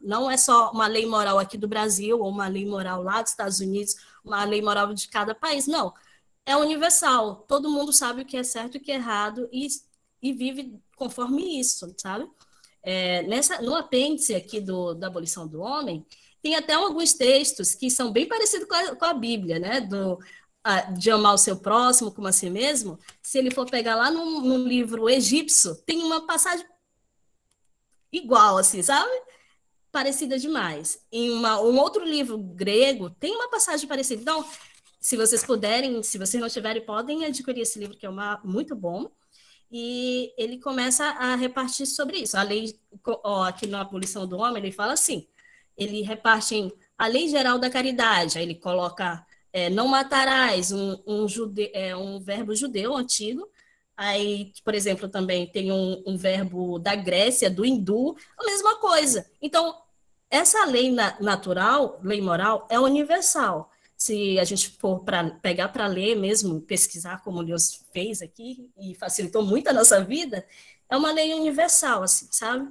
Não 0.00 0.30
é 0.30 0.36
só 0.36 0.70
uma 0.72 0.86
lei 0.86 1.06
moral 1.06 1.38
aqui 1.38 1.56
do 1.58 1.68
Brasil, 1.68 2.20
ou 2.20 2.28
uma 2.28 2.48
lei 2.48 2.66
moral 2.66 3.02
lá 3.02 3.22
dos 3.22 3.32
Estados 3.32 3.60
Unidos, 3.60 3.96
uma 4.24 4.44
lei 4.44 4.62
moral 4.62 4.92
de 4.94 5.08
cada 5.08 5.34
país. 5.34 5.66
Não. 5.66 5.92
É 6.44 6.56
universal. 6.56 7.44
Todo 7.48 7.70
mundo 7.70 7.92
sabe 7.92 8.22
o 8.22 8.24
que 8.24 8.36
é 8.36 8.42
certo 8.44 8.76
e 8.76 8.78
o 8.78 8.80
que 8.80 8.92
é 8.92 8.96
errado 8.96 9.48
e, 9.52 9.66
e 10.22 10.32
vive 10.32 10.80
conforme 10.96 11.58
isso, 11.60 11.92
sabe? 11.98 12.28
É, 12.82 13.22
nessa, 13.24 13.60
no 13.62 13.74
apêndice 13.74 14.34
aqui 14.34 14.60
do, 14.60 14.94
da 14.94 15.08
abolição 15.08 15.46
do 15.46 15.60
homem, 15.60 16.06
tem 16.40 16.54
até 16.54 16.74
alguns 16.74 17.12
textos 17.14 17.74
que 17.74 17.90
são 17.90 18.12
bem 18.12 18.28
parecidos 18.28 18.68
com 18.68 18.74
a, 18.74 18.96
com 18.96 19.04
a 19.04 19.14
Bíblia, 19.14 19.58
né? 19.58 19.80
Do, 19.80 20.18
a, 20.62 20.80
de 20.92 21.10
amar 21.10 21.34
o 21.34 21.38
seu 21.38 21.56
próximo 21.56 22.12
como 22.12 22.28
a 22.28 22.32
si 22.32 22.50
mesmo. 22.50 22.98
Se 23.22 23.38
ele 23.38 23.50
for 23.52 23.68
pegar 23.70 23.96
lá 23.96 24.10
no, 24.10 24.40
no 24.40 24.56
livro 24.68 25.08
egípcio, 25.08 25.74
tem 25.84 26.02
uma 26.02 26.26
passagem 26.26 26.66
igual, 28.12 28.58
assim, 28.58 28.82
sabe? 28.82 29.10
Parecida 29.96 30.38
demais. 30.38 31.00
Em 31.10 31.30
uma, 31.30 31.58
um 31.58 31.78
outro 31.78 32.04
livro 32.04 32.36
grego, 32.36 33.08
tem 33.08 33.34
uma 33.34 33.48
passagem 33.48 33.88
parecida. 33.88 34.20
Então, 34.20 34.44
se 35.00 35.16
vocês 35.16 35.42
puderem, 35.42 36.02
se 36.02 36.18
vocês 36.18 36.38
não 36.38 36.50
tiverem, 36.50 36.84
podem 36.84 37.24
adquirir 37.24 37.62
esse 37.62 37.78
livro, 37.78 37.96
que 37.96 38.04
é 38.04 38.08
uma, 38.10 38.38
muito 38.44 38.76
bom. 38.76 39.10
E 39.72 40.34
ele 40.36 40.60
começa 40.60 41.02
a 41.02 41.34
repartir 41.34 41.86
sobre 41.86 42.18
isso. 42.18 42.36
A 42.36 42.42
lei, 42.42 42.78
ó, 43.06 43.44
aqui 43.44 43.66
na 43.66 43.80
abolição 43.80 44.26
do 44.26 44.36
homem, 44.36 44.62
ele 44.62 44.70
fala 44.70 44.92
assim: 44.92 45.26
ele 45.78 46.02
reparte 46.02 46.54
em 46.54 46.70
a 46.98 47.06
lei 47.06 47.26
geral 47.26 47.58
da 47.58 47.70
caridade, 47.70 48.36
aí 48.36 48.44
ele 48.44 48.56
coloca 48.56 49.26
é, 49.50 49.70
não 49.70 49.88
matarás, 49.88 50.72
um, 50.72 51.02
um, 51.06 51.26
jude, 51.26 51.70
é, 51.72 51.96
um 51.96 52.20
verbo 52.20 52.54
judeu 52.54 52.94
antigo, 52.94 53.50
Aí, 53.96 54.52
por 54.62 54.74
exemplo, 54.74 55.08
também 55.08 55.46
tem 55.46 55.72
um, 55.72 56.02
um, 56.06 56.18
verbo 56.18 56.78
da 56.78 56.94
Grécia, 56.94 57.48
do 57.48 57.64
hindu, 57.64 58.14
a 58.38 58.44
mesma 58.44 58.78
coisa. 58.78 59.26
Então, 59.40 59.74
essa 60.30 60.64
lei 60.64 60.90
na, 60.90 61.16
natural, 61.20 62.00
lei 62.02 62.20
moral, 62.20 62.66
é 62.70 62.78
universal. 62.78 63.70
Se 63.96 64.38
a 64.38 64.44
gente 64.44 64.70
for 64.78 65.04
para 65.04 65.30
pegar 65.42 65.68
para 65.68 65.86
ler 65.86 66.16
mesmo, 66.16 66.60
pesquisar 66.60 67.22
como 67.22 67.44
Deus 67.44 67.80
fez 67.92 68.20
aqui 68.20 68.70
e 68.78 68.94
facilitou 68.94 69.42
muito 69.42 69.68
a 69.68 69.72
nossa 69.72 70.04
vida, 70.04 70.44
é 70.88 70.96
uma 70.96 71.12
lei 71.12 71.32
universal, 71.32 72.02
assim, 72.02 72.28
sabe? 72.30 72.68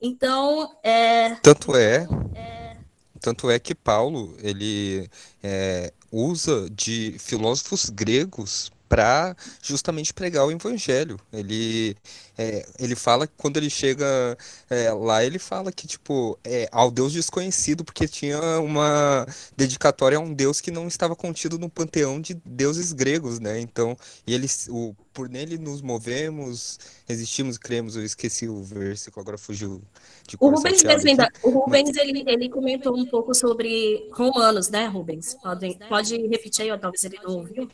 Então, 0.00 0.76
é. 0.82 1.36
Tanto 1.36 1.74
é. 1.74 2.06
é... 2.34 2.76
Tanto 3.20 3.50
é 3.50 3.58
que 3.58 3.74
Paulo 3.74 4.36
ele 4.40 5.08
é, 5.42 5.92
usa 6.12 6.68
de 6.70 7.16
filósofos 7.18 7.88
gregos 7.88 8.70
para 8.88 9.36
justamente 9.62 10.14
pregar 10.14 10.46
o 10.46 10.50
evangelho. 10.50 11.18
Ele, 11.32 11.96
é, 12.36 12.66
ele 12.78 12.94
fala 12.94 13.26
que 13.26 13.32
quando 13.36 13.56
ele 13.56 13.70
chega 13.70 14.36
é, 14.70 14.92
lá, 14.92 15.24
ele 15.24 15.38
fala 15.38 15.72
que, 15.72 15.86
tipo, 15.86 16.38
é, 16.44 16.68
ao 16.70 16.90
Deus 16.90 17.12
desconhecido, 17.12 17.84
porque 17.84 18.06
tinha 18.06 18.60
uma 18.60 19.26
dedicatória 19.56 20.18
a 20.18 20.20
um 20.20 20.32
Deus 20.32 20.60
que 20.60 20.70
não 20.70 20.86
estava 20.86 21.16
contido 21.16 21.58
no 21.58 21.68
panteão 21.68 22.20
de 22.20 22.34
deuses 22.44 22.92
gregos, 22.92 23.40
né? 23.40 23.60
Então, 23.60 23.96
e 24.26 24.34
ele, 24.34 24.46
o, 24.68 24.94
por 25.12 25.28
nele 25.30 25.56
nos 25.56 25.80
movemos, 25.80 26.78
existimos, 27.08 27.56
cremos. 27.56 27.96
Eu 27.96 28.04
esqueci 28.04 28.48
o 28.48 28.62
versículo, 28.62 29.22
agora 29.22 29.38
fugiu 29.38 29.82
de 30.28 30.36
O 30.38 30.50
Rubens, 30.50 30.82
o 31.42 31.50
Rubens 31.50 31.88
Mas... 31.88 31.96
ele, 31.96 32.22
ele 32.26 32.48
comentou 32.50 32.96
um 32.96 33.06
pouco 33.06 33.34
sobre 33.34 34.10
Romanos, 34.12 34.68
né, 34.68 34.86
Rubens? 34.86 35.34
Pode, 35.42 35.78
pode 35.88 36.16
repetir 36.28 36.64
aí, 36.64 36.70
ou 36.70 36.78
talvez 36.78 37.02
ele 37.04 37.18
não 37.22 37.36
ouviu. 37.36 37.68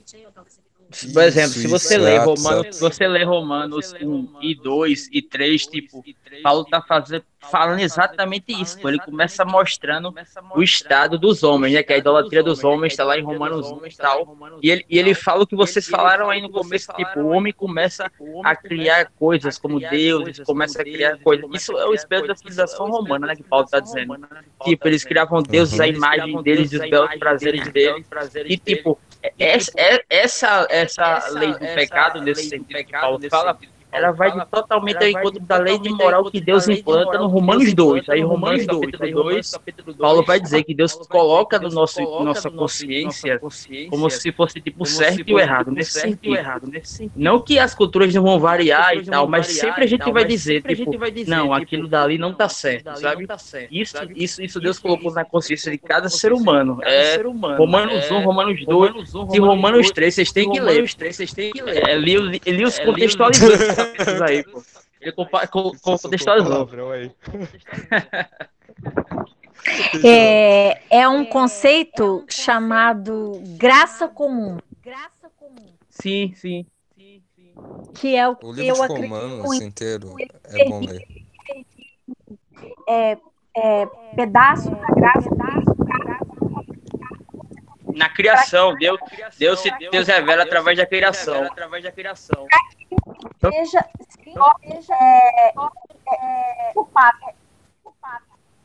Por 1.13 1.23
exemplo, 1.23 1.53
se 1.53 1.67
você 1.67 1.99
lê 1.99 2.19
Romanos, 2.19 2.77
se 2.77 2.81
você 2.81 3.09
lê 3.09 3.25
Romanos 3.25 3.95
1 4.01 4.29
e 4.41 4.55
2 4.55 5.09
e 5.13 5.23
3, 5.23 5.67
tipo, 5.67 6.05
Paulo 6.43 6.65
tá 6.65 6.81
fazendo, 6.81 7.25
falando 7.51 7.81
exatamente 7.81 8.53
isso. 8.53 8.79
Ele 8.87 8.99
começa 8.99 9.45
mostrando 9.45 10.15
o 10.55 10.63
estado 10.63 11.19
dos 11.19 11.43
homens, 11.43 11.75
né? 11.75 11.83
Que 11.83 11.93
a 11.93 11.99
idolatria 11.99 12.43
dos 12.43 12.63
homens 12.63 12.93
está 12.93 13.05
lá 13.05 13.19
em 13.19 13.23
Romanos 13.23 13.71
1 13.71 13.87
e 13.87 13.97
tal. 13.97 14.37
E 14.63 14.71
ele, 14.71 14.87
e 14.89 14.99
ele 14.99 15.15
fala 15.15 15.43
o 15.43 15.47
que 15.47 15.57
vocês 15.57 15.87
falaram 15.87 16.31
aí 16.31 16.41
no 16.41 16.51
começo, 16.51 16.93
tipo, 16.93 17.21
o 17.21 17.29
homem 17.29 17.53
começa 17.53 18.11
a 18.45 18.57
criar 18.57 19.07
coisas 19.19 19.59
como 19.59 19.81
Deus, 19.81 20.41
começa 20.41 20.81
a 20.81 20.85
criar 20.85 21.19
coisas. 21.19 21.47
Isso 21.53 21.77
é 21.77 21.87
o 21.87 21.95
espelho 21.95 22.27
da 22.27 22.37
civilização 22.37 22.91
romana, 22.91 23.27
né? 23.27 23.37
Que 23.37 23.43
Paulo 23.43 23.65
está 23.65 23.81
dizendo. 23.81 24.17
Tipo, 24.65 24.89
eles 24.89 25.05
criavam 25.05 25.43
deuses 25.43 25.81
à 25.81 25.87
imagem 25.87 26.41
deles 26.43 26.73
e 26.73 26.77
os 26.77 26.91
belos 26.91 27.15
prazeres 27.17 27.69
deles. 27.73 28.07
E 28.47 28.57
tipo, 28.57 28.99
essa, 29.39 29.73
essa, 30.09 30.67
essa 30.83 31.29
lei 31.31 31.53
do 31.53 31.59
pecado, 31.59 32.21
nesse 32.21 32.49
sentido 32.49 32.85
que 32.85 32.93
Paulo 32.93 33.21
fala, 33.29 33.59
ela 33.93 34.11
vai 34.11 34.33
de 34.33 34.45
totalmente 34.47 34.97
ao 34.97 35.09
encontro 35.09 35.41
da 35.41 35.59
lei 35.59 35.79
de 35.79 35.91
moral 35.91 36.25
que 36.31 36.41
Deus 36.41 36.67
implanta 36.67 37.19
no 37.19 37.27
Romanos 37.27 37.75
2. 37.75 38.09
Aí 38.09 38.23
Romanos 38.23 38.67
2, 38.67 38.91
capítulo 39.51 39.93
2, 39.93 39.99
Paulo 39.99 40.25
vai 40.25 40.41
dizer 40.41 40.65
que 40.65 40.75
Deus 40.75 40.95
coloca 40.95 41.59
no 41.59 41.69
nosso 41.69 42.01
nossa 42.23 42.51
consciência 42.51 43.39
como 43.91 44.09
se 44.09 44.33
fosse 44.33 44.61
tipo 44.61 44.87
certo 44.87 45.23
e 45.27 45.35
o 45.35 45.39
errado, 45.39 45.71
nesse 45.71 46.01
sentido. 46.01 46.39
Não 47.15 47.39
que 47.41 47.59
as 47.59 47.75
culturas 47.75 48.15
não 48.15 48.23
vão 48.23 48.41
variar 48.41 48.97
e 48.97 49.05
tal, 49.05 49.29
mas 49.29 49.49
sempre 49.49 49.85
a 49.85 49.87
gente 49.87 50.11
vai 50.11 50.25
dizer, 50.25 50.63
tipo, 50.63 50.91
não, 51.27 51.43
tipo, 51.43 51.53
aquilo 51.53 51.89
dali 51.89 52.17
não 52.17 52.31
está 52.31 52.49
certo, 52.49 52.99
sabe? 52.99 53.27
Isso, 53.71 53.97
isso, 54.17 54.43
isso 54.43 54.61
Deus 54.61 54.79
colocou 54.79 55.13
na 55.13 55.25
consciência 55.25 55.71
de 55.71 55.79
cada 55.79 56.09
ser 56.09 56.33
humano. 56.33 56.79
É 56.83 57.21
Romanos 57.59 58.11
1, 58.11 58.25
Romanos 58.25 58.65
2 58.65 59.13
e 59.35 59.39
Romanos 59.39 59.91
3, 59.91 60.15
vocês 60.15 60.33
têm 60.33 60.51
que 60.51 60.61
ler. 60.61 60.85
É, 61.89 61.99
li 61.99 62.65
os 62.65 62.79
contextualizando 62.79 63.82
aí, 64.25 64.45
pô. 64.45 64.63
Contextualizou. 65.81 66.69
É, 70.05 70.83
é 70.91 71.09
um 71.09 71.25
conceito 71.25 72.25
chamado 72.29 73.41
graça 73.57 74.09
comum. 74.09 74.59
Graça 74.83 75.31
comum. 75.37 75.73
Sim, 75.89 76.33
sim. 76.35 76.67
Que 77.95 78.17
é 78.17 78.27
o 78.27 78.35
que 78.35 78.45
o 78.45 78.53
livro 78.53 78.77
eu 78.77 78.83
acredito 78.83 79.13
Romanos 79.13 79.61
inteiro 79.61 80.17
é 80.47 80.69
bom 80.69 80.81
ler. 80.81 81.07
É, 82.89 83.19
é, 83.57 83.87
pedaço 84.17 84.71
da 84.71 84.87
graça, 84.89 85.31
na 87.95 88.09
criação, 88.09 88.75
Deus, 88.77 88.99
Deus, 89.39 89.63
Deus 89.91 90.09
revela 90.09 90.43
através 90.43 90.79
da 90.79 90.87
criação. 90.87 91.45
Através 91.45 91.85
da 91.85 91.93
criação. 91.93 92.47
Seja, 93.41 93.85
seja 94.63 94.95
é, 94.95 95.49
é, 95.49 96.73
culpado. 96.73 97.19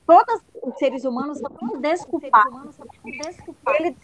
Todos 0.06 0.42
os 0.64 0.78
seres 0.78 1.04
humanos 1.04 1.40
são 1.40 1.82
desculpados. 1.82 2.78
Ele 3.04 3.98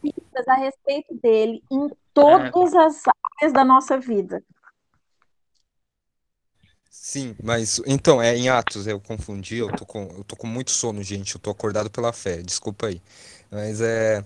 pistas 0.00 0.48
a 0.48 0.54
respeito 0.54 1.14
dele 1.22 1.62
em 1.70 1.90
todas 2.14 2.74
as 2.74 3.02
áreas 3.38 3.52
da 3.52 3.64
nossa 3.64 3.98
vida. 3.98 4.42
Sim, 6.90 7.36
mas 7.42 7.80
então, 7.86 8.20
é 8.20 8.36
em 8.36 8.48
Atos, 8.48 8.86
eu 8.86 9.00
confundi, 9.00 9.58
eu 9.58 9.70
tô 9.74 9.86
com, 9.86 10.02
eu 10.16 10.24
tô 10.24 10.36
com 10.36 10.46
muito 10.46 10.70
sono, 10.70 11.02
gente, 11.02 11.34
eu 11.34 11.40
tô 11.40 11.50
acordado 11.50 11.90
pela 11.90 12.12
fé, 12.12 12.38
desculpa 12.42 12.86
aí. 12.86 13.02
Mas 13.50 13.80
é, 13.80 14.24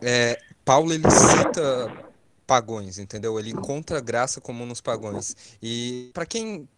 é 0.00 0.38
Paulo 0.64 0.92
ele 0.92 1.10
cita 1.10 2.11
pagões, 2.52 2.98
entendeu? 2.98 3.40
Ele 3.40 3.48
encontra 3.48 3.98
graça 3.98 4.38
comum 4.38 4.66
nos 4.66 4.78
pagões. 4.78 5.34
E 5.62 6.10
para 6.12 6.26
quem 6.26 6.68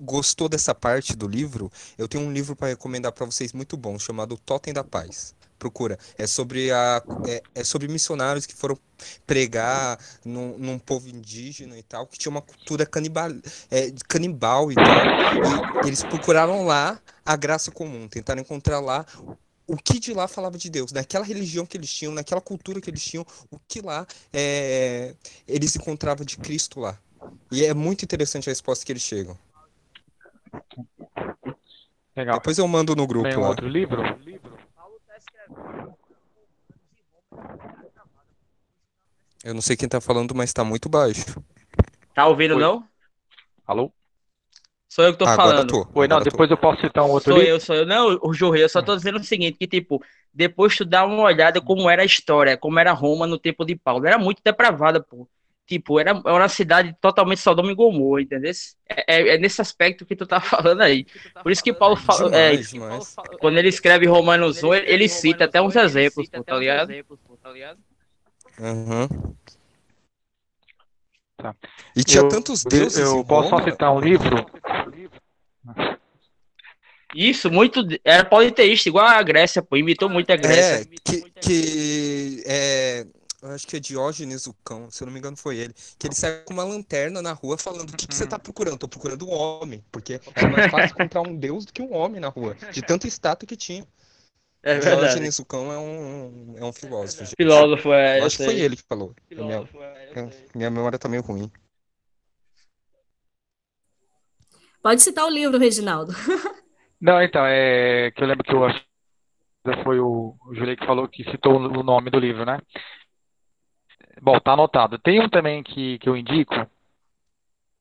gostou 0.00 0.48
dessa 0.48 0.74
parte 0.74 1.14
do 1.14 1.28
livro, 1.28 1.70
eu 1.98 2.08
tenho 2.08 2.24
um 2.24 2.32
livro 2.32 2.56
para 2.56 2.68
recomendar 2.68 3.12
para 3.12 3.26
vocês 3.26 3.52
muito 3.52 3.76
bom, 3.76 3.98
chamado 3.98 4.38
Totem 4.38 4.72
da 4.72 4.82
Paz. 4.82 5.34
Procura. 5.58 5.98
É 6.16 6.26
sobre 6.26 6.70
a 6.70 7.02
é, 7.28 7.42
é 7.54 7.62
sobre 7.62 7.86
missionários 7.86 8.46
que 8.46 8.54
foram 8.54 8.78
pregar 9.26 9.98
num, 10.24 10.56
num, 10.56 10.78
povo 10.78 11.06
indígena 11.06 11.76
e 11.76 11.82
tal, 11.82 12.06
que 12.06 12.18
tinha 12.18 12.30
uma 12.30 12.40
cultura 12.40 12.86
canibal, 12.86 13.30
é, 13.70 13.92
canibal 14.08 14.72
e 14.72 14.74
tal. 14.74 15.84
E 15.84 15.88
eles 15.88 16.02
procuraram 16.02 16.64
lá 16.64 16.98
a 17.26 17.36
graça 17.36 17.70
comum, 17.70 18.08
tentaram 18.08 18.40
encontrar 18.40 18.80
lá 18.80 19.04
o 19.70 19.76
que 19.76 20.00
de 20.00 20.12
lá 20.12 20.26
falava 20.26 20.58
de 20.58 20.68
Deus, 20.68 20.90
naquela 20.90 21.24
religião 21.24 21.64
que 21.64 21.76
eles 21.76 21.94
tinham, 21.94 22.12
naquela 22.12 22.40
cultura 22.40 22.80
que 22.80 22.90
eles 22.90 23.04
tinham, 23.04 23.24
o 23.48 23.58
que 23.68 23.80
lá 23.80 24.04
é, 24.32 25.14
eles 25.46 25.76
encontravam 25.76 26.26
de 26.26 26.36
Cristo 26.36 26.80
lá. 26.80 26.98
E 27.52 27.64
é 27.64 27.72
muito 27.72 28.04
interessante 28.04 28.48
a 28.48 28.50
resposta 28.50 28.84
que 28.84 28.90
eles 28.90 29.02
chegam. 29.02 29.38
Legal. 32.16 32.38
Depois 32.38 32.58
eu 32.58 32.66
mando 32.66 32.96
no 32.96 33.06
grupo. 33.06 33.28
Tem 33.28 33.38
um 33.38 33.42
lá. 33.42 33.50
outro 33.50 33.68
livro? 33.68 34.02
Eu 39.44 39.54
não 39.54 39.62
sei 39.62 39.76
quem 39.76 39.88
tá 39.88 40.00
falando, 40.00 40.34
mas 40.34 40.52
tá 40.52 40.64
muito 40.64 40.88
baixo. 40.88 41.24
Tá 42.12 42.26
ouvindo, 42.26 42.56
Oi. 42.56 42.60
não? 42.60 42.84
Alô? 43.64 43.92
Sou 44.90 45.04
eu 45.04 45.12
que 45.12 45.20
tô 45.20 45.24
ah, 45.24 45.36
falando. 45.36 45.68
Tô, 45.68 45.84
Foi, 45.92 46.08
não, 46.08 46.18
depois 46.18 46.48
tô. 46.48 46.54
eu 46.54 46.58
posso 46.58 46.80
citar 46.80 47.04
um 47.04 47.10
outro 47.10 47.32
Sou 47.32 47.38
livro? 47.38 47.54
eu, 47.54 47.60
sou 47.60 47.76
eu. 47.76 47.86
Não, 47.86 48.18
o 48.24 48.34
Jorge, 48.34 48.64
eu 48.64 48.68
só 48.68 48.82
tô 48.82 48.96
dizendo 48.96 49.20
o 49.20 49.24
seguinte, 49.24 49.56
que 49.56 49.68
tipo, 49.68 50.02
depois 50.34 50.76
tu 50.76 50.84
dá 50.84 51.06
uma 51.06 51.22
olhada 51.22 51.60
como 51.60 51.88
era 51.88 52.02
a 52.02 52.04
história, 52.04 52.56
como 52.56 52.76
era 52.76 52.90
Roma 52.90 53.24
no 53.24 53.38
tempo 53.38 53.64
de 53.64 53.76
Paulo. 53.76 54.04
Era 54.04 54.18
muito 54.18 54.42
depravada, 54.44 55.00
pô. 55.00 55.28
tipo, 55.64 56.00
era, 56.00 56.10
era 56.10 56.34
uma 56.34 56.48
cidade 56.48 56.92
totalmente 57.00 57.38
Sodoma 57.38 57.70
e 57.70 57.74
Gomorra, 57.76 58.20
entendeu? 58.20 58.50
É, 58.88 59.04
é, 59.06 59.34
é, 59.36 59.38
nesse 59.38 59.60
aspecto 59.60 60.04
que 60.04 60.16
tu 60.16 60.26
tá 60.26 60.40
falando 60.42 60.80
aí. 60.80 61.06
Por 61.40 61.52
isso 61.52 61.62
que 61.62 61.72
Paulo 61.72 61.94
fala, 61.94 62.28
é, 62.36 62.54
quando 63.38 63.58
ele 63.58 63.68
escreve 63.68 64.06
Romanos 64.06 64.60
1, 64.60 64.74
ele, 64.74 64.90
ele 64.90 65.08
cita 65.08 65.44
até 65.44 65.62
uns 65.62 65.76
exemplos, 65.76 66.28
pô, 66.28 66.42
tá 66.42 66.58
ligado? 66.58 66.92
Uhum. 68.58 69.36
Tá. 71.40 71.54
E 71.96 72.04
tinha 72.04 72.22
eu, 72.22 72.28
tantos 72.28 72.64
deuses. 72.64 72.98
Eu, 72.98 73.18
eu 73.18 73.24
posso 73.24 73.48
só 73.50 73.62
citar 73.62 73.92
um 73.92 74.00
livro? 74.00 74.46
Isso, 77.14 77.50
muito. 77.50 77.80
Era 78.04 78.24
politeísta, 78.24 78.88
igual 78.88 79.06
a 79.06 79.22
Grécia, 79.22 79.62
pô. 79.62 79.76
Imitou 79.76 80.08
muito 80.08 80.30
a 80.30 80.36
Grécia. 80.36 80.82
É, 80.82 80.84
que, 81.04 81.30
que 81.40 82.42
é, 82.46 83.06
acho 83.42 83.66
que 83.66 83.76
é 83.76 83.80
Diógenes 83.80 84.46
o 84.46 84.54
cão, 84.64 84.90
se 84.90 85.02
eu 85.02 85.06
não 85.06 85.12
me 85.12 85.18
engano 85.18 85.36
foi 85.36 85.56
ele, 85.56 85.74
que 85.98 86.06
ele 86.06 86.14
sai 86.14 86.42
com 86.44 86.52
uma 86.52 86.64
lanterna 86.64 87.20
na 87.22 87.32
rua 87.32 87.58
falando: 87.58 87.90
O 87.90 87.96
que, 87.96 88.06
que 88.06 88.14
você 88.14 88.26
tá 88.26 88.38
procurando? 88.38 88.78
Tô 88.78 88.88
procurando 88.88 89.26
um 89.26 89.32
homem, 89.32 89.82
porque 89.90 90.20
é 90.34 90.46
mais 90.46 90.70
fácil 90.70 90.94
encontrar 90.94 91.22
um 91.22 91.34
deus 91.36 91.64
do 91.64 91.72
que 91.72 91.82
um 91.82 91.94
homem 91.94 92.20
na 92.20 92.28
rua, 92.28 92.56
de 92.72 92.82
tanta 92.82 93.08
estátua 93.08 93.46
que 93.46 93.56
tinha. 93.56 93.86
É 94.62 94.74
verdade. 94.74 95.00
Diógenes 95.00 95.38
o 95.38 95.44
cão 95.44 95.72
é 95.72 95.78
um, 95.78 96.54
é 96.58 96.64
um 96.64 96.72
filósofo. 96.72 97.24
Gente. 97.24 97.34
Filósofo, 97.36 97.92
é. 97.92 98.20
Acho 98.20 98.38
que 98.38 98.44
foi 98.44 98.60
ele 98.60 98.76
que 98.76 98.82
falou. 98.82 99.14
Minha, 99.30 99.68
é, 100.14 100.30
minha 100.54 100.70
memória 100.70 100.98
tá 100.98 101.08
meio 101.08 101.22
ruim. 101.22 101.50
Pode 104.82 105.02
citar 105.02 105.26
o 105.26 105.30
livro, 105.30 105.58
Reginaldo. 105.58 106.12
Não, 107.00 107.22
então, 107.22 107.42
é 107.46 108.10
que 108.10 108.22
eu 108.22 108.26
lembro 108.26 108.44
que 108.44 108.54
eu 108.54 108.64
acho 108.64 108.84
foi 109.84 110.00
o, 110.00 110.34
o 110.46 110.54
Julio 110.54 110.76
que 110.76 110.86
falou 110.86 111.06
que 111.06 111.22
citou 111.24 111.56
o 111.56 111.82
nome 111.82 112.10
do 112.10 112.18
livro, 112.18 112.44
né? 112.44 112.60
Bom, 114.20 114.38
tá 114.40 114.52
anotado. 114.52 114.98
Tem 114.98 115.20
um 115.20 115.28
também 115.28 115.62
que, 115.62 115.98
que 115.98 116.08
eu 116.08 116.16
indico, 116.16 116.54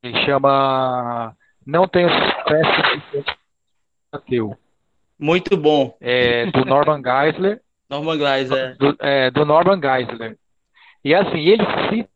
que 0.02 0.14
chama 0.26 1.36
Não 1.66 1.88
Tenho 1.88 2.10
Sucesso 2.10 3.26
Ateu. 4.12 4.58
Muito 5.20 5.58
bom. 5.58 5.98
É, 6.00 6.46
do 6.46 6.64
Norman 6.64 7.02
Geisler. 7.02 7.62
Norman 7.90 8.18
Geisler. 8.18 8.78
Do, 8.78 8.96
é, 9.00 9.30
do 9.30 9.46
Norman 9.46 9.80
Geisler. 9.82 10.38
E 11.04 11.14
assim, 11.14 11.40
ele 11.40 11.64
cita, 11.90 12.10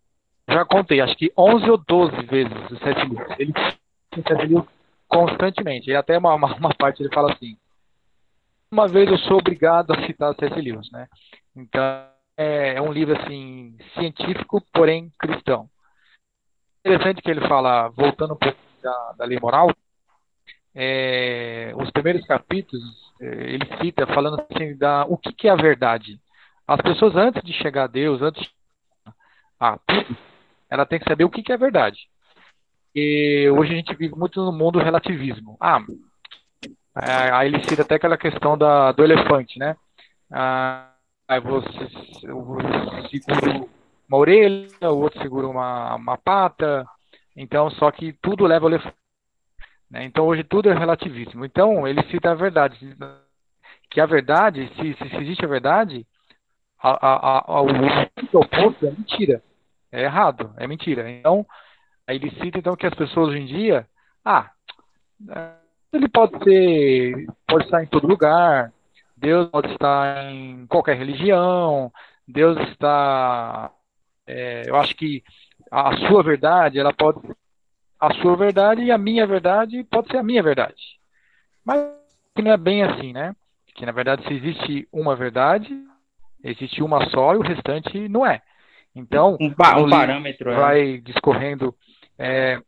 já 0.50 0.65
contei, 0.65 1.01
acho 1.01 1.15
que 1.15 1.31
11 1.38 1.69
ou 1.69 1.77
12 1.77 2.15
vezes 2.23 2.53
sete 2.81 3.05
livros. 3.05 3.35
Ele 3.38 3.53
cita 4.13 4.35
sete 4.35 4.45
livros 4.47 4.69
constantemente. 5.07 5.89
E 5.89 5.95
até 5.95 6.17
uma, 6.17 6.33
uma, 6.33 6.55
uma 6.55 6.73
parte 6.73 7.01
ele 7.01 7.13
fala 7.13 7.33
assim, 7.33 7.57
uma 8.71 8.88
vez 8.88 9.09
eu 9.09 9.17
sou 9.19 9.38
obrigado 9.38 9.91
a 9.91 10.05
citar 10.05 10.31
os 10.31 10.38
sete 10.38 10.59
livros, 10.59 10.89
né? 10.91 11.07
Então, 11.55 11.83
é, 12.38 12.75
é 12.75 12.81
um 12.81 12.91
livro 12.91 13.19
assim 13.19 13.77
científico, 13.94 14.63
porém 14.73 15.11
cristão. 15.19 15.69
Interessante 16.85 17.21
que 17.21 17.29
ele 17.29 17.47
fala, 17.47 17.89
voltando 17.89 18.33
um 18.33 18.38
pouco 18.38 18.57
da, 18.81 19.13
da 19.19 19.25
lei 19.25 19.39
moral, 19.39 19.69
é, 20.75 21.74
os 21.75 21.90
primeiros 21.92 22.25
capítulos 22.25 22.84
é, 23.22 23.54
ele 23.54 23.66
cita 23.81 24.08
falando 24.08 24.42
assim 24.42 24.75
da 24.75 25.06
o 25.06 25.18
que, 25.18 25.34
que, 25.34 25.48
é 25.48 25.52
a 25.52 25.56
verdade. 25.56 26.20
As 26.68 26.81
pessoas 26.81 27.16
antes 27.16 27.44
de 27.44 27.54
chegar 27.54 27.84
a 27.84 27.88
Deus, 27.88 28.22
antes 28.22 28.50
a 29.60 29.78
tudo, 29.78 30.18
ela 30.70 30.86
tem 30.86 31.00
que 31.00 31.08
saber 31.08 31.24
o 31.24 31.30
que, 31.30 31.44
que 31.44 31.52
é 31.52 31.56
a 31.56 31.60
verdade. 31.60 32.00
E 32.96 33.50
hoje 33.50 33.74
a 33.74 33.75
gente 33.75 33.96
vive 33.96 34.16
muito 34.16 34.44
no 34.44 34.52
mundo 34.52 34.80
relativismo. 34.80 35.58
Ah, 35.60 35.80
é, 36.96 37.31
aí 37.31 37.48
ele 37.48 37.64
cita 37.64 37.81
até 37.81 37.96
aquela 37.96 38.18
questão 38.18 38.58
da, 38.58 38.92
do 38.92 39.04
elefante, 39.04 39.58
né? 39.58 39.75
Ah, 40.31 40.94
Aí 41.28 41.40
você, 41.40 41.90
segura 42.20 42.68
uma 44.08 44.18
orelha, 44.18 44.68
o 44.84 45.00
outro 45.00 45.22
segura 45.22 45.48
uma, 45.48 45.96
uma 45.96 46.18
pata. 46.18 46.86
Então, 47.36 47.72
só 47.72 47.90
que 47.92 48.14
tudo 48.14 48.46
leva 48.46 48.66
ao 48.66 48.70
elefante. 48.70 48.96
Né? 49.94 50.06
Então, 50.06 50.25
hoje 50.25 50.44
tudo 50.44 50.69
é 50.69 50.74
relativíssimo. 50.74 51.45
Então, 51.45 51.88
ele 51.88 52.01
cita 52.10 52.31
a 52.31 52.36
verdade. 52.36 52.75
Que 53.92 54.01
a 54.01 54.07
verdade, 54.07 54.68
se, 54.75 54.95
se 54.95 55.16
existe 55.18 55.45
a 55.45 55.48
verdade, 55.48 56.06
a, 56.81 56.90
a, 56.90 57.57
a, 57.57 57.62
o 57.62 57.68
oposto 58.34 58.88
é 58.88 58.92
mentira. 58.92 59.44
É 59.92 60.01
errado, 60.01 60.51
é 60.57 60.66
mentira. 60.66 61.07
Então, 61.07 61.45
aí 62.07 62.16
ele 62.16 62.31
cita 62.42 62.57
então 62.57 62.75
que 62.75 62.88
as 62.88 62.95
pessoas 62.95 63.30
hoje 63.30 63.42
em 63.42 63.45
dia, 63.45 63.88
ah, 64.25 64.50
ele 65.94 66.10
pode 66.10 66.44
ser, 66.44 67.28
pode 67.48 67.66
estar 67.66 67.84
em 67.84 67.88
todo 67.88 68.07
lugar, 68.07 68.74
Deus 69.16 69.48
pode 69.51 69.72
estar 69.72 70.25
em 70.31 70.66
qualquer 70.66 70.98
religião, 70.98 71.92
Deus 72.28 72.57
está. 72.69 73.72
É, 74.25 74.68
eu 74.68 74.75
acho 74.75 74.96
que 74.96 75.24
a 75.69 75.96
sua 76.07 76.24
verdade, 76.24 76.80
ela 76.80 76.92
pode. 76.92 77.19
A 78.03 78.13
sua 78.15 78.35
verdade 78.35 78.81
e 78.81 78.91
a 78.91 78.97
minha 78.97 79.25
verdade 79.25 79.81
pode 79.85 80.09
ser 80.09 80.17
a 80.17 80.23
minha 80.23 80.44
verdade. 80.44 80.75
Mas 81.65 81.79
que 82.35 82.41
não 82.41 82.51
é 82.51 82.57
bem 82.57 82.83
assim, 82.83 83.13
né? 83.13 83.33
Que 83.75 83.85
na 83.85 83.94
verdade, 83.94 84.27
se 84.27 84.33
existe 84.33 84.88
uma 84.91 85.15
verdade, 85.15 85.69
existe 86.44 86.83
uma 86.83 87.09
só 87.09 87.33
e 87.33 87.38
o 87.38 87.41
restante 87.41 88.09
não 88.09 88.25
é. 88.25 88.41
Então, 88.94 89.38
um, 89.39 89.53
pa 89.53 89.79
um 89.79 89.89
parâmetro 89.89 90.51
é. 90.51 90.55
vai 90.55 90.94
é. 90.95 90.97
discorrendo. 90.97 91.73
É, 92.19 92.59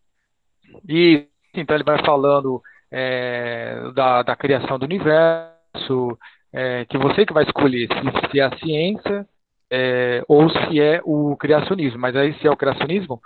e 0.87 1.27
então 1.53 1.75
ele 1.75 1.83
vai 1.83 2.03
falando 2.05 2.61
é, 2.89 3.91
da, 3.93 4.23
da 4.23 4.35
criação 4.37 4.79
do 4.79 4.85
universo, 4.85 6.17
é, 6.53 6.85
que 6.85 6.97
você 6.97 7.25
que 7.25 7.33
vai 7.33 7.43
escolher 7.43 7.89
se, 7.89 8.31
se 8.31 8.39
é 8.39 8.43
a 8.43 8.57
ciência 8.57 9.27
é, 9.69 10.23
ou 10.27 10.49
se 10.49 10.79
é 10.79 11.01
o 11.03 11.35
criacionismo. 11.35 11.99
Mas 11.99 12.15
aí, 12.15 12.33
se 12.39 12.47
é 12.47 12.51
o 12.51 12.57
criacionismo, 12.57 13.21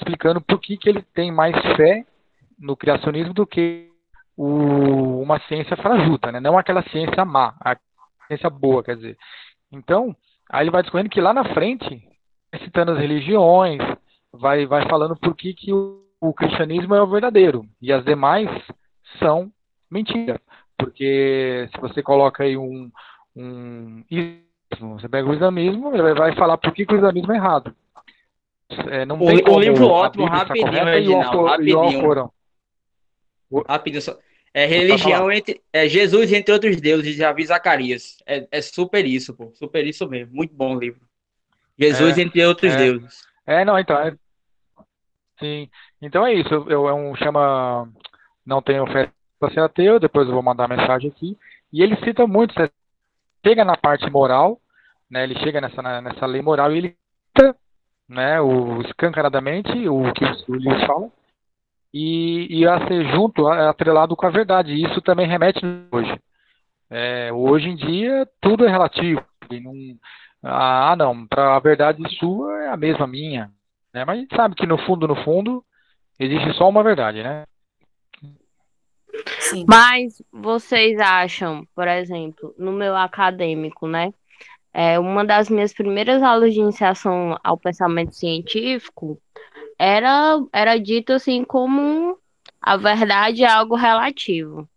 explicando 0.00 0.40
por 0.40 0.58
que, 0.60 0.76
que 0.76 0.88
ele 0.88 1.02
tem 1.14 1.30
mais 1.30 1.54
fé 1.76 2.04
no 2.58 2.76
criacionismo 2.76 3.32
do 3.32 3.46
que 3.46 3.88
o, 4.36 5.20
uma 5.20 5.38
ciência 5.40 5.76
frajuta, 5.76 6.32
né? 6.32 6.40
não 6.40 6.58
aquela 6.58 6.82
ciência 6.90 7.24
má, 7.24 7.54
a 7.60 7.76
ciência 8.26 8.50
boa, 8.50 8.82
quer 8.82 8.96
dizer. 8.96 9.16
Então, 9.70 10.14
aí 10.48 10.64
ele 10.64 10.70
vai 10.70 10.82
descobrindo 10.82 11.10
que 11.10 11.20
lá 11.20 11.32
na 11.32 11.44
frente, 11.52 12.02
citando 12.64 12.92
as 12.92 12.98
religiões, 12.98 13.80
vai, 14.32 14.66
vai 14.66 14.88
falando 14.88 15.16
por 15.16 15.34
que, 15.36 15.54
que 15.54 15.72
o, 15.72 16.02
o 16.20 16.32
cristianismo 16.32 16.94
é 16.94 17.02
o 17.02 17.06
verdadeiro 17.06 17.64
e 17.80 17.92
as 17.92 18.04
demais 18.04 18.48
são 19.18 19.50
mentira. 19.90 20.40
Porque 20.76 21.68
se 21.74 21.80
você 21.80 22.02
coloca 22.02 22.42
aí 22.42 22.56
um, 22.56 22.90
um 23.36 24.02
você 24.80 25.08
pega 25.08 25.28
o 25.28 25.34
islamismo, 25.34 25.92
ele 25.94 26.14
vai 26.14 26.34
falar 26.34 26.56
por 26.56 26.72
que, 26.72 26.86
que 26.86 26.94
o 26.94 26.96
islamismo 26.96 27.32
é 27.32 27.36
errado. 27.36 27.74
É, 28.90 29.04
não 29.04 29.18
tem 29.18 29.42
o, 29.48 29.58
livro 29.58 29.86
ótimo, 29.88 30.26
rapidinho, 30.26 30.70
Reginaldo, 30.70 31.44
rapidinho. 31.44 32.32
Rapidinho, 33.66 34.02
só. 34.02 34.16
É 34.52 34.66
religião 34.66 35.30
entre. 35.30 35.60
É 35.72 35.88
Jesus 35.88 36.32
entre 36.32 36.52
outros 36.52 36.80
deuses, 36.80 37.16
já 37.16 37.32
vi 37.32 37.46
Zacarias. 37.46 38.16
É, 38.26 38.46
é 38.50 38.60
super 38.60 39.04
isso, 39.04 39.34
pô. 39.34 39.52
Super 39.54 39.86
isso 39.86 40.08
mesmo. 40.08 40.34
Muito 40.34 40.54
bom 40.54 40.76
o 40.76 40.78
livro. 40.78 41.00
Jesus 41.78 42.18
é, 42.18 42.22
entre 42.22 42.44
outros 42.44 42.72
é, 42.72 42.76
deuses. 42.76 43.22
É, 43.46 43.64
não, 43.64 43.78
então. 43.78 43.96
É, 43.98 44.14
sim. 45.38 45.68
Então 46.02 46.26
é 46.26 46.34
isso. 46.34 46.52
Eu, 46.68 46.88
é 46.88 46.94
um 46.94 47.14
chama. 47.16 47.88
Não 48.44 48.60
tem 48.60 48.80
oferta 48.80 49.12
para 49.38 49.52
ser 49.52 49.60
ateu, 49.60 49.98
depois 49.98 50.26
eu 50.28 50.34
vou 50.34 50.42
mandar 50.42 50.64
a 50.64 50.76
mensagem 50.76 51.10
aqui. 51.10 51.36
E 51.72 51.82
ele 51.82 51.96
cita 52.04 52.26
muito, 52.26 52.52
chega 53.46 53.64
na 53.64 53.76
parte 53.76 54.08
moral, 54.10 54.60
né, 55.08 55.24
ele 55.24 55.38
chega 55.38 55.60
nessa, 55.60 56.00
nessa 56.00 56.26
lei 56.26 56.42
moral 56.42 56.72
e 56.72 56.78
ele 56.78 56.96
cita 57.38 57.56
né, 58.10 58.40
o, 58.40 58.82
escancaradamente 58.82 59.88
o 59.88 60.12
que 60.12 60.24
o 60.24 60.56
Lewis 60.56 60.84
fala, 60.84 61.08
e, 61.94 62.46
e 62.50 62.66
a 62.66 62.86
ser 62.86 63.04
junto, 63.12 63.46
atrelado 63.46 64.16
com 64.16 64.26
a 64.26 64.30
verdade. 64.30 64.72
E 64.72 64.84
isso 64.84 65.00
também 65.00 65.28
remete 65.28 65.60
hoje. 65.90 66.20
É, 66.90 67.32
hoje 67.32 67.68
em 67.68 67.76
dia, 67.76 68.28
tudo 68.40 68.66
é 68.66 68.70
relativo. 68.70 69.24
Não, 69.50 69.72
ah, 70.42 70.94
não, 70.96 71.26
para 71.26 71.56
a 71.56 71.60
verdade 71.60 72.02
sua 72.16 72.64
é 72.64 72.68
a 72.68 72.76
mesma 72.76 73.06
minha. 73.06 73.50
Né? 73.94 74.04
Mas 74.04 74.18
a 74.18 74.20
gente 74.20 74.36
sabe 74.36 74.54
que 74.54 74.66
no 74.66 74.78
fundo, 74.78 75.06
no 75.06 75.16
fundo, 75.24 75.64
existe 76.18 76.52
só 76.54 76.68
uma 76.68 76.82
verdade, 76.82 77.22
né? 77.22 77.44
Sim. 79.40 79.64
Mas 79.68 80.22
vocês 80.32 80.98
acham, 80.98 81.66
por 81.74 81.88
exemplo, 81.88 82.54
no 82.58 82.72
meu 82.72 82.96
acadêmico, 82.96 83.86
né? 83.86 84.12
É, 84.72 84.98
uma 84.98 85.24
das 85.24 85.48
minhas 85.48 85.72
primeiras 85.72 86.22
aulas 86.22 86.54
de 86.54 86.60
iniciação 86.60 87.36
ao 87.42 87.58
pensamento 87.58 88.14
científico 88.14 89.20
era, 89.78 90.38
era 90.52 90.78
dito 90.78 91.12
assim 91.12 91.42
como 91.42 92.16
a 92.60 92.76
verdade 92.76 93.42
é 93.42 93.48
algo 93.48 93.74
relativo. 93.74 94.68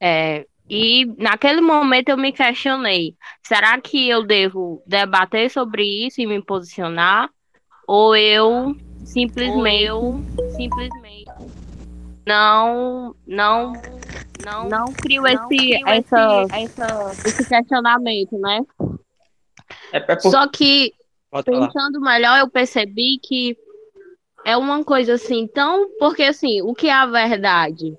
É, 0.00 0.46
e 0.70 1.06
naquele 1.18 1.60
momento 1.60 2.10
eu 2.10 2.16
me 2.16 2.32
questionei: 2.32 3.16
será 3.42 3.80
que 3.80 4.08
eu 4.08 4.24
devo 4.24 4.82
debater 4.86 5.50
sobre 5.50 6.06
isso 6.06 6.20
e 6.20 6.26
me 6.26 6.42
posicionar? 6.42 7.30
Ou 7.86 8.14
eu 8.14 8.76
simplesmente, 9.04 9.90
ou 9.90 10.18
eu, 10.18 10.50
simplesmente 10.50 11.08
não 12.26 13.14
não 13.26 13.72
não 14.44 14.68
não 14.68 14.92
crio 14.92 15.22
não 15.22 15.30
esse 15.30 15.46
crio 15.46 15.88
essa, 15.88 16.42
esse, 16.42 16.80
essa 16.82 17.10
esse 17.26 17.48
questionamento, 17.48 18.38
né? 18.38 18.60
É, 19.92 19.98
é 19.98 20.16
por... 20.16 20.30
Só 20.30 20.48
que 20.48 20.92
pensando 21.44 22.00
melhor, 22.00 22.38
eu 22.38 22.48
percebi 22.48 23.18
que 23.22 23.56
é 24.44 24.56
uma 24.56 24.84
coisa 24.84 25.14
assim 25.14 25.46
tão. 25.46 25.88
Porque 25.98 26.22
assim, 26.22 26.62
o 26.62 26.74
que 26.74 26.88
é 26.88 26.92
a 26.92 27.06
verdade? 27.06 27.96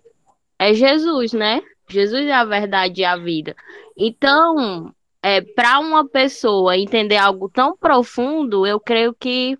É 0.57 0.73
Jesus, 0.73 1.33
né? 1.33 1.61
Jesus 1.87 2.25
é 2.25 2.33
a 2.33 2.45
verdade 2.45 3.01
e 3.01 3.05
a 3.05 3.15
vida. 3.15 3.55
Então, 3.97 4.93
é, 5.21 5.41
para 5.41 5.79
uma 5.79 6.07
pessoa 6.07 6.77
entender 6.77 7.17
algo 7.17 7.49
tão 7.49 7.75
profundo, 7.75 8.65
eu 8.65 8.79
creio 8.79 9.13
que 9.13 9.57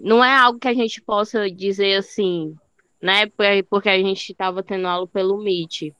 não 0.00 0.24
é 0.24 0.34
algo 0.36 0.58
que 0.58 0.68
a 0.68 0.74
gente 0.74 1.00
possa 1.00 1.50
dizer 1.50 1.96
assim, 1.96 2.54
né? 3.00 3.26
Porque 3.68 3.88
a 3.88 3.98
gente 3.98 4.30
estava 4.30 4.62
tendo 4.62 4.86
aula 4.86 5.06
pelo 5.06 5.42
Meet. 5.42 5.92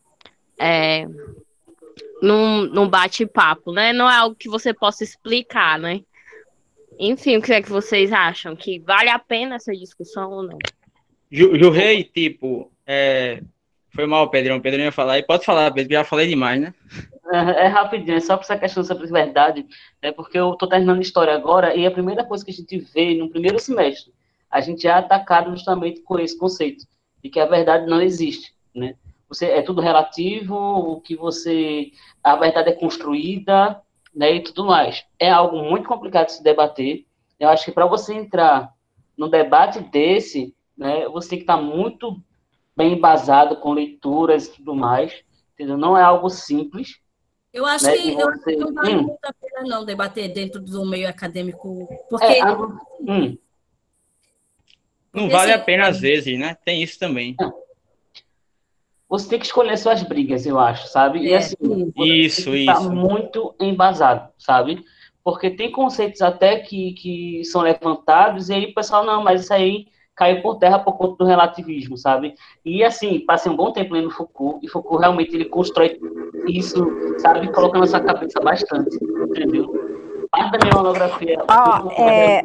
É, 0.58 1.06
num, 2.22 2.62
num 2.66 2.88
bate-papo, 2.88 3.72
né? 3.72 3.92
Não 3.92 4.10
é 4.10 4.16
algo 4.16 4.36
que 4.36 4.48
você 4.48 4.72
possa 4.72 5.04
explicar, 5.04 5.78
né? 5.78 6.00
Enfim, 6.98 7.36
o 7.36 7.42
que 7.42 7.52
é 7.52 7.62
que 7.62 7.70
vocês 7.70 8.12
acham? 8.12 8.54
Que 8.54 8.78
vale 8.78 9.10
a 9.10 9.18
pena 9.18 9.56
essa 9.56 9.72
discussão 9.72 10.30
ou 10.30 10.42
não? 10.42 10.58
Jurrei, 11.30 12.04
tipo, 12.04 12.70
é... 12.86 13.42
foi 13.90 14.06
mal, 14.06 14.30
Pedrão. 14.30 14.56
O 14.56 14.60
Pedrão 14.60 14.84
ia 14.84 14.92
falar. 14.92 15.18
E 15.18 15.22
pode 15.22 15.44
falar, 15.44 15.72
Pedro, 15.72 15.92
já 15.92 16.04
falei 16.04 16.28
demais, 16.28 16.60
né? 16.60 16.72
É, 17.32 17.64
é 17.64 17.66
rapidinho, 17.66 18.16
é 18.16 18.20
só 18.20 18.36
para 18.36 18.44
essa 18.44 18.58
questão 18.58 18.84
sobre 18.84 19.06
verdade, 19.06 19.66
é 20.02 20.12
porque 20.12 20.38
eu 20.38 20.52
estou 20.52 20.68
terminando 20.68 21.00
história 21.00 21.34
agora 21.34 21.74
e 21.74 21.86
a 21.86 21.90
primeira 21.90 22.22
coisa 22.22 22.44
que 22.44 22.50
a 22.50 22.54
gente 22.54 22.78
vê 22.78 23.14
no 23.14 23.30
primeiro 23.30 23.58
semestre, 23.58 24.12
a 24.50 24.60
gente 24.60 24.86
é 24.86 24.90
atacado 24.90 25.50
justamente 25.50 26.00
por 26.00 26.20
esse 26.20 26.36
conceito 26.38 26.84
de 27.22 27.30
que 27.30 27.40
a 27.40 27.46
verdade 27.46 27.86
não 27.86 28.00
existe, 28.00 28.54
né? 28.74 28.94
Você 29.28 29.46
é 29.46 29.62
tudo 29.62 29.80
relativo, 29.80 30.54
o 30.54 31.00
que 31.00 31.16
você 31.16 31.90
a 32.22 32.36
verdade 32.36 32.70
é 32.70 32.72
construída, 32.72 33.80
né, 34.14 34.36
e 34.36 34.40
tudo 34.40 34.64
mais. 34.64 35.04
É 35.18 35.30
algo 35.30 35.58
muito 35.62 35.88
complicado 35.88 36.26
de 36.26 36.34
se 36.34 36.42
debater. 36.42 37.04
Eu 37.38 37.48
acho 37.48 37.64
que 37.64 37.72
para 37.72 37.86
você 37.86 38.14
entrar 38.14 38.72
num 39.16 39.28
debate 39.28 39.80
desse, 39.80 40.54
né, 40.76 41.08
você 41.08 41.30
tem 41.30 41.38
que 41.38 41.44
estar 41.44 41.56
tá 41.56 41.62
muito 41.62 42.20
bem 42.76 42.94
embasado 42.94 43.56
com 43.56 43.72
leituras 43.72 44.46
e 44.46 44.52
tudo 44.56 44.74
mais. 44.74 45.24
Entendeu? 45.54 45.76
Não 45.76 45.96
é 45.96 46.02
algo 46.02 46.28
simples. 46.28 47.00
Eu 47.52 47.64
acho 47.64 47.86
né, 47.86 47.96
que 47.96 48.12
você... 48.12 48.56
não 48.56 48.74
vale 48.74 48.94
hum. 48.94 49.02
muito 49.02 49.24
a 49.24 49.32
pena 49.32 49.68
não 49.68 49.84
debater 49.84 50.32
dentro 50.32 50.60
do 50.60 50.84
meio 50.84 51.08
acadêmico, 51.08 51.88
porque 52.10 52.26
é, 52.26 52.40
algo... 52.40 52.80
hum. 53.00 53.38
não 55.12 55.28
vale 55.28 55.52
a 55.52 55.58
pena 55.58 55.86
às 55.86 56.00
vezes, 56.00 56.36
né? 56.36 56.56
Tem 56.64 56.82
isso 56.82 56.98
também. 56.98 57.36
Não 57.38 57.63
você 59.18 59.28
tem 59.28 59.38
que 59.38 59.46
escolher 59.46 59.78
suas 59.78 60.02
brigas, 60.02 60.44
eu 60.44 60.58
acho, 60.58 60.88
sabe? 60.88 61.20
E 61.20 61.32
é. 61.32 61.36
assim, 61.36 61.92
isso, 61.96 62.54
isso. 62.54 62.66
Tá 62.66 62.80
muito 62.80 63.54
embasado, 63.60 64.28
sabe? 64.36 64.84
Porque 65.22 65.50
tem 65.50 65.70
conceitos 65.70 66.20
até 66.20 66.58
que, 66.58 66.92
que 66.94 67.44
são 67.44 67.62
levantados 67.62 68.48
e 68.48 68.54
aí 68.54 68.64
o 68.66 68.74
pessoal, 68.74 69.04
não, 69.04 69.22
mas 69.22 69.42
isso 69.42 69.54
aí 69.54 69.86
caiu 70.16 70.42
por 70.42 70.56
terra 70.56 70.80
por 70.80 70.96
conta 70.96 71.24
do 71.24 71.28
relativismo, 71.28 71.96
sabe? 71.96 72.34
E 72.64 72.82
assim, 72.82 73.20
passei 73.20 73.50
um 73.50 73.56
bom 73.56 73.72
tempo 73.72 73.94
lendo 73.94 74.10
Foucault, 74.10 74.58
e 74.64 74.68
Foucault 74.68 75.00
realmente 75.00 75.34
ele 75.34 75.44
constrói 75.44 75.98
isso, 76.48 76.84
sabe? 77.18 77.52
Coloca 77.52 77.78
na 77.78 77.86
sua 77.86 78.00
cabeça 78.00 78.40
bastante, 78.40 78.96
entendeu? 79.28 79.72
Parte 80.30 80.50
da 80.50 80.58
minha 80.58 80.74
monografia... 80.74 81.38
Ah, 81.48 81.84
é... 81.96 82.42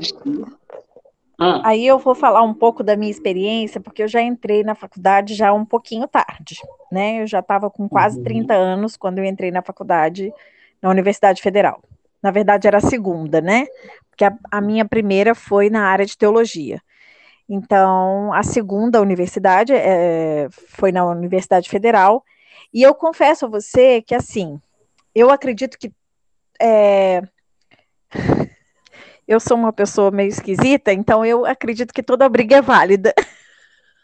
Ah. 1.40 1.62
Aí 1.64 1.88
eu 1.88 1.98
vou 1.98 2.14
falar 2.14 2.42
um 2.44 2.54
pouco 2.54 2.84
da 2.84 2.98
minha 2.98 3.10
experiência, 3.10 3.80
porque 3.80 4.04
eu 4.04 4.08
já 4.08 4.22
entrei 4.22 4.62
na 4.62 4.76
faculdade 4.76 5.34
já 5.36 5.54
um 5.54 5.64
pouquinho 5.64 6.08
tarde, 6.08 6.58
né? 6.92 7.22
Eu 7.22 7.28
já 7.28 7.40
estava 7.40 7.70
com 7.70 7.88
quase 7.88 8.18
uhum. 8.18 8.24
30 8.24 8.54
anos 8.54 8.98
quando 8.98 9.20
eu 9.20 9.26
entrei 9.26 9.50
na 9.50 9.62
faculdade 9.62 10.34
na 10.82 10.90
Universidade 10.90 11.42
Federal. 11.42 11.82
Na 12.22 12.30
verdade, 12.30 12.68
era 12.68 12.80
a 12.80 12.82
segunda, 12.82 13.40
né? 13.40 13.66
Porque 14.10 14.26
a, 14.26 14.38
a 14.52 14.60
minha 14.60 14.84
primeira 14.84 15.34
foi 15.34 15.70
na 15.70 15.86
área 15.86 16.06
de 16.06 16.18
teologia. 16.18 16.82
Então, 17.48 18.34
a 18.34 18.44
segunda 18.44 19.02
universidade 19.02 19.74
é, 19.74 20.48
foi 20.52 20.92
na 20.92 21.06
Universidade 21.06 21.70
Federal. 21.70 22.24
E 22.74 22.84
eu 22.84 22.94
confesso 22.94 23.46
a 23.46 23.50
você 23.50 24.02
que, 24.02 24.14
assim, 24.14 24.60
eu 25.16 25.32
acredito 25.32 25.78
que 25.80 25.92
é, 26.62 27.22
eu 29.30 29.40
sou 29.40 29.56
uma 29.56 29.72
pessoa 29.72 30.10
meio 30.10 30.30
esquisita, 30.30 30.92
então 30.92 31.24
eu 31.24 31.46
acredito 31.46 31.94
que 31.94 32.02
toda 32.02 32.28
briga 32.28 32.56
é 32.56 32.62
válida. 32.64 33.14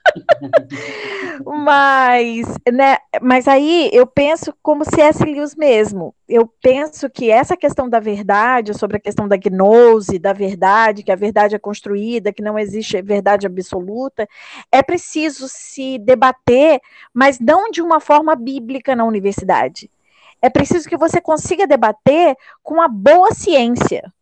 mas, 1.43 2.45
né, 2.71 2.97
mas 3.19 3.47
aí 3.47 3.89
eu 3.91 4.05
penso 4.05 4.53
como 4.61 4.85
C.S. 4.85 5.25
Lewis 5.25 5.55
mesmo. 5.55 6.13
Eu 6.29 6.47
penso 6.61 7.09
que 7.09 7.31
essa 7.31 7.57
questão 7.57 7.89
da 7.89 7.99
verdade, 7.99 8.77
sobre 8.77 8.97
a 8.97 8.99
questão 8.99 9.27
da 9.27 9.35
gnose, 9.35 10.19
da 10.19 10.31
verdade, 10.31 11.01
que 11.01 11.11
a 11.11 11.15
verdade 11.15 11.55
é 11.55 11.59
construída, 11.59 12.31
que 12.31 12.43
não 12.43 12.59
existe 12.59 13.01
verdade 13.01 13.47
absoluta, 13.47 14.27
é 14.71 14.83
preciso 14.83 15.47
se 15.49 15.97
debater, 15.97 16.79
mas 17.11 17.39
não 17.39 17.71
de 17.71 17.81
uma 17.81 17.99
forma 17.99 18.35
bíblica 18.35 18.95
na 18.95 19.05
universidade. 19.05 19.89
É 20.39 20.51
preciso 20.51 20.87
que 20.87 20.95
você 20.95 21.19
consiga 21.19 21.65
debater 21.65 22.35
com 22.61 22.79
a 22.79 22.87
boa 22.87 23.31
ciência, 23.33 24.13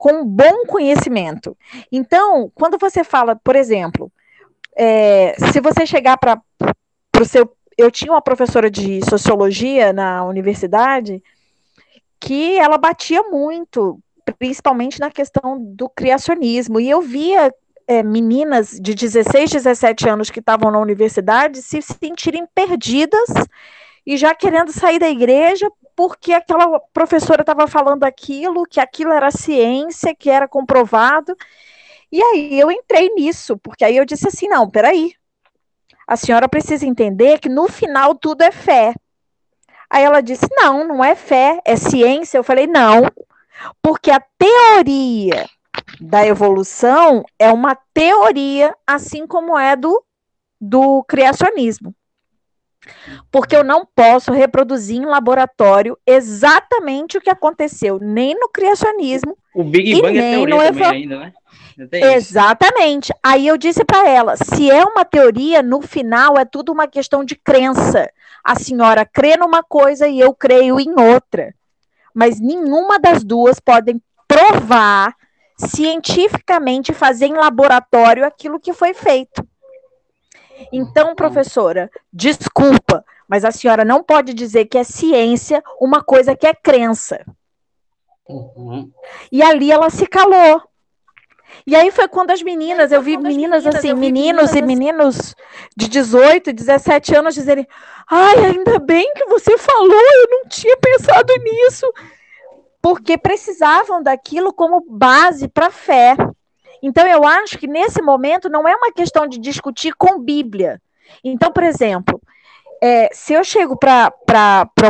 com 0.00 0.24
bom 0.24 0.64
conhecimento. 0.66 1.54
Então, 1.92 2.50
quando 2.54 2.78
você 2.78 3.04
fala, 3.04 3.36
por 3.36 3.54
exemplo, 3.54 4.10
é, 4.74 5.34
se 5.52 5.60
você 5.60 5.84
chegar 5.84 6.16
para 6.16 6.42
o 7.20 7.24
seu. 7.26 7.54
Eu 7.76 7.90
tinha 7.90 8.10
uma 8.10 8.22
professora 8.22 8.70
de 8.70 9.00
sociologia 9.08 9.92
na 9.92 10.24
universidade 10.24 11.22
que 12.18 12.58
ela 12.58 12.78
batia 12.78 13.22
muito, 13.24 13.98
principalmente 14.38 14.98
na 15.00 15.10
questão 15.10 15.58
do 15.58 15.88
criacionismo. 15.88 16.80
E 16.80 16.88
eu 16.88 17.02
via 17.02 17.52
é, 17.86 18.02
meninas 18.02 18.78
de 18.80 18.94
16, 18.94 19.50
17 19.50 20.08
anos 20.08 20.30
que 20.30 20.40
estavam 20.40 20.70
na 20.70 20.78
universidade 20.78 21.60
se 21.60 21.80
sentirem 21.82 22.46
perdidas 22.54 23.28
e 24.06 24.16
já 24.16 24.34
querendo 24.34 24.72
sair 24.72 24.98
da 24.98 25.08
igreja 25.08 25.70
porque 26.00 26.32
aquela 26.32 26.80
professora 26.94 27.42
estava 27.42 27.66
falando 27.66 28.04
aquilo, 28.04 28.64
que 28.64 28.80
aquilo 28.80 29.12
era 29.12 29.30
ciência, 29.30 30.14
que 30.14 30.30
era 30.30 30.48
comprovado. 30.48 31.36
E 32.10 32.22
aí 32.22 32.58
eu 32.58 32.70
entrei 32.70 33.10
nisso, 33.10 33.58
porque 33.58 33.84
aí 33.84 33.98
eu 33.98 34.06
disse 34.06 34.26
assim: 34.26 34.48
não, 34.48 34.66
peraí. 34.66 35.12
A 36.06 36.16
senhora 36.16 36.48
precisa 36.48 36.86
entender 36.86 37.38
que 37.38 37.50
no 37.50 37.68
final 37.68 38.14
tudo 38.14 38.40
é 38.40 38.50
fé. 38.50 38.94
Aí 39.90 40.02
ela 40.02 40.22
disse: 40.22 40.48
não, 40.52 40.88
não 40.88 41.04
é 41.04 41.14
fé, 41.14 41.60
é 41.66 41.76
ciência. 41.76 42.38
Eu 42.38 42.44
falei: 42.44 42.66
não, 42.66 43.02
porque 43.82 44.10
a 44.10 44.24
teoria 44.38 45.46
da 46.00 46.26
evolução 46.26 47.22
é 47.38 47.52
uma 47.52 47.76
teoria, 47.92 48.74
assim 48.86 49.26
como 49.26 49.58
é 49.58 49.76
do, 49.76 50.02
do 50.58 51.04
criacionismo 51.04 51.94
porque 53.30 53.54
eu 53.54 53.62
não 53.62 53.84
posso 53.84 54.32
reproduzir 54.32 54.96
em 54.96 55.04
laboratório 55.04 55.98
exatamente 56.06 57.18
o 57.18 57.20
que 57.20 57.30
aconteceu 57.30 57.98
nem 58.00 58.34
no 58.34 58.48
criacionismo 58.48 59.36
o 59.54 59.64
Big 59.64 60.00
Bang 60.00 60.16
é 60.16 60.20
nem 60.20 60.44
é 60.44 60.46
no 60.46 60.62
evo... 60.62 60.84
ainda, 60.84 61.18
né? 61.18 61.32
Exatamente. 61.92 63.12
Aí 63.22 63.46
eu 63.46 63.56
disse 63.56 63.84
para 63.84 64.08
ela, 64.08 64.36
se 64.36 64.70
é 64.70 64.84
uma 64.84 65.04
teoria, 65.04 65.62
no 65.62 65.80
final 65.80 66.38
é 66.38 66.44
tudo 66.44 66.72
uma 66.72 66.86
questão 66.86 67.24
de 67.24 67.34
crença. 67.34 68.10
A 68.44 68.54
senhora 68.54 69.04
crê 69.06 69.36
numa 69.36 69.62
coisa 69.62 70.06
e 70.06 70.20
eu 70.20 70.34
creio 70.34 70.78
em 70.78 70.92
outra. 70.98 71.54
Mas 72.14 72.40
nenhuma 72.40 72.98
das 72.98 73.24
duas 73.24 73.58
podem 73.58 74.00
provar 74.28 75.14
cientificamente, 75.56 76.92
fazer 76.92 77.26
em 77.26 77.34
laboratório 77.34 78.26
aquilo 78.26 78.60
que 78.60 78.72
foi 78.72 78.94
feito. 78.94 79.46
Então, 80.72 81.14
professora, 81.14 81.90
desculpa, 82.12 83.04
mas 83.28 83.44
a 83.44 83.50
senhora 83.50 83.84
não 83.84 84.02
pode 84.02 84.34
dizer 84.34 84.66
que 84.66 84.78
é 84.78 84.84
ciência 84.84 85.62
uma 85.80 86.02
coisa 86.02 86.36
que 86.36 86.46
é 86.46 86.54
crença. 86.54 87.24
Uhum. 88.28 88.90
E 89.30 89.42
ali 89.42 89.70
ela 89.70 89.90
se 89.90 90.06
calou. 90.06 90.62
E 91.66 91.74
aí 91.74 91.90
foi 91.90 92.08
quando 92.08 92.30
as 92.30 92.42
meninas, 92.42 92.92
eu 92.92 93.02
vi 93.02 93.16
meninas 93.16 93.66
assim, 93.66 93.92
meninos 93.92 94.54
e 94.54 94.62
meninos 94.62 95.34
de 95.76 95.88
18, 95.88 96.52
17 96.52 97.14
anos 97.16 97.34
dizerem: 97.34 97.66
"Ai, 98.08 98.46
ainda 98.46 98.78
bem 98.78 99.12
que 99.14 99.26
você 99.26 99.58
falou, 99.58 99.92
eu 99.92 100.30
não 100.30 100.48
tinha 100.48 100.76
pensado 100.76 101.32
nisso". 101.42 101.92
Porque 102.80 103.18
precisavam 103.18 104.02
daquilo 104.02 104.52
como 104.52 104.84
base 104.88 105.48
para 105.48 105.66
a 105.66 105.70
fé. 105.70 106.16
Então, 106.82 107.06
eu 107.06 107.24
acho 107.24 107.58
que 107.58 107.66
nesse 107.66 108.00
momento 108.02 108.48
não 108.48 108.66
é 108.66 108.74
uma 108.74 108.92
questão 108.92 109.26
de 109.26 109.38
discutir 109.38 109.94
com 109.94 110.20
Bíblia. 110.20 110.80
Então, 111.22 111.52
por 111.52 111.62
exemplo, 111.62 112.20
é, 112.82 113.10
se 113.12 113.34
eu 113.34 113.44
chego 113.44 113.76
para 113.76 114.12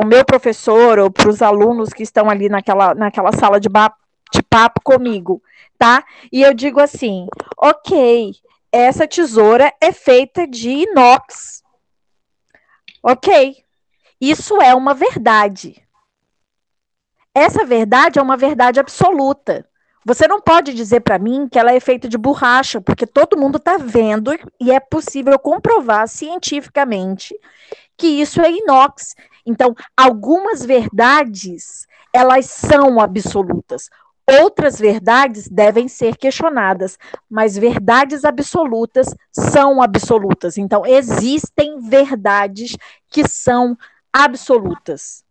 o 0.03 0.07
meu 0.07 0.25
professor 0.25 0.99
ou 0.99 1.11
para 1.11 1.29
os 1.29 1.43
alunos 1.43 1.91
que 1.91 2.03
estão 2.03 2.31
ali 2.31 2.49
naquela, 2.49 2.95
naquela 2.95 3.33
sala 3.33 3.59
de, 3.59 3.69
de 4.33 4.43
papo 4.43 4.81
comigo, 4.83 5.43
tá? 5.77 6.05
E 6.31 6.43
eu 6.43 6.55
digo 6.55 6.81
assim: 6.81 7.27
ok, 7.57 8.33
essa 8.71 9.09
tesoura 9.09 9.73
é 9.81 9.91
feita 9.91 10.47
de 10.47 10.71
inox. 10.71 11.63
Ok, 13.03 13.65
isso 14.21 14.61
é 14.61 14.75
uma 14.75 14.95
verdade. 14.95 15.83
Essa 17.35 17.65
verdade 17.65 18.19
é 18.19 18.23
uma 18.23 18.37
verdade 18.37 18.79
absoluta. 18.79 19.69
Você 20.05 20.27
não 20.27 20.41
pode 20.41 20.73
dizer 20.73 21.01
para 21.01 21.19
mim 21.19 21.49
que 21.49 21.59
ela 21.59 21.73
é 21.73 21.81
feita 21.81 22.09
de 22.09 22.17
borracha, 22.17 22.81
porque 22.81 23.07
todo 23.07 23.37
mundo 23.37 23.59
está 23.59 23.77
vendo 23.77 24.33
e 24.59 24.71
é 24.73 24.81
possível 24.81 25.39
comprovar 25.39 26.09
cientificamente 26.09 27.35
que 27.97 28.07
isso 28.07 28.41
é 28.41 28.51
inox. 28.51 29.15
Então, 29.45 29.75
algumas 29.97 30.65
verdades, 30.65 31.87
elas 32.15 32.47
são 32.47 32.99
absolutas. 32.99 33.91
Outras 34.41 34.79
verdades 34.79 35.49
devem 35.49 35.89
ser 35.89 36.17
questionadas, 36.17 36.97
mas 37.29 37.59
verdades 37.59 38.25
absolutas 38.25 39.15
são 39.31 39.83
absolutas. 39.83 40.57
Então, 40.57 40.87
existem 40.87 41.81
verdades 41.81 42.77
que 43.09 43.29
são 43.29 43.77
absolutas. 44.13 45.25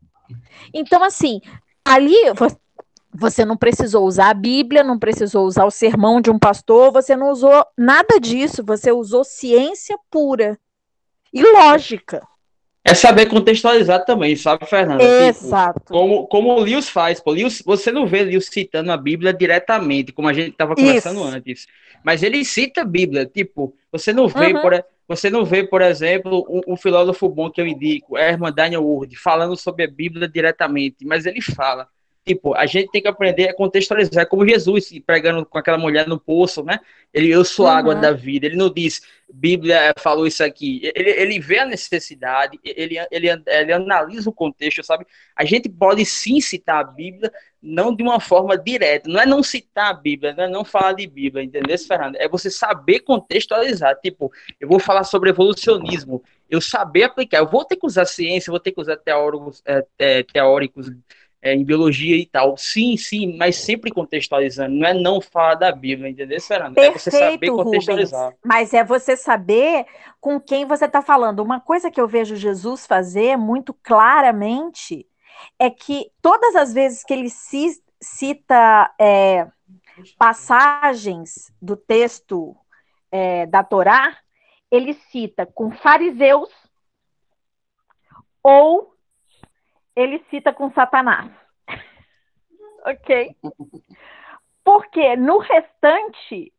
Então, 0.73 1.03
assim, 1.03 1.41
ali 1.83 2.15
você 3.13 3.43
não 3.43 3.57
precisou 3.57 4.05
usar 4.05 4.29
a 4.29 4.33
Bíblia, 4.33 4.83
não 4.83 4.99
precisou 4.99 5.45
usar 5.45 5.65
o 5.65 5.71
sermão 5.71 6.21
de 6.21 6.29
um 6.29 6.37
pastor, 6.37 6.91
você 6.91 7.15
não 7.15 7.31
usou 7.31 7.65
nada 7.77 8.19
disso, 8.19 8.63
você 8.63 8.91
usou 8.91 9.23
ciência 9.23 9.97
pura 10.09 10.57
e 11.33 11.41
lógica. 11.41 12.21
É 12.83 12.93
saber 12.93 13.27
contextualizar 13.27 14.05
também, 14.05 14.35
sabe, 14.35 14.65
Fernanda? 14.65 15.03
Tipo, 15.03 15.45
Exato. 15.45 15.79
Tipo, 15.79 15.93
como, 15.93 16.27
como 16.27 16.49
o 16.49 16.59
Lewis 16.59 16.89
faz, 16.89 17.19
pô. 17.19 17.31
Lewis, 17.31 17.61
você 17.63 17.91
não 17.91 18.07
vê 18.07 18.23
Lewis 18.23 18.47
citando 18.51 18.91
a 18.91 18.97
Bíblia 18.97 19.33
diretamente, 19.33 20.11
como 20.11 20.27
a 20.27 20.33
gente 20.33 20.51
estava 20.51 20.75
conversando 20.75 21.19
Isso. 21.19 21.35
antes. 21.35 21.67
Mas 22.03 22.23
ele 22.23 22.43
cita 22.45 22.81
a 22.81 22.85
Bíblia, 22.85 23.25
tipo, 23.25 23.75
você 23.91 24.13
não 24.13 24.27
vê, 24.27 24.53
uhum. 24.53 24.61
por, 24.61 24.85
você 25.07 25.29
não 25.29 25.43
vê, 25.43 25.63
por 25.63 25.81
exemplo, 25.81 26.45
um, 26.49 26.73
um, 26.73 26.77
filósofo 26.77 27.27
bom 27.27 27.51
que 27.51 27.59
eu 27.59 27.67
indico, 27.67 28.17
Herman 28.17 28.53
Daniel 28.53 28.83
Wood, 28.83 29.15
falando 29.17 29.57
sobre 29.57 29.83
a 29.83 29.91
Bíblia 29.91 30.27
diretamente, 30.27 31.05
mas 31.05 31.25
ele 31.25 31.41
fala 31.41 31.87
Tipo, 32.29 32.53
a 32.53 32.67
gente 32.67 32.91
tem 32.91 33.01
que 33.01 33.07
aprender 33.07 33.49
a 33.49 33.55
contextualizar, 33.55 34.27
como 34.27 34.47
Jesus 34.47 34.91
pregando 35.03 35.43
com 35.43 35.57
aquela 35.57 35.79
mulher 35.79 36.07
no 36.07 36.19
poço, 36.19 36.63
né? 36.63 36.79
Ele, 37.11 37.27
eu 37.27 37.43
sou 37.43 37.65
a 37.65 37.75
água 37.75 37.95
uhum. 37.95 38.01
da 38.01 38.11
vida. 38.11 38.45
Ele 38.45 38.55
não 38.55 38.71
diz, 38.71 39.01
Bíblia 39.33 39.91
falou 39.97 40.27
isso 40.27 40.43
aqui. 40.43 40.79
Ele, 40.93 41.09
ele 41.09 41.39
vê 41.39 41.57
a 41.57 41.65
necessidade, 41.65 42.59
ele, 42.63 42.97
ele, 43.09 43.27
ele 43.47 43.73
analisa 43.73 44.29
o 44.29 44.33
contexto, 44.33 44.83
sabe? 44.83 45.07
A 45.35 45.43
gente 45.43 45.67
pode 45.67 46.05
sim 46.05 46.39
citar 46.39 46.81
a 46.81 46.83
Bíblia, 46.83 47.31
não 47.59 47.95
de 47.95 48.03
uma 48.03 48.19
forma 48.19 48.55
direta. 48.55 49.09
Não 49.09 49.19
é 49.19 49.25
não 49.25 49.41
citar 49.41 49.89
a 49.89 49.93
Bíblia, 49.93 50.31
não 50.35 50.43
é 50.43 50.47
não 50.47 50.63
falar 50.63 50.93
de 50.93 51.07
Bíblia, 51.07 51.43
entendeu, 51.43 51.79
Fernando? 51.79 52.15
É 52.17 52.29
você 52.29 52.51
saber 52.51 52.99
contextualizar. 52.99 53.99
Tipo, 54.03 54.31
eu 54.59 54.67
vou 54.67 54.79
falar 54.79 55.03
sobre 55.03 55.31
evolucionismo, 55.31 56.21
eu 56.47 56.61
saber 56.61 57.05
aplicar. 57.05 57.39
Eu 57.39 57.49
vou 57.49 57.65
ter 57.65 57.75
que 57.75 57.87
usar 57.87 58.05
ciência, 58.05 58.51
vou 58.51 58.59
ter 58.59 58.71
que 58.71 58.81
usar 58.81 58.97
teóricos, 58.97 59.63
é, 59.65 59.83
é, 59.97 60.21
teóricos 60.21 60.91
é, 61.41 61.53
em 61.53 61.63
biologia 61.63 62.15
e 62.17 62.25
tal. 62.25 62.57
Sim, 62.57 62.97
sim, 62.97 63.37
mas 63.37 63.55
sempre 63.55 63.91
contextualizando. 63.91 64.75
Não 64.75 64.87
é 64.87 64.93
não 64.93 65.21
falar 65.21 65.55
da 65.55 65.71
Bíblia, 65.71 66.09
entendeu, 66.09 66.39
Fernando? 66.41 66.75
Perfeito, 66.75 66.95
é 66.95 66.99
você 66.99 67.11
saber 67.11 67.51
contextualizar. 67.51 68.23
Rubens, 68.25 68.39
mas 68.43 68.73
é 68.73 68.83
você 68.83 69.15
saber 69.15 69.85
com 70.19 70.39
quem 70.39 70.65
você 70.65 70.85
está 70.85 71.01
falando. 71.01 71.39
Uma 71.39 71.59
coisa 71.59 71.89
que 71.89 71.99
eu 71.99 72.07
vejo 72.07 72.35
Jesus 72.35 72.85
fazer 72.85 73.37
muito 73.37 73.73
claramente 73.73 75.07
é 75.57 75.69
que 75.69 76.11
todas 76.21 76.55
as 76.55 76.73
vezes 76.73 77.03
que 77.03 77.13
ele 77.13 77.29
cita 77.29 78.93
é, 78.99 79.47
passagens 80.17 81.51
do 81.61 81.75
texto 81.77 82.55
é, 83.11 83.45
da 83.45 83.63
Torá, 83.63 84.17
ele 84.69 84.93
cita 84.93 85.45
com 85.45 85.71
fariseus 85.71 86.49
ou 88.43 88.93
ele 89.99 90.23
cita 90.29 90.53
com 90.53 90.71
Satanás. 90.71 91.29
ok? 92.85 93.35
Porque 94.63 95.15
no 95.15 95.39
restante, 95.39 96.53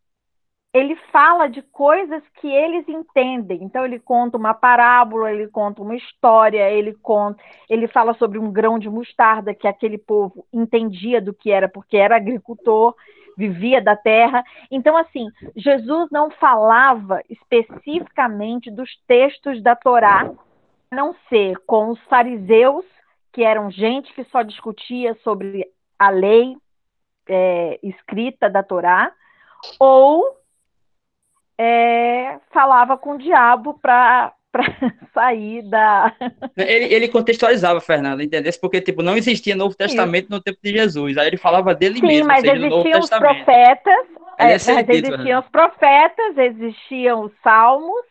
ele 0.74 0.94
fala 1.10 1.48
de 1.48 1.62
coisas 1.62 2.22
que 2.40 2.46
eles 2.46 2.88
entendem. 2.88 3.62
Então 3.62 3.84
ele 3.84 3.98
conta 3.98 4.36
uma 4.36 4.52
parábola, 4.52 5.32
ele 5.32 5.48
conta 5.48 5.82
uma 5.82 5.96
história, 5.96 6.70
ele 6.70 6.92
conta, 6.94 7.42
ele 7.68 7.88
fala 7.88 8.14
sobre 8.14 8.38
um 8.38 8.52
grão 8.52 8.78
de 8.78 8.90
mostarda 8.90 9.54
que 9.54 9.66
aquele 9.66 9.98
povo 9.98 10.46
entendia 10.52 11.20
do 11.20 11.32
que 11.32 11.50
era 11.50 11.68
porque 11.68 11.96
era 11.96 12.16
agricultor, 12.16 12.94
vivia 13.38 13.80
da 13.80 13.96
terra. 13.96 14.44
Então 14.70 14.96
assim, 14.96 15.28
Jesus 15.56 16.08
não 16.10 16.30
falava 16.30 17.22
especificamente 17.28 18.70
dos 18.70 18.90
textos 19.06 19.62
da 19.62 19.74
Torá, 19.74 20.30
a 20.90 20.94
não 20.94 21.14
ser 21.28 21.56
com 21.66 21.88
os 21.88 22.00
fariseus 22.02 22.84
que 23.32 23.42
eram 23.42 23.70
gente 23.70 24.12
que 24.14 24.24
só 24.24 24.42
discutia 24.42 25.16
sobre 25.22 25.66
a 25.98 26.10
lei 26.10 26.56
é, 27.28 27.78
escrita 27.82 28.48
da 28.48 28.62
Torá, 28.62 29.12
ou 29.78 30.36
é, 31.58 32.38
falava 32.50 32.96
com 32.96 33.12
o 33.12 33.18
diabo 33.18 33.74
para 33.74 34.34
sair 35.14 35.62
da. 35.62 36.12
ele, 36.56 36.92
ele 36.92 37.08
contextualizava, 37.08 37.80
Fernanda, 37.80 38.24
entendeu? 38.24 38.52
Porque 38.60 38.80
tipo, 38.80 39.02
não 39.02 39.16
existia 39.16 39.54
Novo 39.54 39.76
Testamento 39.76 40.24
Isso. 40.24 40.32
no 40.32 40.40
tempo 40.40 40.58
de 40.62 40.72
Jesus. 40.72 41.16
Aí 41.18 41.28
ele 41.28 41.36
falava 41.36 41.74
dele 41.74 42.00
Sim, 42.00 42.06
mesmo. 42.06 42.26
Mas 42.26 42.42
existiam 42.42 42.98
os 42.98 43.10
profetas, 43.10 44.06
é, 44.38 44.52
mas 44.52 44.88
existiam 44.88 45.40
os 45.40 45.48
profetas, 45.48 46.38
existiam 46.38 47.24
os 47.24 47.32
salmos, 47.42 48.02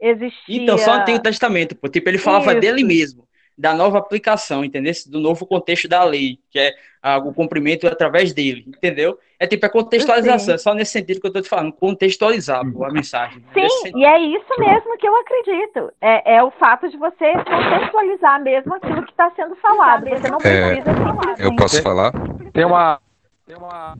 existia. 0.00 0.62
Então, 0.62 0.78
só 0.78 0.92
o 0.92 0.94
Antigo 0.94 1.20
Testamento, 1.20 1.76
pô. 1.76 1.88
Tipo, 1.88 2.08
ele 2.08 2.18
falava 2.18 2.52
Isso. 2.52 2.60
dele 2.60 2.82
mesmo 2.82 3.24
da 3.56 3.72
nova 3.72 3.98
aplicação, 3.98 4.64
entendeu? 4.64 4.92
Do 5.06 5.20
novo 5.20 5.46
contexto 5.46 5.88
da 5.88 6.02
lei, 6.02 6.38
que 6.50 6.58
é 6.58 6.74
ah, 7.02 7.18
o 7.18 7.32
cumprimento 7.32 7.86
através 7.86 8.32
dele, 8.32 8.64
entendeu? 8.66 9.18
É 9.38 9.46
tipo 9.46 9.64
a 9.66 9.68
contextualização, 9.68 10.54
é 10.54 10.58
só 10.58 10.74
nesse 10.74 10.92
sentido 10.92 11.20
que 11.20 11.26
eu 11.26 11.28
estou 11.28 11.42
te 11.42 11.48
falando, 11.48 11.72
contextualizar 11.72 12.60
a 12.60 12.92
mensagem. 12.92 13.44
Sim, 13.52 13.92
e 13.96 14.04
é 14.04 14.18
isso 14.18 14.58
mesmo 14.58 14.96
que 14.98 15.06
eu 15.06 15.16
acredito. 15.16 15.92
É, 16.00 16.36
é, 16.36 16.42
o 16.42 16.50
fato 16.52 16.88
de 16.88 16.96
você 16.96 17.32
contextualizar 17.32 18.42
mesmo 18.42 18.74
aquilo 18.74 19.04
que 19.04 19.10
está 19.10 19.30
sendo 19.36 19.54
falado. 19.56 20.08
Você 20.08 20.28
não 20.28 20.38
é, 20.38 20.74
precisa 20.74 20.94
simplesmente... 20.94 21.42
Eu 21.42 21.56
posso 21.56 21.82
falar? 21.82 22.12
Tem 22.52 22.64
uma... 22.64 23.00
Tem 23.46 23.56
uma... 23.56 23.98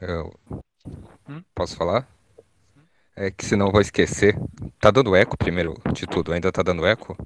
Eu... 0.00 0.32
Hum? 1.28 1.42
Posso 1.54 1.76
falar? 1.76 2.06
É 3.16 3.30
que 3.30 3.44
senão 3.44 3.66
eu 3.66 3.72
vou 3.72 3.80
esquecer. 3.80 4.38
Tá 4.78 4.90
dando 4.90 5.16
eco 5.16 5.36
primeiro 5.36 5.74
de 5.92 6.06
tudo? 6.06 6.32
Ainda 6.32 6.52
tá 6.52 6.62
dando 6.62 6.86
eco? 6.86 7.16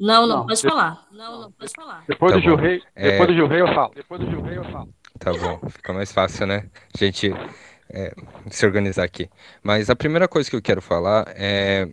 Não, 0.00 0.26
não, 0.26 0.38
não 0.38 0.46
pode 0.46 0.62
falar. 0.62 1.06
Não, 1.12 1.40
não, 1.42 1.52
pode 1.52 1.72
falar. 1.76 2.04
Depois, 2.08 2.32
tá 2.32 2.38
do, 2.38 2.42
Gil 2.42 2.56
Rei, 2.56 2.82
é... 2.96 3.10
depois 3.10 3.28
do 3.28 3.34
Gil 3.34 3.46
Rei 3.46 3.60
eu 3.60 3.66
falo. 3.68 3.92
Depois 3.94 4.20
do 4.20 4.30
Gil 4.30 4.40
Rei 4.40 4.56
eu 4.56 4.64
falo. 4.64 4.88
Tá 5.18 5.32
bom, 5.34 5.60
fica 5.68 5.92
mais 5.92 6.10
fácil, 6.10 6.46
né? 6.46 6.70
A 6.94 6.98
gente 6.98 7.30
é, 7.92 8.14
se 8.50 8.64
organizar 8.64 9.04
aqui. 9.04 9.28
Mas 9.62 9.90
a 9.90 9.96
primeira 9.96 10.26
coisa 10.26 10.48
que 10.48 10.56
eu 10.56 10.62
quero 10.62 10.80
falar 10.80 11.26
é 11.36 11.88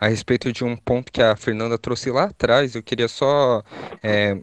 a 0.00 0.08
respeito 0.08 0.52
de 0.52 0.64
um 0.64 0.76
ponto 0.76 1.12
que 1.12 1.22
a 1.22 1.36
Fernanda 1.36 1.78
trouxe 1.78 2.10
lá 2.10 2.24
atrás. 2.24 2.74
Eu 2.74 2.82
queria 2.82 3.06
só 3.06 3.62
é, 4.02 4.36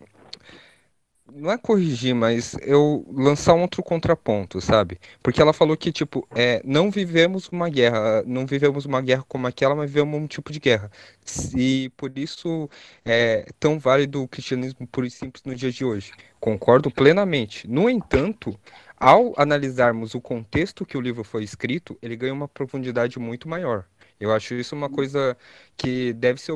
não 1.33 1.51
é 1.51 1.57
corrigir, 1.57 2.13
mas 2.13 2.55
eu 2.61 3.05
lançar 3.11 3.53
um 3.53 3.61
outro 3.61 3.81
contraponto, 3.83 4.59
sabe? 4.61 4.99
Porque 5.21 5.41
ela 5.41 5.53
falou 5.53 5.75
que, 5.77 5.91
tipo, 5.91 6.27
é, 6.35 6.61
não 6.63 6.91
vivemos 6.91 7.47
uma 7.49 7.69
guerra, 7.69 8.23
não 8.25 8.45
vivemos 8.45 8.85
uma 8.85 9.01
guerra 9.01 9.23
como 9.27 9.47
aquela, 9.47 9.75
mas 9.75 9.89
vivemos 9.89 10.19
um 10.19 10.27
tipo 10.27 10.51
de 10.51 10.59
guerra. 10.59 10.91
E 11.55 11.91
por 11.95 12.17
isso 12.17 12.69
é 13.05 13.45
tão 13.59 13.79
válido 13.79 14.23
o 14.23 14.27
cristianismo 14.27 14.87
puro 14.87 15.07
e 15.07 15.11
simples 15.11 15.43
no 15.43 15.55
dia 15.55 15.71
de 15.71 15.85
hoje. 15.85 16.11
Concordo 16.39 16.89
plenamente. 16.89 17.67
No 17.67 17.89
entanto, 17.89 18.57
ao 18.97 19.33
analisarmos 19.37 20.15
o 20.15 20.21
contexto 20.21 20.85
que 20.85 20.97
o 20.97 21.01
livro 21.01 21.23
foi 21.23 21.43
escrito, 21.43 21.97
ele 22.01 22.15
ganha 22.15 22.33
uma 22.33 22.47
profundidade 22.47 23.19
muito 23.19 23.47
maior. 23.47 23.85
Eu 24.19 24.33
acho 24.33 24.53
isso 24.53 24.75
uma 24.75 24.89
coisa 24.89 25.37
que 25.77 26.13
deve 26.13 26.41
ser 26.41 26.53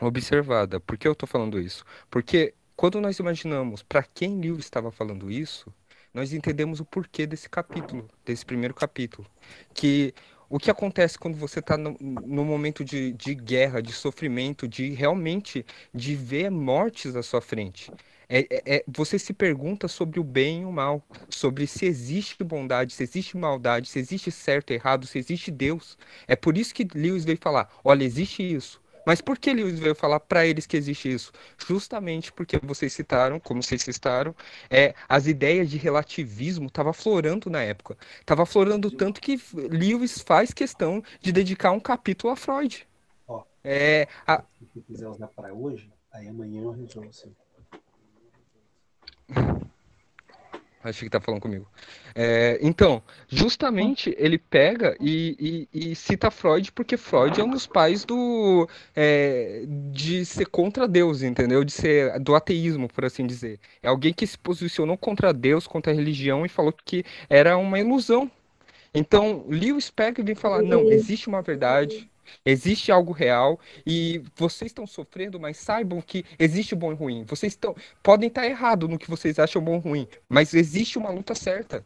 observada. 0.00 0.78
Por 0.80 0.98
que 0.98 1.08
eu 1.08 1.12
estou 1.12 1.26
falando 1.26 1.58
isso? 1.58 1.84
Porque 2.10 2.54
quando 2.80 2.98
nós 2.98 3.18
imaginamos 3.18 3.82
para 3.82 4.02
quem 4.02 4.40
Lewis 4.40 4.64
estava 4.64 4.90
falando 4.90 5.30
isso, 5.30 5.70
nós 6.14 6.32
entendemos 6.32 6.80
o 6.80 6.84
porquê 6.86 7.26
desse 7.26 7.46
capítulo, 7.46 8.08
desse 8.24 8.42
primeiro 8.42 8.72
capítulo. 8.72 9.28
Que 9.74 10.14
o 10.48 10.58
que 10.58 10.70
acontece 10.70 11.18
quando 11.18 11.36
você 11.36 11.58
está 11.58 11.76
no, 11.76 11.94
no, 12.00 12.42
momento 12.42 12.82
de, 12.82 13.12
de 13.12 13.34
guerra, 13.34 13.82
de 13.82 13.92
sofrimento, 13.92 14.66
de 14.66 14.94
realmente 14.94 15.62
de 15.94 16.14
ver 16.16 16.50
mortes 16.50 17.14
à 17.14 17.22
sua 17.22 17.42
frente. 17.42 17.92
É, 18.26 18.46
é, 18.48 18.76
é, 18.76 18.84
você 18.88 19.18
se 19.18 19.34
pergunta 19.34 19.86
sobre 19.86 20.18
o 20.18 20.24
bem 20.24 20.62
e 20.62 20.64
o 20.64 20.72
mal, 20.72 21.04
sobre 21.28 21.66
se 21.66 21.84
existe 21.84 22.42
bondade, 22.42 22.94
se 22.94 23.02
existe 23.02 23.36
maldade, 23.36 23.90
se 23.90 23.98
existe 23.98 24.30
certo 24.30 24.70
e 24.70 24.76
errado, 24.76 25.06
se 25.06 25.18
existe 25.18 25.50
Deus. 25.50 25.98
É 26.26 26.34
por 26.34 26.56
isso 26.56 26.74
que 26.74 26.88
Lewis 26.94 27.26
veio 27.26 27.36
falar: 27.38 27.70
olha, 27.84 28.04
existe 28.04 28.42
isso. 28.42 28.80
Mas 29.06 29.20
por 29.20 29.38
que 29.38 29.52
Lewis 29.52 29.78
veio 29.78 29.94
falar 29.94 30.20
para 30.20 30.46
eles 30.46 30.66
que 30.66 30.76
existe 30.76 31.12
isso? 31.12 31.32
Justamente 31.66 32.32
porque 32.32 32.58
vocês 32.62 32.92
citaram, 32.92 33.40
como 33.40 33.62
vocês 33.62 33.82
citaram, 33.82 34.34
é, 34.68 34.94
as 35.08 35.26
ideias 35.26 35.70
de 35.70 35.78
relativismo 35.78 36.66
estavam 36.66 36.92
florando 36.92 37.50
na 37.50 37.62
época. 37.62 37.96
Estava 38.20 38.44
florando 38.46 38.90
tanto 38.90 39.20
que 39.20 39.40
Lewis 39.54 40.20
faz 40.20 40.52
questão 40.52 41.02
de 41.20 41.32
dedicar 41.32 41.72
um 41.72 41.80
capítulo 41.80 42.32
a 42.32 42.36
Freud. 42.36 42.86
Ó, 43.26 43.42
é, 43.64 44.06
a... 44.26 44.42
se 44.72 44.80
quiser 44.82 45.08
usar 45.08 45.28
para 45.28 45.52
hoje, 45.52 45.90
aí 46.12 46.28
amanhã 46.28 46.62
eu 46.62 46.70
resolvo 46.70 47.08
assim. 47.08 47.34
Acho 50.82 51.00
que 51.00 51.10
tá 51.10 51.20
falando 51.20 51.42
comigo. 51.42 51.66
É, 52.14 52.58
então, 52.62 53.02
justamente 53.28 54.14
ele 54.18 54.38
pega 54.38 54.96
e, 54.98 55.68
e, 55.72 55.90
e, 55.90 55.94
cita 55.94 56.30
Freud 56.30 56.72
porque 56.72 56.96
Freud 56.96 57.38
é 57.38 57.44
um 57.44 57.50
dos 57.50 57.66
pais 57.66 58.02
do 58.02 58.66
é, 58.96 59.64
de 59.92 60.24
ser 60.24 60.46
contra 60.46 60.88
Deus, 60.88 61.22
entendeu? 61.22 61.62
De 61.64 61.72
ser 61.72 62.18
do 62.18 62.34
ateísmo, 62.34 62.88
por 62.88 63.04
assim 63.04 63.26
dizer. 63.26 63.60
É 63.82 63.88
alguém 63.88 64.14
que 64.14 64.26
se 64.26 64.38
posicionou 64.38 64.96
contra 64.96 65.34
Deus, 65.34 65.66
contra 65.66 65.92
a 65.92 65.94
religião 65.94 66.46
e 66.46 66.48
falou 66.48 66.72
que 66.72 67.04
era 67.28 67.58
uma 67.58 67.78
ilusão. 67.78 68.30
Então, 68.94 69.44
Lewis 69.48 69.90
pega 69.90 70.20
e 70.20 70.24
vem 70.24 70.34
falar: 70.34 70.62
não, 70.62 70.90
existe 70.90 71.28
uma 71.28 71.42
verdade, 71.42 72.10
Existe 72.44 72.90
algo 72.92 73.12
real 73.12 73.58
e 73.86 74.22
vocês 74.36 74.70
estão 74.70 74.86
sofrendo, 74.86 75.38
mas 75.38 75.56
saibam 75.58 76.00
que 76.00 76.24
existe 76.38 76.74
bom 76.74 76.92
e 76.92 76.94
ruim. 76.94 77.24
Vocês 77.24 77.52
estão, 77.52 77.74
podem 78.02 78.28
estar 78.28 78.46
errados 78.46 78.88
no 78.88 78.98
que 78.98 79.10
vocês 79.10 79.38
acham 79.38 79.62
bom 79.62 79.76
e 79.76 79.80
ruim, 79.80 80.08
mas 80.28 80.54
existe 80.54 80.98
uma 80.98 81.10
luta 81.10 81.34
certa. 81.34 81.84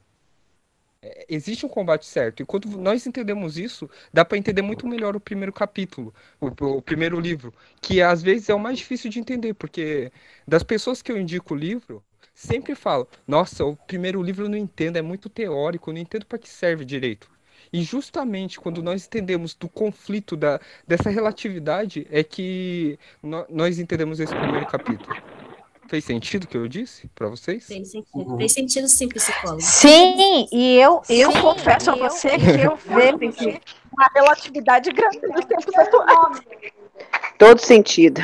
É, 1.04 1.26
existe 1.28 1.66
um 1.66 1.68
combate 1.68 2.06
certo. 2.06 2.42
E 2.42 2.46
quando 2.46 2.66
nós 2.78 3.06
entendemos 3.06 3.58
isso, 3.58 3.88
dá 4.12 4.24
para 4.24 4.38
entender 4.38 4.62
muito 4.62 4.86
melhor 4.86 5.14
o 5.14 5.20
primeiro 5.20 5.52
capítulo, 5.52 6.14
o, 6.40 6.46
o, 6.46 6.82
primeiro 6.82 7.20
livro, 7.20 7.52
que 7.82 8.00
às 8.00 8.22
vezes 8.22 8.48
é 8.48 8.54
o 8.54 8.58
mais 8.58 8.78
difícil 8.78 9.10
de 9.10 9.20
entender, 9.20 9.54
porque 9.54 10.10
das 10.48 10.62
pessoas 10.62 11.02
que 11.02 11.12
eu 11.12 11.20
indico 11.20 11.52
o 11.54 11.56
livro, 11.56 12.02
sempre 12.34 12.74
falo: 12.74 13.06
nossa, 13.26 13.64
o 13.64 13.76
primeiro 13.76 14.22
livro 14.22 14.46
eu 14.46 14.48
não 14.48 14.56
entendo, 14.56 14.96
é 14.96 15.02
muito 15.02 15.28
teórico, 15.28 15.90
eu 15.90 15.94
não 15.94 16.00
entendo 16.00 16.24
para 16.26 16.38
que 16.38 16.48
serve 16.48 16.84
direito. 16.84 17.33
E 17.74 17.82
justamente 17.82 18.60
quando 18.60 18.80
nós 18.84 19.04
entendemos 19.04 19.52
do 19.52 19.68
conflito, 19.68 20.36
da, 20.36 20.60
dessa 20.86 21.10
relatividade, 21.10 22.06
é 22.08 22.22
que 22.22 22.96
no, 23.20 23.44
nós 23.48 23.80
entendemos 23.80 24.20
esse 24.20 24.32
primeiro 24.32 24.64
capítulo. 24.64 25.12
Fez 25.88 26.04
sentido 26.04 26.44
o 26.44 26.46
que 26.46 26.56
eu 26.56 26.68
disse 26.68 27.08
para 27.16 27.28
vocês? 27.28 27.66
Fez 27.66 27.90
sentido. 27.90 28.30
Uhum. 28.30 28.36
Fez 28.36 28.52
sentido 28.52 28.86
sim, 28.86 29.08
psicólogo. 29.08 29.60
Sim, 29.60 30.46
e 30.52 30.76
eu, 30.76 31.02
eu 31.08 31.32
sim, 31.32 31.40
confesso 31.40 31.90
a 31.90 31.96
você 31.96 32.38
que 32.38 32.60
eu 32.64 32.76
vejo 32.76 33.58
uma 33.92 34.08
relatividade 34.14 34.92
grande 34.92 35.20
nos 35.26 35.44
tempos 35.44 35.74
atuais. 35.76 36.42
Todo 37.36 37.58
sentido. 37.58 38.20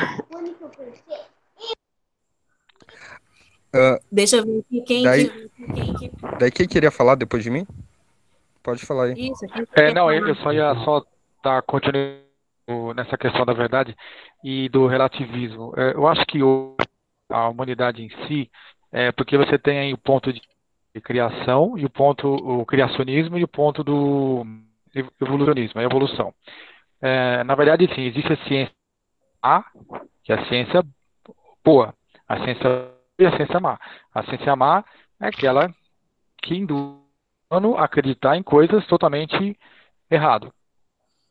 Uh, 3.75 3.99
Deixa 4.09 4.37
eu 4.37 4.45
ver 4.45 4.81
quem, 4.85 5.03
daí, 5.03 5.29
quem, 5.75 5.93
quem, 5.95 6.11
daí 6.39 6.51
quem 6.51 6.67
queria 6.69 6.89
falar 6.89 7.15
depois 7.15 7.43
de 7.43 7.49
mim? 7.49 7.67
Pode 8.63 8.85
falar 8.85 9.05
aí. 9.05 9.13
Isso, 9.13 9.45
é, 9.75 9.93
não, 9.93 10.11
eu, 10.11 10.27
eu 10.27 10.35
só 10.35 10.51
ia 10.53 10.73
só 10.83 11.03
dar 11.43 11.61
continuidade 11.63 12.31
nessa 12.95 13.17
questão 13.17 13.45
da 13.45 13.53
verdade 13.53 13.95
e 14.43 14.69
do 14.69 14.87
relativismo. 14.87 15.73
É, 15.75 15.93
eu 15.93 16.07
acho 16.07 16.25
que 16.25 16.39
a 17.29 17.49
humanidade 17.49 18.03
em 18.03 18.09
si, 18.27 18.49
é 18.91 19.11
porque 19.11 19.37
você 19.37 19.57
tem 19.57 19.79
aí 19.79 19.93
o 19.93 19.97
ponto 19.97 20.31
de 20.31 20.41
criação 21.01 21.77
e 21.77 21.85
o 21.85 21.89
ponto 21.89 22.27
o 22.27 22.65
criacionismo 22.65 23.37
e 23.37 23.43
o 23.43 23.47
ponto 23.47 23.83
do 23.83 24.45
evolucionismo, 25.19 25.79
a 25.79 25.83
evolução. 25.83 26.33
É, 27.01 27.43
na 27.43 27.55
verdade, 27.55 27.89
sim, 27.95 28.01
existe 28.01 28.33
a 28.33 28.37
ciência 28.47 28.75
A, 29.41 29.63
que 30.23 30.31
é 30.31 30.35
a 30.35 30.45
ciência 30.45 30.83
boa, 31.63 31.93
a 32.27 32.43
ciência 32.43 32.91
e 33.17 33.25
a 33.25 33.35
ciência 33.35 33.59
má. 33.59 33.79
A 34.13 34.23
ciência 34.23 34.55
má 34.55 34.83
é 35.19 35.27
aquela 35.27 35.73
que 36.41 36.55
induz 36.55 37.00
humano 37.51 37.77
acreditar 37.77 38.37
em 38.37 38.43
coisas 38.43 38.87
totalmente 38.87 39.57
errado. 40.09 40.53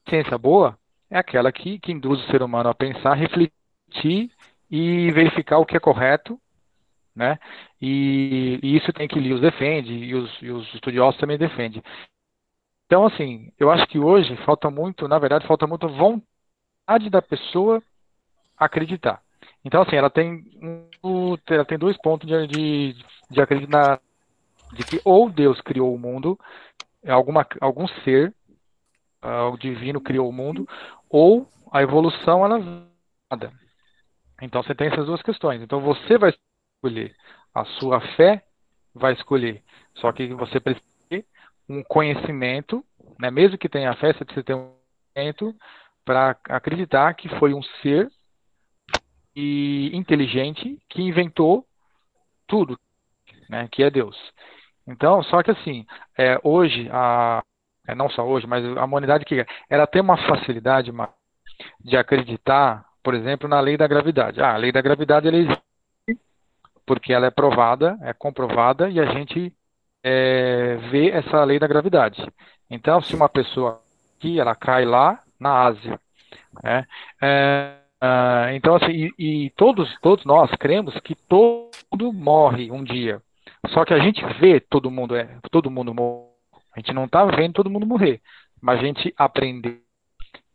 Ciência 0.08 0.36
boa 0.36 0.78
é 1.08 1.18
aquela 1.18 1.50
que, 1.50 1.78
que 1.78 1.92
induz 1.92 2.20
o 2.20 2.30
ser 2.30 2.42
humano 2.42 2.68
a 2.68 2.74
pensar, 2.74 3.14
refletir 3.14 4.30
e 4.70 5.10
verificar 5.12 5.58
o 5.58 5.66
que 5.66 5.76
é 5.76 5.80
correto, 5.80 6.38
né? 7.16 7.38
E, 7.80 8.60
e 8.62 8.76
isso 8.76 8.92
tem 8.92 9.08
que 9.08 9.18
Lewis 9.18 9.40
defende 9.40 9.92
e 9.92 10.14
os, 10.14 10.30
e 10.42 10.50
os 10.50 10.72
estudiosos 10.74 11.18
também 11.18 11.38
defendem. 11.38 11.82
Então, 12.86 13.06
assim, 13.06 13.50
eu 13.58 13.70
acho 13.70 13.86
que 13.86 13.98
hoje 13.98 14.36
falta 14.44 14.70
muito, 14.70 15.08
na 15.08 15.18
verdade, 15.18 15.46
falta 15.46 15.66
muito 15.66 15.88
vontade 15.88 17.08
da 17.10 17.22
pessoa 17.22 17.82
acreditar. 18.56 19.22
Então, 19.64 19.82
assim, 19.82 19.96
ela 19.96 20.10
tem, 20.10 20.44
ela 21.48 21.64
tem 21.64 21.78
dois 21.78 21.96
pontos 21.98 22.28
de, 22.28 22.46
de, 22.46 23.04
de 23.30 23.40
acreditar 23.40 24.00
de 24.72 24.84
que 24.84 25.00
ou 25.04 25.28
Deus 25.30 25.60
criou 25.60 25.94
o 25.94 25.98
mundo, 25.98 26.38
é 27.02 27.10
alguma, 27.10 27.46
algum 27.60 27.86
ser, 28.04 28.34
uh, 29.22 29.56
divino 29.58 30.00
criou 30.00 30.28
o 30.28 30.32
mundo, 30.32 30.68
ou 31.08 31.48
a 31.72 31.82
evolução 31.82 32.44
ela 32.44 32.58
nada. 33.30 33.52
Então 34.42 34.62
você 34.62 34.74
tem 34.74 34.88
essas 34.88 35.06
duas 35.06 35.22
questões. 35.22 35.62
Então 35.62 35.80
você 35.80 36.18
vai 36.18 36.34
escolher, 36.76 37.14
a 37.54 37.64
sua 37.64 38.00
fé 38.16 38.44
vai 38.94 39.12
escolher. 39.12 39.62
Só 39.94 40.12
que 40.12 40.28
você 40.34 40.58
precisa 40.58 40.84
ter 41.08 41.26
um 41.68 41.82
conhecimento, 41.82 42.84
né? 43.18 43.30
mesmo 43.30 43.58
que 43.58 43.68
tenha 43.68 43.94
fé, 43.96 44.12
você 44.12 44.24
precisa 44.24 44.44
ter 44.44 44.54
um 44.54 44.72
conhecimento 45.14 45.54
para 46.04 46.36
acreditar 46.48 47.14
que 47.14 47.28
foi 47.38 47.54
um 47.54 47.62
ser 47.82 48.10
e 49.36 49.90
inteligente 49.94 50.78
que 50.88 51.02
inventou 51.02 51.64
tudo, 52.46 52.78
né? 53.48 53.68
que 53.70 53.82
é 53.82 53.90
Deus. 53.90 54.16
Então, 54.90 55.22
só 55.22 55.42
que 55.42 55.50
assim, 55.52 55.86
é, 56.18 56.38
hoje, 56.42 56.88
a, 56.92 57.42
é, 57.86 57.94
não 57.94 58.10
só 58.10 58.26
hoje, 58.26 58.46
mas 58.46 58.64
a 58.76 58.84
humanidade 58.84 59.24
que 59.24 59.46
ela 59.68 59.86
tem 59.86 60.02
uma 60.02 60.16
facilidade 60.26 60.92
de 61.80 61.96
acreditar, 61.96 62.84
por 63.02 63.14
exemplo, 63.14 63.48
na 63.48 63.60
lei 63.60 63.76
da 63.76 63.86
gravidade. 63.86 64.40
Ah, 64.40 64.54
a 64.54 64.56
lei 64.56 64.72
da 64.72 64.80
gravidade 64.80 65.28
ela 65.28 65.36
existe 65.36 65.62
porque 66.84 67.12
ela 67.12 67.26
é 67.26 67.30
provada, 67.30 67.96
é 68.02 68.12
comprovada 68.12 68.90
e 68.90 68.98
a 68.98 69.06
gente 69.06 69.54
é, 70.02 70.76
vê 70.90 71.10
essa 71.10 71.44
lei 71.44 71.58
da 71.58 71.68
gravidade. 71.68 72.26
Então, 72.68 73.00
se 73.00 73.14
uma 73.14 73.28
pessoa 73.28 73.80
aqui, 74.16 74.40
ela 74.40 74.56
cai 74.56 74.84
lá 74.84 75.22
na 75.38 75.66
Ásia, 75.66 76.00
né? 76.64 76.84
é, 77.22 77.76
é, 78.02 78.56
então 78.56 78.74
assim, 78.74 79.12
e, 79.18 79.46
e 79.46 79.50
todos 79.50 79.88
todos 80.00 80.24
nós 80.24 80.50
cremos 80.52 80.98
que 81.00 81.14
todo 81.14 82.12
morre 82.12 82.70
um 82.72 82.82
dia. 82.82 83.22
Só 83.68 83.84
que 83.84 83.94
a 83.94 83.98
gente 83.98 84.24
vê 84.40 84.60
todo 84.60 84.90
mundo, 84.90 85.14
é, 85.16 85.38
todo 85.50 85.70
mundo 85.70 85.94
morrer. 85.94 86.30
A 86.74 86.80
gente 86.80 86.92
não 86.92 87.04
está 87.04 87.24
vendo 87.24 87.54
todo 87.54 87.70
mundo 87.70 87.86
morrer. 87.86 88.20
Mas 88.60 88.80
a 88.80 88.82
gente 88.82 89.12
aprendeu 89.16 89.78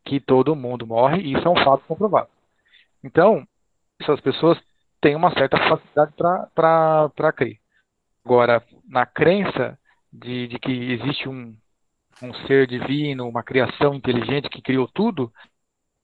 que 0.03 0.19
todo 0.19 0.55
mundo 0.55 0.85
morre 0.85 1.21
e 1.21 1.33
isso 1.33 1.47
é 1.47 1.49
um 1.49 1.63
fato 1.63 1.83
comprovado. 1.87 2.29
Então, 3.03 3.45
essas 3.99 4.19
pessoas 4.21 4.59
têm 5.01 5.15
uma 5.15 5.31
certa 5.33 5.57
facilidade 5.57 6.13
para 6.53 7.33
crer. 7.35 7.59
Agora, 8.23 8.63
na 8.87 9.05
crença 9.05 9.77
de, 10.11 10.47
de 10.47 10.59
que 10.59 10.71
existe 10.71 11.27
um, 11.27 11.55
um 12.21 12.33
ser 12.47 12.67
divino, 12.67 13.27
uma 13.27 13.43
criação 13.43 13.93
inteligente 13.93 14.49
que 14.49 14.61
criou 14.61 14.87
tudo, 14.87 15.31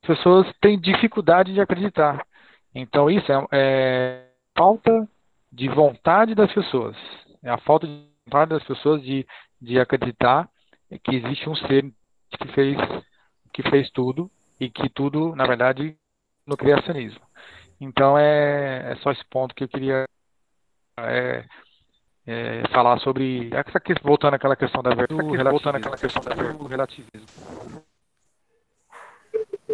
as 0.03 0.07
pessoas 0.07 0.47
têm 0.59 0.79
dificuldade 0.79 1.53
de 1.53 1.61
acreditar. 1.61 2.25
Então, 2.73 3.09
isso 3.09 3.31
é, 3.31 3.47
é 3.51 4.27
falta 4.57 5.07
de 5.51 5.67
vontade 5.67 6.33
das 6.33 6.51
pessoas. 6.53 6.95
É 7.43 7.49
a 7.49 7.57
falta 7.59 7.87
de 7.87 8.07
vontade 8.25 8.51
das 8.51 8.63
pessoas 8.63 9.01
de, 9.01 9.25
de 9.61 9.79
acreditar 9.79 10.49
que 11.03 11.15
existe 11.15 11.49
um 11.49 11.55
ser 11.55 11.91
que 12.29 12.47
fez, 12.53 12.77
que 13.53 13.63
fez 13.69 13.89
tudo 13.91 14.29
e 14.59 14.69
que 14.69 14.89
tudo, 14.89 15.35
na 15.35 15.45
verdade, 15.45 15.97
no 16.45 16.55
criacionismo. 16.55 17.21
Então 17.79 18.17
é, 18.17 18.91
é 18.91 18.95
só 18.97 19.11
esse 19.11 19.25
ponto 19.25 19.55
que 19.55 19.63
eu 19.63 19.67
queria 19.67 20.05
é, 20.99 21.45
é, 22.27 22.67
falar 22.69 22.99
sobre 22.99 23.49
essa 23.53 23.79
questão, 23.79 24.07
voltando 24.07 24.35
àquela 24.35 24.55
questão 24.55 24.83
da 24.83 24.93
verdade, 24.93 25.43
voltando 25.49 25.77
àquela 25.77 25.97
questão 25.97 26.21
da 26.21 26.35
verdade, 26.35 26.57
do 26.59 26.67
relativismo. 26.67 27.27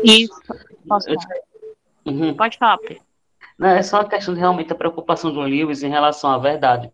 Isso. 0.04 0.42
Posso 0.88 1.08
falar? 1.08 1.40
Uhum. 2.06 2.34
Pode 2.36 2.58
falar, 2.58 2.78
Pedro. 2.78 3.07
Não, 3.58 3.70
é 3.70 3.82
só 3.82 4.02
a 4.02 4.06
questão 4.08 4.34
de 4.34 4.40
realmente 4.40 4.72
a 4.72 4.76
preocupação 4.76 5.34
do 5.34 5.42
Lewis 5.42 5.82
em 5.82 5.90
relação 5.90 6.30
à 6.30 6.38
verdade. 6.38 6.92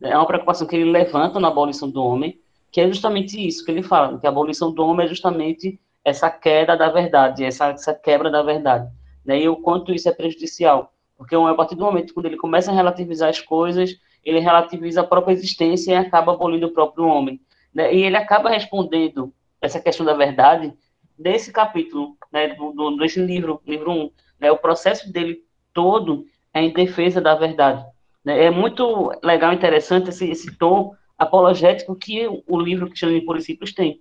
É 0.00 0.16
uma 0.16 0.26
preocupação 0.26 0.66
que 0.66 0.76
ele 0.76 0.90
levanta 0.90 1.40
na 1.40 1.48
abolição 1.48 1.90
do 1.90 2.02
homem, 2.02 2.40
que 2.70 2.80
é 2.80 2.86
justamente 2.86 3.44
isso 3.44 3.64
que 3.64 3.70
ele 3.70 3.82
fala, 3.82 4.18
que 4.18 4.26
a 4.26 4.30
abolição 4.30 4.72
do 4.72 4.84
homem 4.84 5.06
é 5.06 5.08
justamente 5.08 5.80
essa 6.04 6.30
queda 6.30 6.76
da 6.76 6.88
verdade, 6.88 7.44
essa, 7.44 7.70
essa 7.70 7.92
quebra 7.94 8.30
da 8.30 8.42
verdade. 8.42 8.88
Né? 9.24 9.40
E 9.40 9.48
o 9.48 9.56
quanto 9.56 9.92
isso 9.92 10.08
é 10.08 10.12
prejudicial. 10.12 10.92
Porque 11.16 11.34
a 11.34 11.54
partir 11.54 11.74
do 11.74 11.84
momento 11.84 12.14
quando 12.14 12.26
ele 12.26 12.36
começa 12.36 12.70
a 12.70 12.74
relativizar 12.74 13.30
as 13.30 13.40
coisas, 13.40 13.98
ele 14.22 14.38
relativiza 14.38 15.00
a 15.00 15.06
própria 15.06 15.32
existência 15.32 15.92
e 15.92 15.96
acaba 15.96 16.32
abolindo 16.32 16.66
o 16.66 16.72
próprio 16.72 17.06
homem. 17.06 17.40
Né? 17.74 17.92
E 17.94 18.02
ele 18.02 18.16
acaba 18.16 18.50
respondendo 18.50 19.32
essa 19.60 19.80
questão 19.80 20.04
da 20.04 20.14
verdade 20.14 20.72
nesse 21.18 21.50
capítulo, 21.50 22.16
né, 22.30 22.54
do, 22.54 22.72
do, 22.72 22.96
desse 22.98 23.20
livro, 23.20 23.60
livro 23.66 23.90
1. 23.90 24.10
Né? 24.40 24.52
O 24.52 24.58
processo 24.58 25.10
dele 25.10 25.45
todo 25.76 26.26
é 26.54 26.62
em 26.62 26.72
defesa 26.72 27.20
da 27.20 27.34
verdade. 27.34 27.84
Né? 28.24 28.46
É 28.46 28.50
muito 28.50 29.12
legal, 29.22 29.52
interessante 29.52 30.08
esse, 30.08 30.30
esse 30.30 30.56
tom 30.56 30.94
apologético 31.18 31.94
que 31.94 32.26
o 32.46 32.58
livro 32.58 32.86
Cristianismo 32.86 33.22
e 33.22 33.26
Princípios 33.26 33.74
tem, 33.74 34.00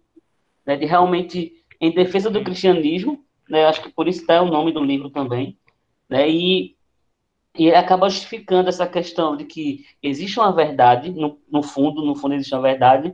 né? 0.66 0.78
de 0.78 0.86
realmente 0.86 1.54
em 1.82 1.94
defesa 1.94 2.30
do 2.30 2.44
cristianismo, 2.44 3.26
né? 3.50 3.66
acho 3.66 3.82
que 3.82 3.90
por 3.90 4.08
isso 4.08 4.22
está 4.22 4.42
o 4.42 4.50
nome 4.50 4.72
do 4.72 4.82
livro 4.82 5.10
também, 5.10 5.58
né? 6.10 6.30
e 6.30 6.74
e 7.58 7.74
acaba 7.74 8.10
justificando 8.10 8.68
essa 8.68 8.86
questão 8.86 9.38
de 9.38 9.46
que 9.46 9.86
existe 10.04 10.38
uma 10.38 10.52
verdade, 10.52 11.12
no, 11.12 11.40
no 11.50 11.64
fundo, 11.64 12.04
no 12.04 12.14
fundo 12.14 12.36
existe 12.36 12.54
uma 12.54 12.62
verdade, 12.62 13.14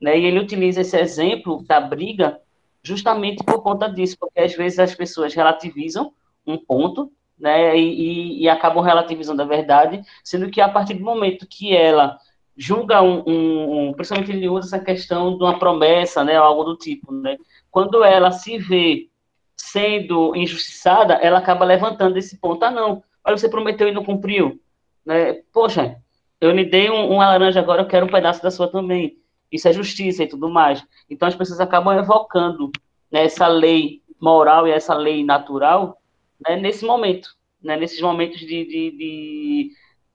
né? 0.00 0.16
E 0.16 0.24
ele 0.26 0.38
utiliza 0.38 0.80
esse 0.80 0.96
exemplo 0.96 1.64
da 1.64 1.80
briga 1.80 2.40
justamente 2.82 3.44
por 3.44 3.62
conta 3.62 3.88
disso, 3.88 4.16
porque 4.18 4.40
às 4.40 4.54
vezes 4.54 4.78
as 4.78 4.94
pessoas 4.94 5.34
relativizam 5.34 6.12
um 6.46 6.56
ponto, 6.56 7.12
né? 7.40 7.76
E, 7.76 8.42
e, 8.42 8.48
acabam 8.48 8.84
relativizando 8.84 9.42
a 9.42 9.46
verdade, 9.46 10.02
sendo 10.22 10.50
que 10.50 10.60
a 10.60 10.68
partir 10.68 10.94
do 10.94 11.04
momento 11.04 11.46
que 11.48 11.74
ela 11.74 12.18
julga 12.56 13.00
um, 13.00 13.22
um, 13.26 13.88
um, 13.88 13.92
principalmente 13.94 14.32
ele 14.32 14.48
usa 14.48 14.76
essa 14.76 14.84
questão 14.84 15.36
de 15.36 15.42
uma 15.42 15.58
promessa, 15.58 16.22
né, 16.22 16.36
algo 16.36 16.62
do 16.62 16.76
tipo, 16.76 17.10
né? 17.12 17.38
Quando 17.70 18.04
ela 18.04 18.30
se 18.30 18.58
vê 18.58 19.08
sendo 19.56 20.36
injustiçada, 20.36 21.14
ela 21.14 21.38
acaba 21.38 21.64
levantando 21.64 22.18
esse 22.18 22.38
ponto, 22.38 22.62
ah, 22.64 22.70
não, 22.70 23.02
olha, 23.24 23.38
você 23.38 23.48
prometeu 23.48 23.88
e 23.88 23.92
não 23.92 24.04
cumpriu, 24.04 24.60
né? 25.04 25.34
Poxa, 25.52 25.96
eu 26.40 26.50
lhe 26.50 26.64
dei 26.64 26.90
um, 26.90 27.10
uma 27.10 27.28
laranja 27.28 27.60
agora, 27.60 27.82
eu 27.82 27.86
quero 27.86 28.06
um 28.06 28.10
pedaço 28.10 28.42
da 28.42 28.50
sua 28.50 28.68
também. 28.68 29.16
Isso 29.50 29.68
é 29.68 29.72
justiça 29.72 30.22
e 30.22 30.28
tudo 30.28 30.48
mais. 30.48 30.84
Então 31.08 31.26
as 31.26 31.34
pessoas 31.34 31.60
acabam 31.60 31.98
evocando 31.98 32.70
né, 33.10 33.24
essa 33.24 33.48
lei 33.48 34.02
moral 34.20 34.66
e 34.68 34.70
essa 34.70 34.94
lei 34.94 35.24
natural 35.24 35.99
né, 36.46 36.56
nesse 36.56 36.84
momento, 36.84 37.30
né, 37.62 37.76
nesses 37.76 38.00
momentos 38.00 38.40
de, 38.40 38.46
de, 38.46 38.90
de 38.90 39.70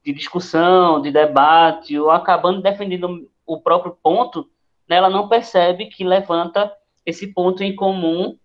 de 0.06 0.14
discussão, 0.14 1.02
de 1.02 1.12
debate, 1.12 1.98
ou 1.98 2.12
acabando 2.12 2.62
defendendo 2.62 3.28
o 3.46 3.60
próprio 3.60 3.98
ponto, 4.04 4.48
né, 4.88 4.98
ela 4.98 5.10
não 5.10 5.28
percebe 5.28 5.88
que 5.88 6.04
levanta 6.04 6.72
esse 7.04 7.34
ponto 7.34 7.64
em 7.64 7.76
comum 7.76 8.38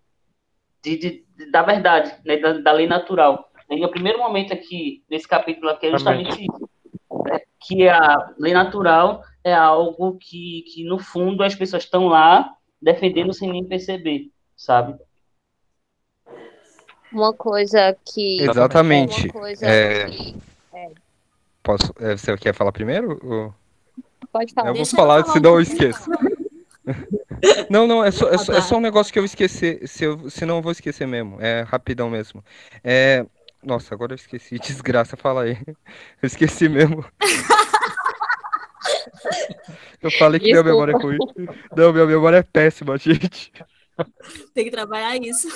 de, 0.83 1.23
da 1.51 1.61
verdade, 1.61 2.11
né, 2.25 2.37
da, 2.37 2.53
da, 2.53 2.71
lei 2.71 2.87
natural. 2.87 3.47
E 3.69 3.85
o 3.85 3.89
primeiro 3.89 4.17
momento 4.17 4.51
aqui, 4.51 5.03
nesse 5.07 5.27
capítulo 5.27 5.69
aqui, 5.69 5.85
é 5.85 5.91
justamente 5.91 6.41
isso, 6.41 6.69
né, 7.25 7.41
que 7.59 7.87
a 7.87 8.33
lei 8.39 8.53
natural 8.53 9.21
é 9.43 9.53
algo 9.53 10.17
que, 10.17 10.63
que, 10.73 10.83
no 10.83 10.97
fundo, 10.97 11.43
as 11.43 11.53
pessoas 11.53 11.83
estão 11.83 12.07
lá 12.07 12.51
defendendo 12.81 13.33
sem 13.33 13.51
nem 13.51 13.63
perceber, 13.63 14.31
sabe? 14.57 14.97
Uma 17.11 17.33
coisa 17.33 17.95
que... 18.05 18.41
Exatamente. 18.41 19.23
Uma 19.25 19.33
coisa 19.33 19.65
é... 19.65 20.09
Que, 20.09 20.35
é 20.73 20.89
Posso, 21.63 21.93
é, 21.99 22.17
você 22.17 22.35
quer 22.37 22.53
falar 22.53 22.71
primeiro? 22.71 23.19
Ou... 23.23 23.53
Pode 24.31 24.53
falar. 24.53 24.69
Eu 24.69 24.75
vou 24.75 24.85
falar, 24.85 25.23
falar, 25.23 25.33
senão 25.33 25.53
eu 25.55 25.61
esqueço. 25.61 26.09
não, 27.69 27.85
não, 27.85 28.03
é 28.03 28.11
só, 28.11 28.29
é, 28.29 28.37
só, 28.37 28.53
é 28.53 28.61
só 28.61 28.77
um 28.77 28.81
negócio 28.81 29.13
que 29.13 29.19
eu 29.19 29.25
esqueci, 29.25 29.79
se 29.85 30.03
eu, 30.05 30.29
senão 30.29 30.57
eu 30.57 30.61
vou 30.61 30.71
esquecer 30.71 31.05
mesmo. 31.05 31.37
É 31.39 31.61
rapidão 31.61 32.09
mesmo. 32.09 32.43
É, 32.83 33.25
nossa, 33.63 33.93
agora 33.93 34.13
eu 34.13 34.15
esqueci. 34.15 34.57
Desgraça, 34.59 35.15
fala 35.15 35.43
aí. 35.43 35.57
Eu 36.21 36.27
esqueci 36.27 36.67
mesmo. 36.67 37.05
Eu 40.01 40.09
falei 40.09 40.39
que 40.39 40.47
Desculpa. 40.47 40.63
minha 40.63 40.73
memória 40.73 40.93
é 40.93 40.97
ruim. 40.97 41.17
Não, 41.77 41.93
minha 41.93 42.07
memória 42.07 42.37
é 42.37 42.41
péssima, 42.41 42.97
gente. 42.97 43.53
Tem 44.51 44.65
que 44.65 44.71
trabalhar 44.71 45.15
isso. 45.17 45.47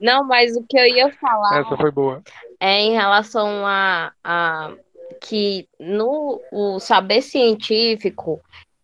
Não, 0.00 0.24
mas 0.24 0.56
o 0.56 0.64
que 0.68 0.78
eu 0.78 0.86
ia 0.86 1.12
falar. 1.12 1.60
Essa 1.60 1.76
foi 1.76 1.90
boa. 1.90 2.22
É 2.60 2.80
em 2.80 2.92
relação 2.92 3.66
a, 3.66 4.12
a 4.22 4.72
que 5.20 5.68
no 5.78 6.40
o 6.52 6.78
saber 6.80 7.22
científico, 7.22 8.40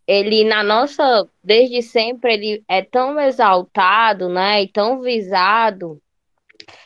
ele 0.07 0.45
na 0.45 0.63
nossa, 0.63 1.29
desde 1.43 1.83
sempre, 1.83 2.35
ele 2.35 2.65
é 2.69 2.83
tão 2.83 3.19
exaltado, 3.21 4.29
né, 4.29 4.63
e 4.63 4.69
tão 4.69 5.01
visado, 5.01 6.01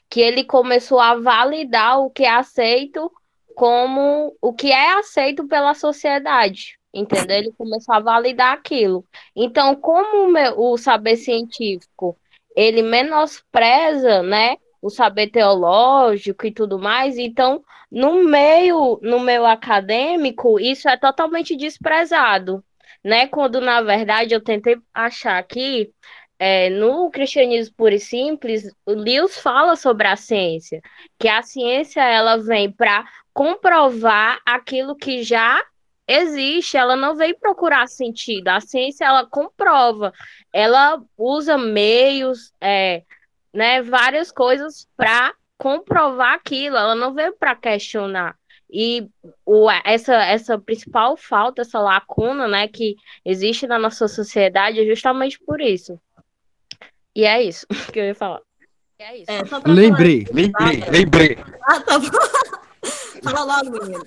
que 0.09 0.21
ele 0.21 0.45
começou 0.45 1.01
a 1.01 1.15
validar 1.15 2.01
o 2.01 2.11
que 2.11 2.25
é 2.25 2.31
aceito 2.31 3.11
como 3.55 4.37
o 4.41 4.53
que 4.53 4.71
é 4.71 4.99
aceito 4.99 5.47
pela 5.47 5.75
sociedade, 5.75 6.79
entendeu? 6.93 7.37
Ele 7.37 7.53
começou 7.53 7.95
a 7.95 8.01
validar 8.01 8.53
aquilo. 8.53 9.05
Então, 9.35 9.75
como 9.77 10.25
o, 10.25 10.31
meu, 10.31 10.59
o 10.59 10.77
saber 10.77 11.17
científico 11.17 12.19
ele 12.55 12.83
menospreza, 12.83 14.23
né, 14.23 14.57
o 14.81 14.91
saber 14.91 15.29
teológico 15.29 16.47
e 16.47 16.53
tudo 16.53 16.79
mais. 16.79 17.19
Então, 17.19 17.63
no 17.91 18.25
meio, 18.25 18.99
no 19.03 19.21
meio 19.21 19.47
acadêmico, 19.47 20.61
isso 20.61 20.89
é 20.89 20.97
totalmente 20.97 21.57
desprezado, 21.57 22.63
né? 23.03 23.27
Quando 23.27 23.61
na 23.61 23.81
verdade 23.81 24.35
eu 24.35 24.43
tentei 24.43 24.77
achar 24.93 25.39
aqui 25.39 25.91
é, 26.39 26.69
no 26.71 27.11
cristianismo 27.11 27.75
puro 27.77 27.95
e 27.95 28.01
simples, 28.01 28.71
Lewis 28.87 29.39
fala 29.39 29.77
sobre 29.77 30.07
a 30.07 30.17
ciência, 30.17 30.83
que 31.19 31.29
a 31.29 31.43
ciência 31.43 32.03
ela 32.03 32.37
vem 32.37 32.71
para 32.71 33.05
comprovar 33.33 34.41
aquilo 34.45 34.97
que 34.97 35.23
já 35.23 35.63
existe, 36.07 36.77
ela 36.77 36.97
não 36.97 37.15
vem 37.17 37.35
procurar 37.35 37.87
sentido. 37.89 38.49
A 38.49 38.61
ciência 38.61 39.05
ela 39.05 39.27
comprova, 39.27 40.13
ela 40.53 41.03
usa 41.17 41.57
meios, 41.57 42.53
é, 42.61 43.03
né, 43.53 43.83
várias 43.83 44.31
coisas 44.31 44.87
para 44.97 45.35
comprovar 45.59 46.35
aquilo. 46.35 46.77
Ela 46.77 46.95
não 46.95 47.15
veio 47.15 47.35
para 47.39 47.55
questionar. 47.55 48.37
E 48.71 49.09
o, 49.47 49.71
essa, 49.85 50.15
essa 50.15 50.59
principal 50.59 51.17
falta, 51.17 51.63
essa 51.63 51.79
lacuna, 51.79 52.49
né, 52.49 52.67
que 52.67 52.97
existe 53.25 53.67
na 53.67 53.79
nossa 53.79 54.09
sociedade 54.09 54.81
é 54.81 54.87
justamente 54.87 55.39
por 55.39 55.61
isso. 55.61 55.99
E 57.15 57.25
é 57.25 57.43
isso 57.43 57.67
que 57.93 58.01
eu 58.01 58.05
ia 58.05 58.15
falar. 58.15 58.41
É 58.99 59.17
isso. 59.19 59.31
É, 59.31 59.43
lembrei, 59.67 60.25
falar... 60.27 60.37
lembrei, 60.37 60.91
lembrei. 60.91 61.39
Ah, 61.63 61.81
tá 61.81 61.99
bom. 61.99 62.09
Fala 63.25 63.45
logo, 63.45 63.71
menino. 63.71 64.05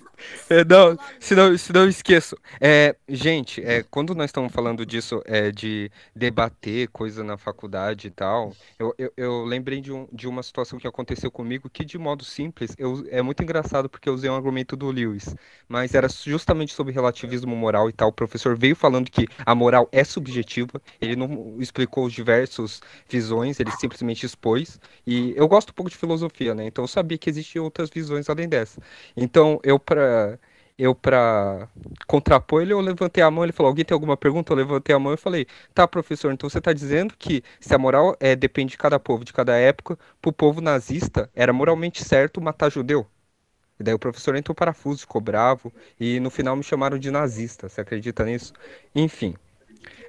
É, 0.50 0.64
não, 0.64 0.98
senão, 1.20 1.58
senão 1.58 1.82
eu 1.82 1.90
esqueço. 1.90 2.38
É, 2.62 2.96
gente, 3.10 3.62
é, 3.64 3.84
quando 3.84 4.14
nós 4.16 4.26
estamos 4.26 4.54
falando 4.54 4.86
disso, 4.86 5.22
é, 5.26 5.52
de 5.52 5.92
debater 6.16 6.88
coisa 6.90 7.24
na 7.24 7.38
faculdade 7.38 8.08
e 8.08 8.12
tal, 8.12 8.54
eu, 8.78 8.94
eu, 8.98 9.12
eu 9.18 9.44
lembrei 9.46 9.82
de, 9.82 9.92
um, 9.92 10.08
de 10.12 10.28
uma 10.28 10.44
situação 10.44 10.80
que 10.80 10.88
aconteceu 10.88 11.32
comigo 11.32 11.70
que, 11.70 11.84
de 11.84 11.98
modo 11.98 12.24
simples, 12.24 12.76
eu, 12.78 13.06
é 13.10 13.22
muito 13.22 13.42
engraçado 13.42 13.90
porque 13.90 14.08
eu 14.08 14.14
usei 14.14 14.30
um 14.30 14.36
argumento 14.36 14.76
do 14.76 14.90
Lewis, 14.92 15.36
mas 15.68 15.94
era 15.96 16.08
justamente 16.08 16.74
sobre 16.74 16.94
relativismo 16.94 17.56
moral 17.56 17.90
e 17.90 17.94
tal. 17.94 18.10
O 18.10 18.14
professor 18.14 18.58
veio 18.58 18.76
falando 18.76 19.10
que 19.10 19.28
a 19.46 19.56
moral 19.56 19.90
é 19.92 20.04
subjetiva, 20.04 20.82
ele 21.02 21.16
não 21.16 21.58
explicou 21.60 22.06
os 22.06 22.14
diversos 22.14 22.82
visões, 23.10 23.60
ele 23.60 23.72
simplesmente 23.72 24.26
expôs. 24.26 24.80
E 25.06 25.34
eu 25.36 25.48
gosto 25.48 25.72
um 25.72 25.74
pouco 25.74 25.90
de 25.90 25.98
filosofia, 25.98 26.54
né? 26.54 26.66
Então 26.68 26.84
eu 26.84 26.88
sabia 26.88 27.18
que 27.18 27.30
existiam 27.30 27.66
outras 27.66 27.90
visões 27.90 28.30
além 28.30 28.48
dessa. 28.48 28.82
Então, 29.16 29.60
eu 29.64 29.80
para 29.80 30.40
eu 30.78 30.94
para 30.94 31.68
contrapor 32.06 32.62
ele, 32.62 32.72
eu 32.72 32.80
levantei 32.80 33.24
a 33.24 33.32
mão, 33.32 33.44
ele 33.44 33.52
falou: 33.52 33.70
"Alguém 33.70 33.84
tem 33.86 33.96
alguma 33.96 34.16
pergunta?" 34.16 34.54
Eu 34.54 34.58
levantei 34.58 34.96
a 34.96 35.00
mão 35.00 35.14
e 35.14 35.18
falei: 35.18 35.48
"Tá, 35.74 35.88
professor, 35.88 36.32
então 36.32 36.50
você 36.50 36.60
está 36.60 36.72
dizendo 36.74 37.16
que 37.18 37.44
se 37.60 37.74
a 37.74 37.78
moral 37.78 38.16
é 38.20 38.36
depende 38.36 38.72
de 38.72 38.78
cada 38.78 39.00
povo, 39.00 39.26
de 39.26 39.34
cada 39.34 39.56
época, 39.58 39.98
para 40.22 40.30
o 40.30 40.34
povo 40.34 40.62
nazista 40.62 41.30
era 41.36 41.52
moralmente 41.54 42.04
certo 42.04 42.42
matar 42.42 42.70
judeu?" 42.72 43.08
E 43.80 43.84
daí 43.84 43.94
o 43.94 44.00
professor 44.00 44.36
entrou 44.36 44.56
parafuso, 44.56 45.02
ficou 45.02 45.22
bravo, 45.22 45.72
e 46.00 46.20
no 46.20 46.30
final 46.32 46.56
me 46.56 46.64
chamaram 46.64 46.98
de 46.98 47.12
nazista. 47.12 47.70
Você 47.70 47.82
acredita 47.82 48.26
nisso? 48.26 48.54
Enfim. 48.96 49.36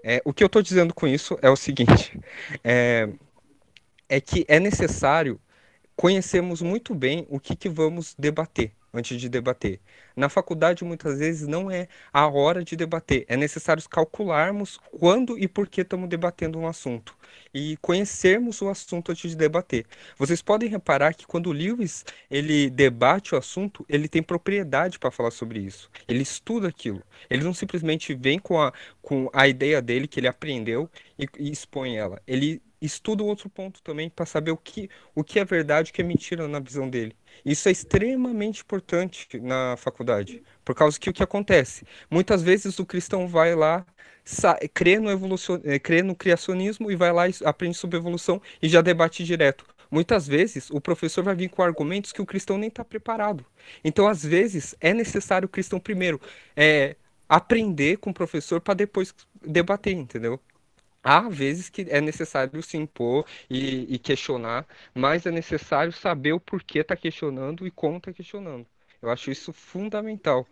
É, 0.05 0.23
o 0.25 0.33
que 0.33 0.43
eu 0.45 0.47
estou 0.47 0.63
dizendo 0.63 0.95
com 0.95 1.07
isso 1.07 1.39
é 1.43 1.51
o 1.51 1.57
seguinte: 1.57 2.19
é, 2.65 3.09
é 4.09 4.21
que 4.21 4.45
é 4.49 4.61
necessário 4.61 5.41
conhecermos 5.97 6.63
muito 6.63 6.95
bem 6.95 7.27
o 7.31 7.41
que, 7.41 7.57
que 7.57 7.69
vamos 7.69 8.15
debater 8.19 8.73
antes 8.92 9.20
de 9.20 9.29
debater. 9.29 9.81
Na 10.19 10.29
faculdade, 10.29 10.83
muitas 10.83 11.21
vezes, 11.21 11.47
não 11.47 11.71
é 11.71 11.87
a 12.13 12.27
hora 12.27 12.65
de 12.65 12.75
debater. 12.75 13.25
É 13.29 13.37
necessário 13.37 13.81
calcularmos 13.89 14.77
quando 14.91 15.39
e 15.39 15.47
por 15.47 15.69
que 15.69 15.83
estamos 15.83 16.09
debatendo 16.09 16.59
um 16.59 16.67
assunto. 16.67 17.17
E 17.55 17.77
conhecermos 17.77 18.61
o 18.61 18.69
assunto 18.69 19.13
antes 19.13 19.31
de 19.31 19.37
debater. 19.37 19.87
Vocês 20.17 20.43
podem 20.43 20.69
reparar 20.69 21.15
que 21.15 21.25
quando 21.25 21.47
o 21.47 21.53
Lewis 21.53 22.05
ele 22.29 22.69
debate 22.69 23.37
o 23.37 23.39
assunto, 23.39 23.87
ele 23.89 24.09
tem 24.09 24.21
propriedade 24.21 24.99
para 24.99 25.13
falar 25.13 25.31
sobre 25.31 25.61
isso. 25.61 25.89
Ele 26.09 26.25
estuda 26.25 26.67
aquilo. 26.67 27.01
Ele 27.31 27.45
não 27.45 27.55
simplesmente 27.55 28.13
vem 28.13 28.41
com 28.41 28.61
a, 28.61 28.73
com 29.01 29.31
a 29.33 29.47
ideia 29.47 29.81
dele 29.81 30.09
que 30.09 30.19
ele 30.19 30.27
aprendeu 30.27 30.91
e, 31.17 31.29
e 31.39 31.53
expõe 31.53 31.97
ela. 31.97 32.21
Ele 32.27 32.61
estuda 32.81 33.23
outro 33.23 33.49
ponto 33.49 33.83
também 33.83 34.09
para 34.09 34.27
saber 34.27 34.51
o 34.51 34.57
que, 34.57 34.89
o 35.15 35.25
que 35.25 35.39
é 35.39 35.45
verdade 35.45 35.91
o 35.91 35.95
que 35.95 36.01
é 36.01 36.05
mentira 36.05 36.47
na 36.49 36.61
visão 36.61 36.89
dele. 36.89 37.17
Isso 37.45 37.69
é 37.69 37.73
extremamente 37.73 38.63
importante 38.63 39.29
na 39.41 39.77
faculdade, 39.77 40.08
por 40.64 40.75
causa 40.75 40.99
que 40.99 41.11
o 41.11 41.12
que 41.12 41.23
acontece? 41.23 41.85
Muitas 42.11 42.42
vezes 42.42 42.79
o 42.79 42.87
cristão 42.87 43.27
vai 43.29 43.55
lá, 43.55 43.87
crê 44.75 44.99
no, 44.99 45.11
evolucion, 45.11 45.61
eh, 45.64 45.79
crê 45.79 46.03
no 46.03 46.14
criacionismo 46.14 46.90
e 46.90 46.97
vai 46.97 47.12
lá 47.12 47.29
e 47.29 47.35
aprende 47.44 47.77
sobre 47.77 47.97
evolução 47.99 48.40
e 48.62 48.68
já 48.68 48.81
debate 48.81 49.25
direto. 49.25 49.64
Muitas 49.90 50.27
vezes 50.27 50.71
o 50.71 50.81
professor 50.81 51.25
vai 51.25 51.35
vir 51.35 51.49
com 51.49 51.62
argumentos 51.62 52.12
que 52.12 52.21
o 52.21 52.27
cristão 52.27 52.59
nem 52.59 52.68
está 52.68 52.85
preparado. 52.85 53.44
Então, 53.83 54.07
às 54.07 54.23
vezes, 54.23 54.75
é 54.81 54.92
necessário 54.92 55.47
o 55.47 55.49
cristão 55.49 55.81
primeiro 55.81 56.21
é, 56.57 56.97
aprender 57.29 57.97
com 57.99 58.11
o 58.11 58.14
professor 58.14 58.61
para 58.61 58.75
depois 58.75 59.14
debater, 59.42 59.94
entendeu? 59.94 60.40
há 61.03 61.29
vezes 61.29 61.68
que 61.68 61.83
é 61.88 62.01
necessário 62.01 62.62
se 62.62 62.77
impor 62.77 63.25
e, 63.49 63.94
e 63.94 63.99
questionar, 63.99 64.66
mas 64.94 65.27
é 65.27 65.31
necessário 65.31 65.92
saber 65.92 66.33
o 66.33 66.40
porquê 66.40 66.81
está 66.81 66.97
questionando 66.97 67.66
e 67.66 67.71
como 67.71 67.99
está 67.99 68.12
questionando. 68.12 68.66
Eu 69.01 69.11
acho 69.11 69.31
isso 69.31 69.53
fundamental. 69.53 70.47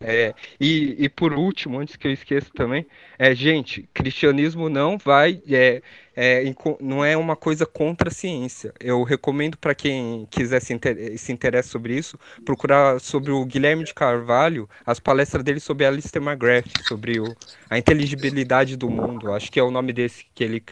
É, 0.00 0.34
e, 0.60 0.96
e 0.98 1.08
por 1.08 1.32
último, 1.32 1.78
antes 1.78 1.96
que 1.96 2.06
eu 2.06 2.12
esqueça 2.12 2.48
também, 2.54 2.84
é, 3.18 3.34
gente, 3.34 3.88
cristianismo 3.94 4.68
não 4.68 4.98
vai, 4.98 5.40
é, 5.48 5.80
é, 6.14 6.44
não 6.80 7.02
é 7.02 7.16
uma 7.16 7.34
coisa 7.34 7.64
contra 7.64 8.10
a 8.10 8.12
ciência. 8.12 8.74
Eu 8.78 9.02
recomendo 9.02 9.56
para 9.56 9.74
quem 9.74 10.26
quiser 10.30 10.60
se, 10.60 10.74
inter 10.74 11.16
se 11.16 11.32
interessa 11.32 11.70
sobre 11.70 11.96
isso, 11.96 12.18
procurar 12.44 13.00
sobre 13.00 13.30
o 13.30 13.44
Guilherme 13.46 13.84
de 13.84 13.94
Carvalho, 13.94 14.68
as 14.84 15.00
palestras 15.00 15.42
dele 15.42 15.60
sobre 15.60 15.86
Alistair 15.86 16.22
McGrath, 16.22 16.66
sobre 16.86 17.18
o, 17.18 17.34
a 17.70 17.78
inteligibilidade 17.78 18.76
do 18.76 18.90
mundo. 18.90 19.32
Acho 19.32 19.50
que 19.50 19.58
é 19.58 19.62
o 19.62 19.70
nome 19.70 19.92
desse 19.92 20.26
que 20.34 20.44
ele 20.44 20.62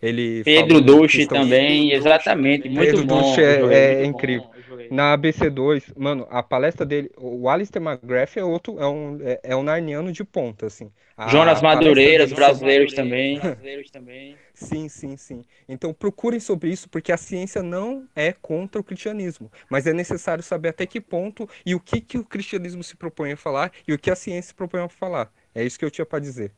ele 0.00 0.42
Pedro 0.44 0.80
Duche 0.80 1.26
também, 1.26 1.92
exatamente, 1.92 2.68
muito 2.68 2.90
Pedro 2.90 3.04
bom. 3.04 3.20
Duche 3.20 3.42
é, 3.42 4.02
é 4.02 4.04
incrível 4.06 4.48
na 4.90 5.16
ABC2, 5.16 5.92
mano, 5.96 6.26
a 6.30 6.42
palestra 6.42 6.84
dele, 6.86 7.10
o 7.16 7.48
Alistair 7.48 7.82
McGrath 7.82 8.36
é 8.36 8.44
outro, 8.44 8.78
é 8.78 8.86
um, 8.86 9.18
é, 9.22 9.40
é 9.42 9.56
um 9.56 9.62
narniano 9.62 10.12
de 10.12 10.24
ponta, 10.24 10.66
assim. 10.66 10.90
A, 11.16 11.28
Jonas 11.28 11.60
Madureiras, 11.60 12.32
brasileiros 12.32 12.92
também. 12.92 13.40
brasileiros 13.40 13.90
também. 13.90 14.36
Sim, 14.54 14.88
sim, 14.88 15.16
sim. 15.16 15.44
Então 15.68 15.92
procurem 15.92 16.40
sobre 16.40 16.70
isso, 16.70 16.88
porque 16.88 17.10
a 17.10 17.16
ciência 17.16 17.62
não 17.62 18.06
é 18.14 18.32
contra 18.32 18.80
o 18.80 18.84
cristianismo, 18.84 19.50
mas 19.68 19.86
é 19.86 19.92
necessário 19.92 20.42
saber 20.42 20.68
até 20.68 20.86
que 20.86 21.00
ponto 21.00 21.48
e 21.66 21.74
o 21.74 21.80
que, 21.80 22.00
que 22.00 22.18
o 22.18 22.24
cristianismo 22.24 22.82
se 22.84 22.96
propõe 22.96 23.32
a 23.32 23.36
falar 23.36 23.72
e 23.86 23.92
o 23.92 23.98
que 23.98 24.10
a 24.10 24.16
ciência 24.16 24.48
se 24.48 24.54
propõe 24.54 24.82
a 24.82 24.88
falar. 24.88 25.32
É 25.54 25.64
isso 25.64 25.78
que 25.78 25.84
eu 25.84 25.90
tinha 25.90 26.06
para 26.06 26.20
dizer. 26.20 26.52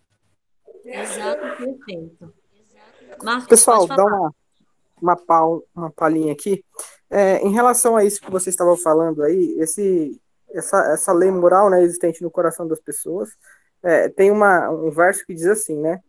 Exato, 0.85 1.41
perfeito. 1.57 2.35
Marcos, 3.23 3.49
Pessoal, 3.49 3.87
dá 3.87 4.05
uma, 4.05 4.35
uma, 5.01 5.17
pau, 5.17 5.65
uma 5.75 5.91
palhinha 5.91 6.33
aqui. 6.33 6.65
É, 7.11 7.39
em 7.39 7.53
relação 7.53 7.97
a 7.97 8.05
isso 8.05 8.21
que 8.21 8.31
vocês 8.31 8.55
estavam 8.55 8.77
falando 8.77 9.23
aí, 9.23 9.57
esse, 9.59 10.21
essa, 10.51 10.93
essa 10.93 11.13
lei 11.13 11.31
moral 11.31 11.71
né, 11.71 11.83
existente 11.83 12.23
no 12.23 12.31
coração 12.31 12.67
das 12.67 12.81
pessoas, 12.81 13.31
é, 13.83 14.09
tem 14.09 14.31
uma, 14.31 14.71
um 14.71 14.91
verso 14.91 15.25
que 15.27 15.35
diz 15.35 15.47
assim, 15.47 15.77
né? 15.77 16.01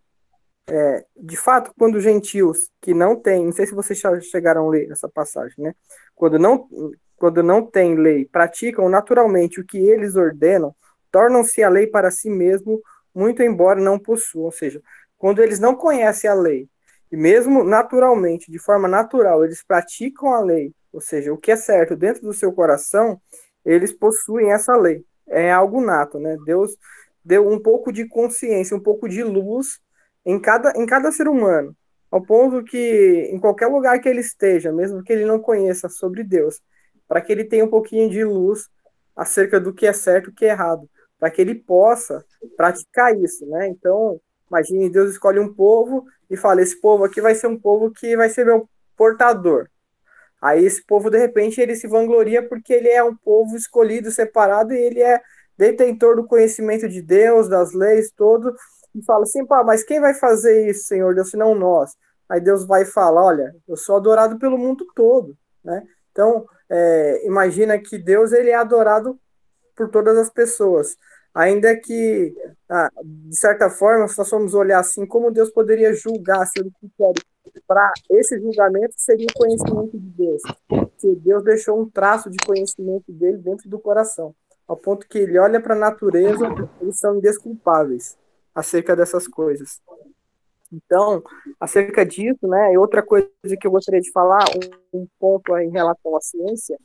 É, 0.69 1.05
de 1.17 1.35
fato, 1.35 1.73
quando 1.77 1.99
gentios 1.99 2.69
que 2.81 2.93
não 2.93 3.15
têm, 3.15 3.45
não 3.45 3.51
sei 3.51 3.65
se 3.65 3.73
vocês 3.73 4.01
chegaram 4.23 4.67
a 4.67 4.69
ler 4.69 4.91
essa 4.91 5.09
passagem, 5.09 5.55
né? 5.57 5.73
Quando 6.15 6.37
não, 6.37 6.69
quando 7.17 7.43
não 7.43 7.65
tem 7.65 7.95
lei, 7.95 8.25
praticam 8.25 8.87
naturalmente 8.89 9.59
o 9.59 9.65
que 9.65 9.77
eles 9.77 10.15
ordenam, 10.15 10.75
tornam-se 11.11 11.63
a 11.63 11.69
lei 11.69 11.87
para 11.87 12.11
si 12.11 12.29
mesmo, 12.29 12.81
muito 13.13 13.43
embora 13.43 13.79
não 13.79 13.99
possuam. 13.99 14.45
Ou 14.45 14.51
seja, 14.51 14.81
quando 15.17 15.41
eles 15.41 15.59
não 15.59 15.75
conhecem 15.75 16.29
a 16.29 16.33
lei, 16.33 16.69
e 17.11 17.17
mesmo 17.17 17.63
naturalmente, 17.63 18.51
de 18.51 18.59
forma 18.59 18.87
natural, 18.87 19.43
eles 19.43 19.63
praticam 19.63 20.33
a 20.33 20.39
lei 20.39 20.73
ou 20.91 20.99
seja, 20.99 21.33
o 21.33 21.37
que 21.37 21.51
é 21.51 21.55
certo 21.55 21.95
dentro 21.95 22.21
do 22.21 22.33
seu 22.33 22.51
coração, 22.51 23.19
eles 23.63 23.93
possuem 23.93 24.51
essa 24.51 24.75
lei. 24.75 25.05
É 25.27 25.51
algo 25.51 25.79
nato, 25.79 26.19
né? 26.19 26.37
Deus 26.45 26.75
deu 27.23 27.47
um 27.47 27.59
pouco 27.61 27.91
de 27.91 28.07
consciência, 28.07 28.75
um 28.75 28.79
pouco 28.79 29.07
de 29.07 29.23
luz 29.23 29.79
em 30.25 30.39
cada, 30.39 30.73
em 30.75 30.85
cada 30.85 31.11
ser 31.11 31.27
humano, 31.27 31.75
ao 32.09 32.21
ponto 32.21 32.63
que 32.63 33.29
em 33.31 33.39
qualquer 33.39 33.67
lugar 33.67 33.99
que 33.99 34.09
ele 34.09 34.19
esteja, 34.19 34.71
mesmo 34.71 35.03
que 35.03 35.13
ele 35.13 35.25
não 35.25 35.39
conheça 35.39 35.87
sobre 35.87 36.23
Deus, 36.23 36.61
para 37.07 37.21
que 37.21 37.31
ele 37.31 37.45
tenha 37.45 37.63
um 37.63 37.69
pouquinho 37.69 38.09
de 38.09 38.23
luz 38.23 38.67
acerca 39.15 39.59
do 39.59 39.73
que 39.73 39.87
é 39.87 39.93
certo 39.93 40.29
e 40.29 40.31
o 40.31 40.33
que 40.33 40.45
é 40.45 40.49
errado, 40.49 40.89
para 41.19 41.29
que 41.29 41.41
ele 41.41 41.55
possa 41.55 42.25
praticar 42.57 43.15
isso, 43.17 43.45
né? 43.45 43.67
Então, 43.69 44.19
imagine 44.51 44.89
Deus 44.89 45.11
escolhe 45.11 45.39
um 45.39 45.53
povo 45.53 46.05
e 46.29 46.35
fala: 46.35 46.61
esse 46.61 46.79
povo 46.79 47.05
aqui 47.05 47.21
vai 47.21 47.33
ser 47.33 47.47
um 47.47 47.57
povo 47.57 47.91
que 47.91 48.15
vai 48.17 48.29
ser 48.29 48.45
meu 48.45 48.69
portador. 48.97 49.67
Aí 50.41 50.65
esse 50.65 50.83
povo, 50.85 51.09
de 51.09 51.17
repente, 51.17 51.61
ele 51.61 51.75
se 51.75 51.87
vangloria 51.87 52.47
porque 52.47 52.73
ele 52.73 52.89
é 52.89 53.03
um 53.03 53.15
povo 53.15 53.55
escolhido, 53.55 54.11
separado, 54.11 54.73
e 54.73 54.79
ele 54.79 55.01
é 55.01 55.21
detentor 55.57 56.15
do 56.15 56.25
conhecimento 56.25 56.89
de 56.89 57.01
Deus, 57.01 57.47
das 57.47 57.73
leis, 57.73 58.11
todo, 58.11 58.55
e 58.95 59.03
fala 59.05 59.23
assim, 59.23 59.45
pá, 59.45 59.63
mas 59.63 59.83
quem 59.83 59.99
vai 59.99 60.15
fazer 60.15 60.67
isso, 60.67 60.87
Senhor 60.87 61.13
Deus, 61.13 61.29
senão 61.29 61.53
nós? 61.53 61.91
Aí 62.27 62.41
Deus 62.41 62.65
vai 62.65 62.85
falar, 62.85 63.23
olha, 63.23 63.55
eu 63.67 63.77
sou 63.77 63.97
adorado 63.97 64.39
pelo 64.39 64.57
mundo 64.57 64.85
todo, 64.95 65.37
né? 65.63 65.83
Então, 66.11 66.45
é, 66.69 67.27
imagina 67.27 67.77
que 67.77 67.97
Deus, 67.99 68.31
ele 68.31 68.49
é 68.49 68.55
adorado 68.55 69.19
por 69.75 69.89
todas 69.89 70.17
as 70.17 70.29
pessoas. 70.29 70.97
Ainda 71.33 71.75
que, 71.75 72.35
ah, 72.69 72.89
de 73.03 73.37
certa 73.37 73.69
forma, 73.69 74.07
se 74.07 74.17
nós 74.17 74.29
formos 74.29 74.53
olhar 74.53 74.79
assim, 74.79 75.05
como 75.05 75.31
Deus 75.31 75.49
poderia 75.49 75.93
julgar 75.93 76.45
se 76.45 76.59
ele 76.59 76.71
critério 76.79 77.23
para 77.67 77.91
esse 78.09 78.39
julgamento 78.39 78.93
seria 78.97 79.27
o 79.29 79.33
conhecimento 79.33 79.97
de 79.97 80.09
Deus. 80.09 80.41
Que 80.97 81.15
Deus 81.15 81.43
deixou 81.43 81.79
um 81.79 81.89
traço 81.89 82.29
de 82.29 82.37
conhecimento 82.45 83.11
dele 83.11 83.37
dentro 83.37 83.69
do 83.69 83.79
coração, 83.79 84.35
ao 84.67 84.77
ponto 84.77 85.07
que 85.07 85.17
ele 85.17 85.39
olha 85.39 85.59
para 85.59 85.75
a 85.75 85.79
natureza, 85.79 86.45
eles 86.81 86.99
são 86.99 87.17
indesculpáveis 87.17 88.17
acerca 88.53 88.95
dessas 88.95 89.27
coisas. 89.27 89.81
Então, 90.71 91.21
acerca 91.59 92.05
disso, 92.05 92.47
né, 92.47 92.77
outra 92.79 93.03
coisa 93.03 93.29
que 93.59 93.67
eu 93.67 93.71
gostaria 93.71 93.99
de 93.99 94.11
falar, 94.11 94.45
um, 94.93 95.01
um 95.01 95.07
ponto 95.19 95.57
em 95.57 95.69
relação 95.69 96.15
à 96.15 96.21
ciência, 96.21 96.77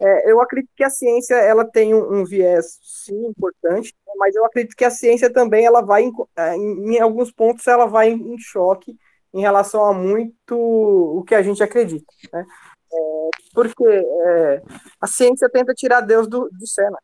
é, 0.00 0.30
eu 0.30 0.40
acredito 0.40 0.70
que 0.76 0.84
a 0.84 0.90
ciência 0.90 1.34
ela 1.34 1.64
tem 1.64 1.94
um, 1.94 2.20
um, 2.20 2.24
viés 2.24 2.78
sim 2.82 3.26
importante, 3.26 3.94
mas 4.16 4.34
eu 4.34 4.44
acredito 4.44 4.76
que 4.76 4.84
a 4.84 4.90
ciência 4.90 5.32
também 5.32 5.64
ela 5.64 5.80
vai 5.80 6.04
em, 6.04 6.12
é, 6.36 6.54
em, 6.54 6.96
em 6.96 7.00
alguns 7.00 7.32
pontos 7.32 7.66
ela 7.66 7.86
vai 7.86 8.10
em, 8.10 8.34
em 8.34 8.38
choque 8.38 8.96
em 9.32 9.40
relação 9.40 9.84
a 9.84 9.92
muito 9.92 10.56
o 10.56 11.22
que 11.24 11.34
a 11.34 11.42
gente 11.42 11.62
acredita. 11.62 12.06
Né? 12.32 12.46
É, 12.92 13.30
porque 13.54 13.84
é, 13.86 14.62
a 15.00 15.06
ciência 15.06 15.48
tenta 15.50 15.74
tirar 15.74 16.00
Deus 16.00 16.26
do, 16.26 16.48
de 16.50 16.68
cena. 16.68 16.98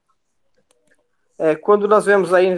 É, 1.39 1.55
quando 1.55 1.89
nós 1.89 2.07
vemos 2.07 2.33
aí, 2.33 2.57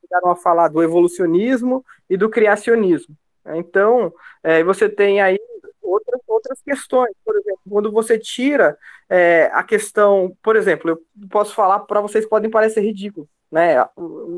chegaram 0.00 0.30
a 0.30 0.36
falar 0.36 0.68
do 0.68 0.82
evolucionismo 0.82 1.84
e 2.08 2.16
do 2.16 2.28
criacionismo. 2.28 3.16
Né? 3.44 3.58
Então, 3.58 4.12
é, 4.42 4.62
você 4.62 4.88
tem 4.88 5.20
aí 5.20 5.38
outras, 5.86 6.20
outras 6.26 6.60
questões. 6.60 7.12
Por 7.24 7.36
exemplo, 7.36 7.60
quando 7.68 7.92
você 7.92 8.18
tira 8.18 8.76
é, 9.08 9.50
a 9.52 9.62
questão, 9.62 10.36
por 10.42 10.56
exemplo, 10.56 10.90
eu 10.90 11.28
posso 11.28 11.54
falar 11.54 11.80
para 11.80 12.00
vocês, 12.00 12.26
podem 12.26 12.50
parecer 12.50 12.80
ridículo, 12.80 13.28
né? 13.50 13.76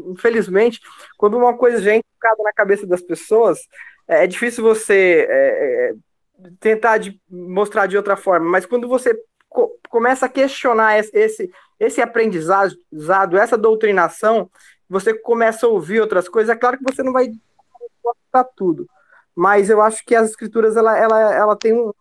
Infelizmente, 0.06 0.80
quando 1.16 1.36
uma 1.36 1.56
coisa 1.56 1.80
vem 1.80 2.02
na 2.42 2.52
cabeça 2.52 2.86
das 2.86 3.02
pessoas, 3.02 3.60
é, 4.06 4.24
é 4.24 4.26
difícil 4.26 4.64
você 4.64 5.26
é, 5.28 5.90
é, 5.90 5.94
tentar 6.60 6.98
de 6.98 7.20
mostrar 7.30 7.86
de 7.86 7.96
outra 7.96 8.16
forma, 8.16 8.48
mas 8.48 8.66
quando 8.66 8.88
você 8.88 9.18
co 9.48 9.76
começa 9.88 10.26
a 10.26 10.28
questionar 10.28 10.98
esse, 10.98 11.50
esse 11.80 12.02
aprendizado, 12.02 12.76
essa 13.38 13.56
doutrinação, 13.56 14.50
você 14.86 15.14
começa 15.14 15.64
a 15.64 15.68
ouvir 15.68 16.00
outras 16.00 16.28
coisas, 16.28 16.54
é 16.54 16.58
claro 16.58 16.76
que 16.76 16.84
você 16.84 17.02
não 17.02 17.12
vai 17.12 17.30
para 18.30 18.44
tudo, 18.44 18.86
mas 19.38 19.70
eu 19.70 19.80
acho 19.80 20.04
que 20.04 20.16
as 20.16 20.30
escrituras 20.30 20.76
ela, 20.76 20.98
ela, 20.98 21.32
ela 21.32 21.56
tem 21.56 21.72
uma, 21.72 21.94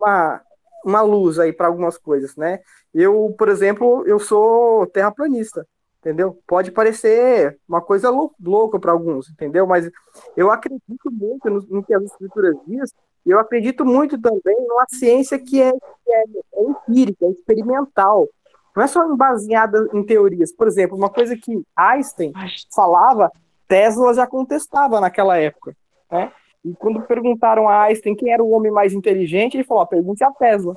uma, 0.00 0.40
uma 0.84 1.02
luz 1.02 1.36
aí 1.36 1.52
para 1.52 1.66
algumas 1.66 1.98
coisas, 1.98 2.36
né? 2.36 2.60
Eu, 2.94 3.34
por 3.36 3.48
exemplo, 3.48 4.06
eu 4.06 4.20
sou 4.20 4.86
terraplanista 4.86 5.66
entendeu? 6.00 6.38
Pode 6.46 6.70
parecer 6.70 7.58
uma 7.68 7.80
coisa 7.80 8.08
louca 8.08 8.78
para 8.78 8.92
alguns, 8.92 9.28
entendeu? 9.28 9.66
Mas 9.66 9.90
eu 10.36 10.48
acredito 10.48 11.10
muito 11.10 11.50
no, 11.50 11.60
no, 11.62 11.82
que 11.82 11.92
as 11.92 12.04
escrituras 12.04 12.54
dizem, 12.68 12.96
e 13.26 13.30
eu 13.30 13.40
acredito 13.40 13.84
muito 13.84 14.16
também 14.16 14.56
numa 14.60 14.86
ciência 14.88 15.40
que 15.40 15.60
é, 15.60 15.72
que 15.72 16.12
é, 16.12 16.24
é 16.54 16.62
empírica, 16.62 17.26
é 17.26 17.30
experimental. 17.30 18.28
Não 18.76 18.84
é 18.84 18.86
só 18.86 19.12
baseada 19.16 19.88
em 19.92 20.04
teorias. 20.04 20.52
Por 20.52 20.68
exemplo, 20.68 20.96
uma 20.96 21.10
coisa 21.10 21.36
que 21.36 21.60
Einstein 21.76 22.32
falava, 22.72 23.32
Tesla 23.66 24.14
já 24.14 24.24
contestava 24.24 25.00
naquela 25.00 25.36
época, 25.36 25.76
né? 26.10 26.32
E 26.64 26.74
quando 26.74 27.00
perguntaram 27.02 27.68
a 27.68 27.84
Einstein 27.84 28.14
quem 28.14 28.32
era 28.32 28.42
o 28.42 28.50
homem 28.50 28.70
mais 28.70 28.92
inteligente, 28.92 29.56
ele 29.56 29.64
falou: 29.64 29.86
pergunte 29.86 30.24
a 30.24 30.30
Tesla. 30.30 30.76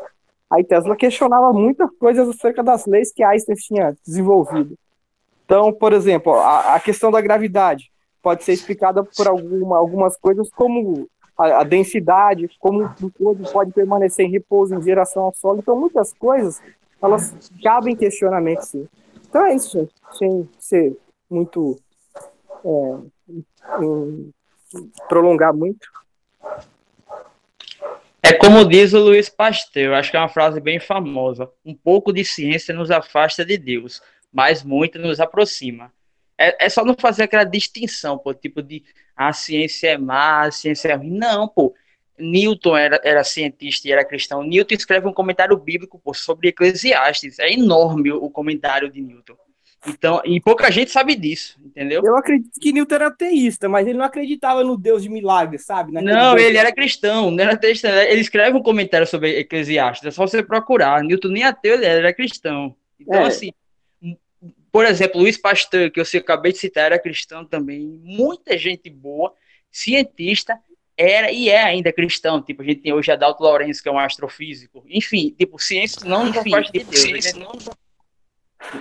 Aí 0.50 0.64
Tesla 0.64 0.96
questionava 0.96 1.54
muitas 1.54 1.90
coisas 1.98 2.28
acerca 2.28 2.62
das 2.62 2.86
leis 2.86 3.12
que 3.12 3.24
Einstein 3.24 3.56
tinha 3.56 3.96
desenvolvido. 4.06 4.78
Então, 5.46 5.72
por 5.74 5.94
exemplo, 5.94 6.34
a, 6.34 6.76
a 6.76 6.80
questão 6.80 7.10
da 7.12 7.22
gravidade 7.22 7.92
pode 8.22 8.44
ser 8.44 8.54
explicada 8.54 9.04
por 9.04 9.28
alguma, 9.28 9.78
algumas 9.78 10.16
coisas 10.18 10.50
como 10.52 11.10
a, 11.38 11.62
a, 11.62 11.64
densidade, 11.64 12.50
como 12.60 12.84
o 13.02 13.12
corpo 13.12 13.52
pode 13.52 13.72
permanecer 13.72 14.26
em 14.26 14.32
repouso 14.32 14.76
em 14.76 14.82
geração 14.82 15.24
ao 15.24 15.34
solo. 15.34 15.60
Então, 15.60 15.76
muitas 15.76 16.14
coisas, 16.14 16.62
elas 17.02 17.34
cabem 17.64 17.96
questionamento, 17.96 18.62
sim. 18.62 18.88
Então 19.28 19.46
é 19.46 19.56
isso, 19.56 19.80
gente. 19.80 19.94
Sem 20.18 20.50
ser 20.60 20.98
muito... 21.30 21.78
É, 22.64 22.98
prolongar 25.08 25.54
muito. 25.54 25.88
É 28.24 28.34
como 28.34 28.64
diz 28.64 28.94
o 28.94 29.00
Luiz 29.00 29.30
Pasteur, 29.30 29.94
acho 29.94 30.12
que 30.12 30.18
é 30.18 30.20
uma 30.20 30.30
frase 30.30 30.60
bem 30.60 30.80
famosa. 30.80 31.50
Um 31.66 31.74
pouco 31.74 32.14
de 32.14 32.24
ciência 32.24 32.74
nos 32.74 32.92
afasta 32.92 33.44
de 33.44 33.58
Deus, 33.58 34.02
mas 34.32 34.64
muito 34.64 35.00
nos 35.00 35.20
aproxima. 35.20 35.92
É, 36.38 36.66
é 36.66 36.70
só 36.70 36.86
não 36.86 36.96
fazer 36.98 37.24
aquela 37.24 37.44
distinção, 37.44 38.18
pô, 38.18 38.34
tipo 38.34 38.62
de 38.62 38.84
a 39.16 39.34
ciência 39.34 39.90
é 39.90 39.98
má, 39.98 40.44
a 40.44 40.52
ciência 40.52 40.90
é 40.90 40.96
ruim. 40.96 41.12
Não, 41.12 41.48
pô. 41.48 41.74
Newton 42.18 42.78
era, 42.78 43.02
era 43.04 43.24
cientista 43.24 43.88
e 43.88 43.92
era 43.92 44.06
cristão. 44.06 44.44
Newton 44.44 44.76
escreve 44.76 45.08
um 45.08 45.14
comentário 45.14 45.58
bíblico 45.58 46.00
pô, 46.00 46.14
sobre 46.14 46.50
Eclesiastes. 46.50 47.40
É 47.40 47.52
enorme 47.52 48.12
o 48.12 48.30
comentário 48.30 48.92
de 48.92 49.02
Newton. 49.02 49.36
Então, 49.88 50.22
e 50.24 50.40
pouca 50.40 50.70
gente 50.70 50.92
sabe 50.92 51.16
disso, 51.16 51.60
entendeu? 51.64 52.04
Eu 52.06 52.16
acredito 52.16 52.60
que 52.60 52.72
Newton 52.72 52.96
era 52.96 53.08
ateísta, 53.08 53.68
mas 53.68 53.88
ele 53.88 53.98
não 53.98 54.06
acreditava 54.06 54.64
no 54.64 54.78
Deus 54.78 55.02
de 55.02 55.10
milagres, 55.10 55.66
sabe? 55.66 55.92
Naquele 55.92 56.14
não, 56.14 56.36
Deus... 56.36 56.48
ele 56.48 56.58
era 56.58 56.72
cristão, 56.72 57.32
não 57.32 57.44
era 57.44 57.54
ateísta. 57.54 57.88
Ele 58.06 58.22
escreve 58.22 58.56
um 58.56 58.62
comentário 58.62 59.08
sobre 59.08 59.40
Eclesiastes, 59.40 60.08
é 60.08 60.12
só 60.12 60.28
você 60.28 60.44
procurar. 60.44 61.04
Newton 61.04 61.30
nem 61.30 61.44
ateu, 61.44 61.74
ele 61.74 61.86
era 61.86 62.14
cristão. 62.14 62.76
Então, 63.00 63.22
é. 63.22 63.28
assim, 63.28 63.52
por 64.72 64.86
exemplo, 64.86 65.20
Luiz 65.20 65.38
Pasteur, 65.38 65.92
que 65.92 66.00
eu 66.00 66.06
acabei 66.20 66.52
de 66.52 66.60
citar, 66.60 66.86
era 66.86 67.00
cristão 67.00 67.44
também. 67.44 68.00
Muita 68.04 68.56
gente 68.58 68.88
boa, 68.88 69.34
cientista, 69.72 70.60
era 70.96 71.32
e 71.32 71.50
é 71.50 71.64
ainda 71.64 71.92
cristão. 71.92 72.42
Tipo, 72.42 72.62
a 72.62 72.66
gente 72.66 72.82
tem 72.82 72.94
hoje 72.94 73.12
Adalto 73.12 73.42
Lourenço, 73.42 73.82
que 73.82 73.90
é 73.90 73.92
um 73.92 73.98
astrofísico. 74.00 74.84
Enfim, 74.88 75.34
tipo, 75.38 75.58
ciência 75.58 76.08
não 76.08 76.28
enfim, 76.28 76.52
parte 76.52 76.72
de 76.72 76.84
Deus. 76.84 77.02
Ciência 77.02 77.40
não 77.40 77.52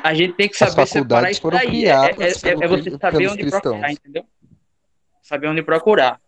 a 0.03 0.15
gente 0.15 0.35
tem 0.35 0.49
que 0.49 0.57
saber 0.57 0.87
separar 0.87 1.31
isso 1.31 1.51
daí. 1.51 1.87
É, 1.87 1.91
é, 1.91 2.15
é, 2.19 2.65
é 2.65 2.69
você 2.69 2.91
saber 2.91 3.29
onde 3.29 3.43
cristãos. 3.43 3.63
procurar, 3.63 3.93
entendeu? 3.93 4.25
Saber 5.23 5.47
onde 5.49 5.63
procurar. 5.63 6.21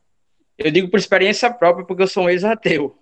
Eu 0.59 0.71
digo 0.71 0.89
por 0.89 0.99
experiência 0.99 1.51
própria, 1.51 1.85
porque 1.85 2.03
eu 2.03 2.09
sou 2.09 2.25
um 2.25 2.31
ex-ateu. 2.31 2.97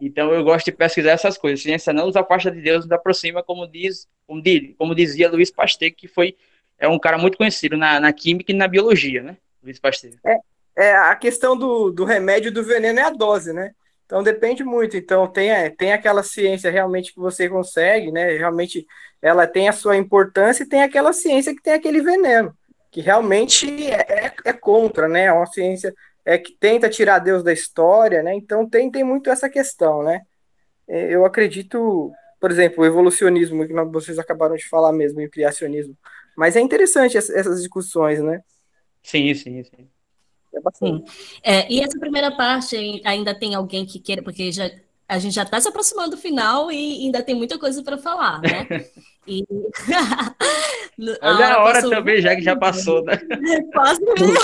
Então 0.00 0.32
eu 0.32 0.44
gosto 0.44 0.66
de 0.66 0.72
pesquisar 0.72 1.12
essas 1.12 1.38
coisas. 1.38 1.62
Ciência 1.62 1.92
não 1.92 2.06
nos 2.06 2.16
afasta 2.16 2.50
de 2.50 2.60
Deus, 2.60 2.84
nos 2.84 2.92
aproxima, 2.92 3.42
como 3.42 3.66
diz, 3.66 4.06
como, 4.26 4.42
diz, 4.42 4.74
como 4.76 4.94
dizia 4.94 5.30
Luiz 5.30 5.50
Pasteur, 5.50 5.92
que 5.92 6.06
foi 6.06 6.36
é 6.78 6.86
um 6.86 6.98
cara 6.98 7.16
muito 7.16 7.38
conhecido 7.38 7.76
na, 7.76 7.98
na 7.98 8.12
química 8.12 8.52
e 8.52 8.54
na 8.54 8.68
biologia, 8.68 9.22
né? 9.22 9.38
Luiz 9.62 9.80
Pasteur. 9.80 10.12
É, 10.24 10.36
é 10.76 10.96
a 10.96 11.16
questão 11.16 11.56
do, 11.56 11.90
do 11.90 12.04
remédio 12.04 12.52
do 12.52 12.62
veneno 12.62 13.00
é 13.00 13.04
a 13.04 13.10
dose, 13.10 13.52
né? 13.52 13.74
Então 14.06 14.22
depende 14.22 14.64
muito. 14.64 14.96
Então 14.96 15.26
tem, 15.26 15.50
é, 15.50 15.68
tem 15.68 15.92
aquela 15.92 16.22
ciência 16.22 16.70
realmente 16.70 17.12
que 17.12 17.18
você 17.20 17.48
consegue, 17.48 18.10
né? 18.12 18.36
Realmente 18.36 18.86
ela 19.20 19.46
tem 19.46 19.68
a 19.68 19.72
sua 19.72 19.96
importância 19.96 20.62
e 20.62 20.68
tem 20.68 20.82
aquela 20.82 21.12
ciência 21.12 21.54
que 21.54 21.62
tem 21.62 21.74
aquele 21.74 22.00
veneno, 22.00 22.56
que 22.90 23.00
realmente 23.00 23.90
é, 23.90 24.26
é, 24.26 24.32
é 24.44 24.52
contra, 24.52 25.08
né? 25.08 25.24
É 25.24 25.32
uma 25.32 25.46
ciência 25.46 25.92
é 26.24 26.38
que 26.38 26.52
tenta 26.58 26.88
tirar 26.88 27.20
Deus 27.20 27.42
da 27.42 27.52
história, 27.52 28.22
né? 28.22 28.34
Então 28.34 28.68
tem, 28.68 28.90
tem 28.90 29.04
muito 29.04 29.30
essa 29.30 29.48
questão, 29.50 30.02
né? 30.02 30.22
É, 30.88 31.14
eu 31.14 31.24
acredito, 31.24 32.12
por 32.40 32.50
exemplo, 32.50 32.82
o 32.82 32.86
evolucionismo 32.86 33.66
que 33.66 33.74
vocês 33.92 34.18
acabaram 34.18 34.56
de 34.56 34.68
falar 34.68 34.92
mesmo, 34.92 35.20
e 35.20 35.26
o 35.26 35.30
criacionismo. 35.30 35.96
Mas 36.36 36.56
é 36.56 36.60
interessante 36.60 37.16
essas 37.16 37.60
discussões, 37.60 38.20
né? 38.20 38.40
Sim, 39.02 39.34
sim, 39.34 39.62
sim. 39.64 39.88
É 40.56 40.60
bastante. 40.60 41.38
É, 41.42 41.70
e 41.72 41.80
essa 41.80 41.98
primeira 41.98 42.34
parte 42.34 43.02
ainda 43.04 43.34
tem 43.34 43.54
alguém 43.54 43.84
que 43.84 43.98
queira, 43.98 44.22
porque 44.22 44.50
já, 44.50 44.70
a 45.06 45.18
gente 45.18 45.34
já 45.34 45.42
está 45.42 45.60
se 45.60 45.68
aproximando 45.68 46.12
do 46.12 46.16
final 46.16 46.72
e 46.72 47.04
ainda 47.04 47.22
tem 47.22 47.34
muita 47.34 47.58
coisa 47.58 47.82
para 47.82 47.98
falar, 47.98 48.40
né? 48.40 48.66
E... 49.28 49.44
Olha 51.20 51.54
a 51.54 51.64
hora 51.64 51.74
passou... 51.74 51.90
também, 51.90 52.22
já 52.22 52.36
que 52.36 52.42
já 52.42 52.54
passou, 52.54 53.02
né? 53.02 53.18
Quase 53.72 54.00
meia, 54.14 54.38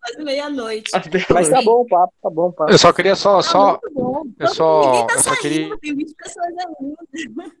quase 0.00 0.24
meia-noite. 0.24 0.90
Mas 1.30 1.50
tá 1.50 1.60
bom 1.60 1.82
o 1.82 1.86
papo, 1.86 2.14
tá 2.22 2.30
bom 2.30 2.48
o 2.48 2.52
papo. 2.54 2.72
Eu 2.72 2.78
só 2.78 2.94
queria 2.94 3.14
só. 3.14 3.36
Tá 3.36 3.42
só... 3.42 3.80
Eu 4.38 4.48
só, 4.48 5.04
tá 5.04 5.16
eu 5.16 5.20
só 5.20 5.36
queria. 5.36 5.78
Tem 5.80 5.94
20 5.94 6.14
pessoas 6.14 6.46
ainda. 6.46 7.52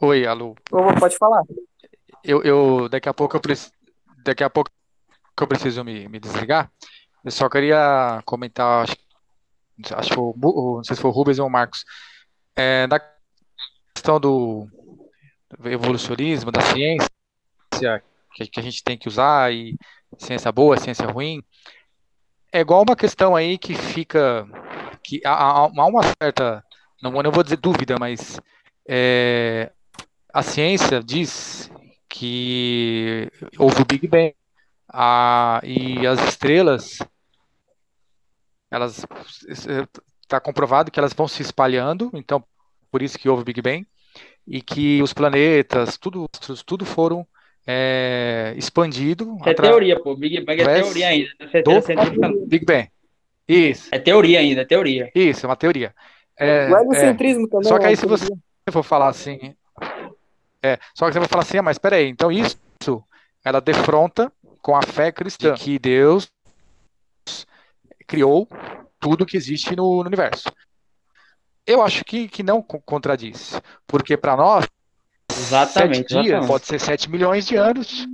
Oi, 0.00 0.26
Alu. 0.26 0.56
Pode 0.98 1.16
falar. 1.16 1.44
Eu, 2.24 2.42
eu 2.42 2.88
daqui 2.88 3.08
a 3.08 3.14
pouco 3.14 3.36
eu 3.36 3.40
preciso. 3.40 3.70
Daqui 4.24 4.42
a 4.42 4.50
pouco 4.50 4.72
que 5.42 5.44
eu 5.44 5.48
preciso 5.48 5.84
me, 5.84 6.08
me 6.08 6.20
desligar. 6.20 6.70
Eu 7.24 7.30
só 7.30 7.48
queria 7.48 8.22
comentar, 8.24 8.84
acho, 8.84 8.96
acho 9.94 10.08
que 10.08 10.14
foi, 10.14 10.32
não 10.36 10.84
sei 10.84 10.96
se 10.96 11.02
foi 11.02 11.10
o 11.10 11.14
Rubens 11.14 11.38
ou 11.38 11.46
o 11.46 11.50
Marcos, 11.50 11.84
é, 12.54 12.86
da 12.86 13.00
questão 13.94 14.20
do 14.20 14.68
evolucionismo, 15.64 16.50
da 16.50 16.60
ciência, 16.60 18.02
que, 18.34 18.46
que 18.46 18.60
a 18.60 18.62
gente 18.62 18.82
tem 18.82 18.96
que 18.96 19.08
usar, 19.08 19.52
e 19.52 19.76
ciência 20.18 20.50
boa, 20.52 20.76
ciência 20.76 21.06
ruim. 21.06 21.42
É 22.52 22.60
igual 22.60 22.82
uma 22.82 22.96
questão 22.96 23.34
aí 23.34 23.58
que 23.58 23.74
fica, 23.74 24.46
que 25.02 25.20
há, 25.24 25.32
há 25.32 25.66
uma 25.66 26.02
certa, 26.20 26.64
não, 27.02 27.10
não 27.10 27.32
vou 27.32 27.42
dizer 27.42 27.56
dúvida, 27.56 27.96
mas 27.98 28.40
é, 28.88 29.72
a 30.32 30.42
ciência 30.42 31.02
diz 31.02 31.70
que 32.08 33.30
houve 33.58 33.82
o 33.82 33.84
Big 33.84 34.06
Bang, 34.06 34.34
a, 34.92 35.60
e 35.64 36.06
as 36.06 36.22
estrelas, 36.28 36.98
elas 38.70 39.06
está 40.22 40.40
comprovado 40.40 40.90
que 40.90 40.98
elas 40.98 41.14
vão 41.14 41.26
se 41.26 41.42
espalhando, 41.42 42.10
então 42.14 42.44
por 42.90 43.00
isso 43.00 43.18
que 43.18 43.28
houve 43.28 43.42
o 43.42 43.44
Big 43.44 43.62
Bang 43.62 43.86
e 44.46 44.60
que 44.60 45.02
os 45.02 45.12
planetas, 45.12 45.96
tudo, 45.96 46.28
tudo 46.66 46.84
foram 46.84 47.26
é, 47.66 48.52
expandido. 48.56 49.38
É 49.46 49.54
teoria, 49.54 49.98
pô. 50.00 50.14
Big 50.14 50.40
Bang 50.44 50.60
é 50.60 50.64
teoria 50.64 51.08
ainda. 51.08 51.30
Do 51.64 52.46
Big 52.46 52.64
Bang. 52.64 52.88
Isso. 53.48 53.88
É 53.92 53.98
teoria 53.98 54.40
ainda, 54.40 54.62
é 54.62 54.64
teoria. 54.64 55.10
Isso, 55.14 55.46
é 55.46 55.48
uma 55.48 55.56
teoria. 55.56 55.94
É, 56.38 56.66
é, 56.66 57.14
também. 57.14 57.48
Só 57.62 57.78
que 57.78 57.86
aí 57.86 57.96
se 57.96 58.06
você 58.06 58.26
for 58.70 58.82
falar 58.82 59.08
assim, 59.08 59.54
é, 60.62 60.78
só 60.94 61.06
que 61.06 61.12
você 61.12 61.18
vai 61.18 61.28
falar 61.28 61.42
assim, 61.42 61.58
ah, 61.58 61.62
mas 61.62 61.78
peraí, 61.78 62.08
então 62.08 62.30
isso, 62.30 62.56
ela 63.44 63.60
defronta 63.60 64.32
com 64.62 64.76
a 64.76 64.82
fé 64.82 65.10
cristã, 65.10 65.54
que 65.54 65.78
Deus 65.78 66.30
criou 68.06 68.48
tudo 69.00 69.26
que 69.26 69.36
existe 69.36 69.74
no, 69.74 70.02
no 70.02 70.06
universo. 70.06 70.50
Eu 71.66 71.82
acho 71.82 72.04
que, 72.04 72.28
que 72.28 72.42
não 72.42 72.62
contradiz, 72.62 73.60
porque 73.86 74.16
para 74.16 74.36
nós, 74.36 74.66
exatamente, 75.30 76.12
sete 76.12 76.22
dias 76.22 76.46
pode 76.46 76.66
ser 76.66 76.80
7 76.80 77.10
milhões 77.10 77.46
de 77.46 77.56
anos, 77.56 78.06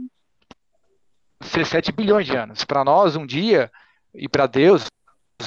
ser 1.43 1.67
7 1.67 1.93
bilhões 1.93 2.27
de 2.27 2.37
anos. 2.37 2.65
Para 2.65 2.85
nós, 2.85 3.17
um 3.17 3.27
dia, 3.27 3.71
e 4.15 4.29
para 4.29 4.47
Deus, 4.47 4.87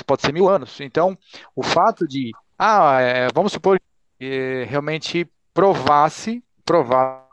pode 0.06 0.22
ser 0.22 0.32
mil 0.32 0.48
anos. 0.50 0.80
Então, 0.80 1.18
o 1.56 1.64
fato 1.64 2.08
de, 2.08 2.32
ah, 2.58 3.00
é, 3.02 3.28
vamos 3.34 3.52
supor 3.52 3.80
que 4.20 4.26
é, 4.26 4.64
realmente 4.66 5.30
provasse, 5.54 6.44
provar 6.64 7.28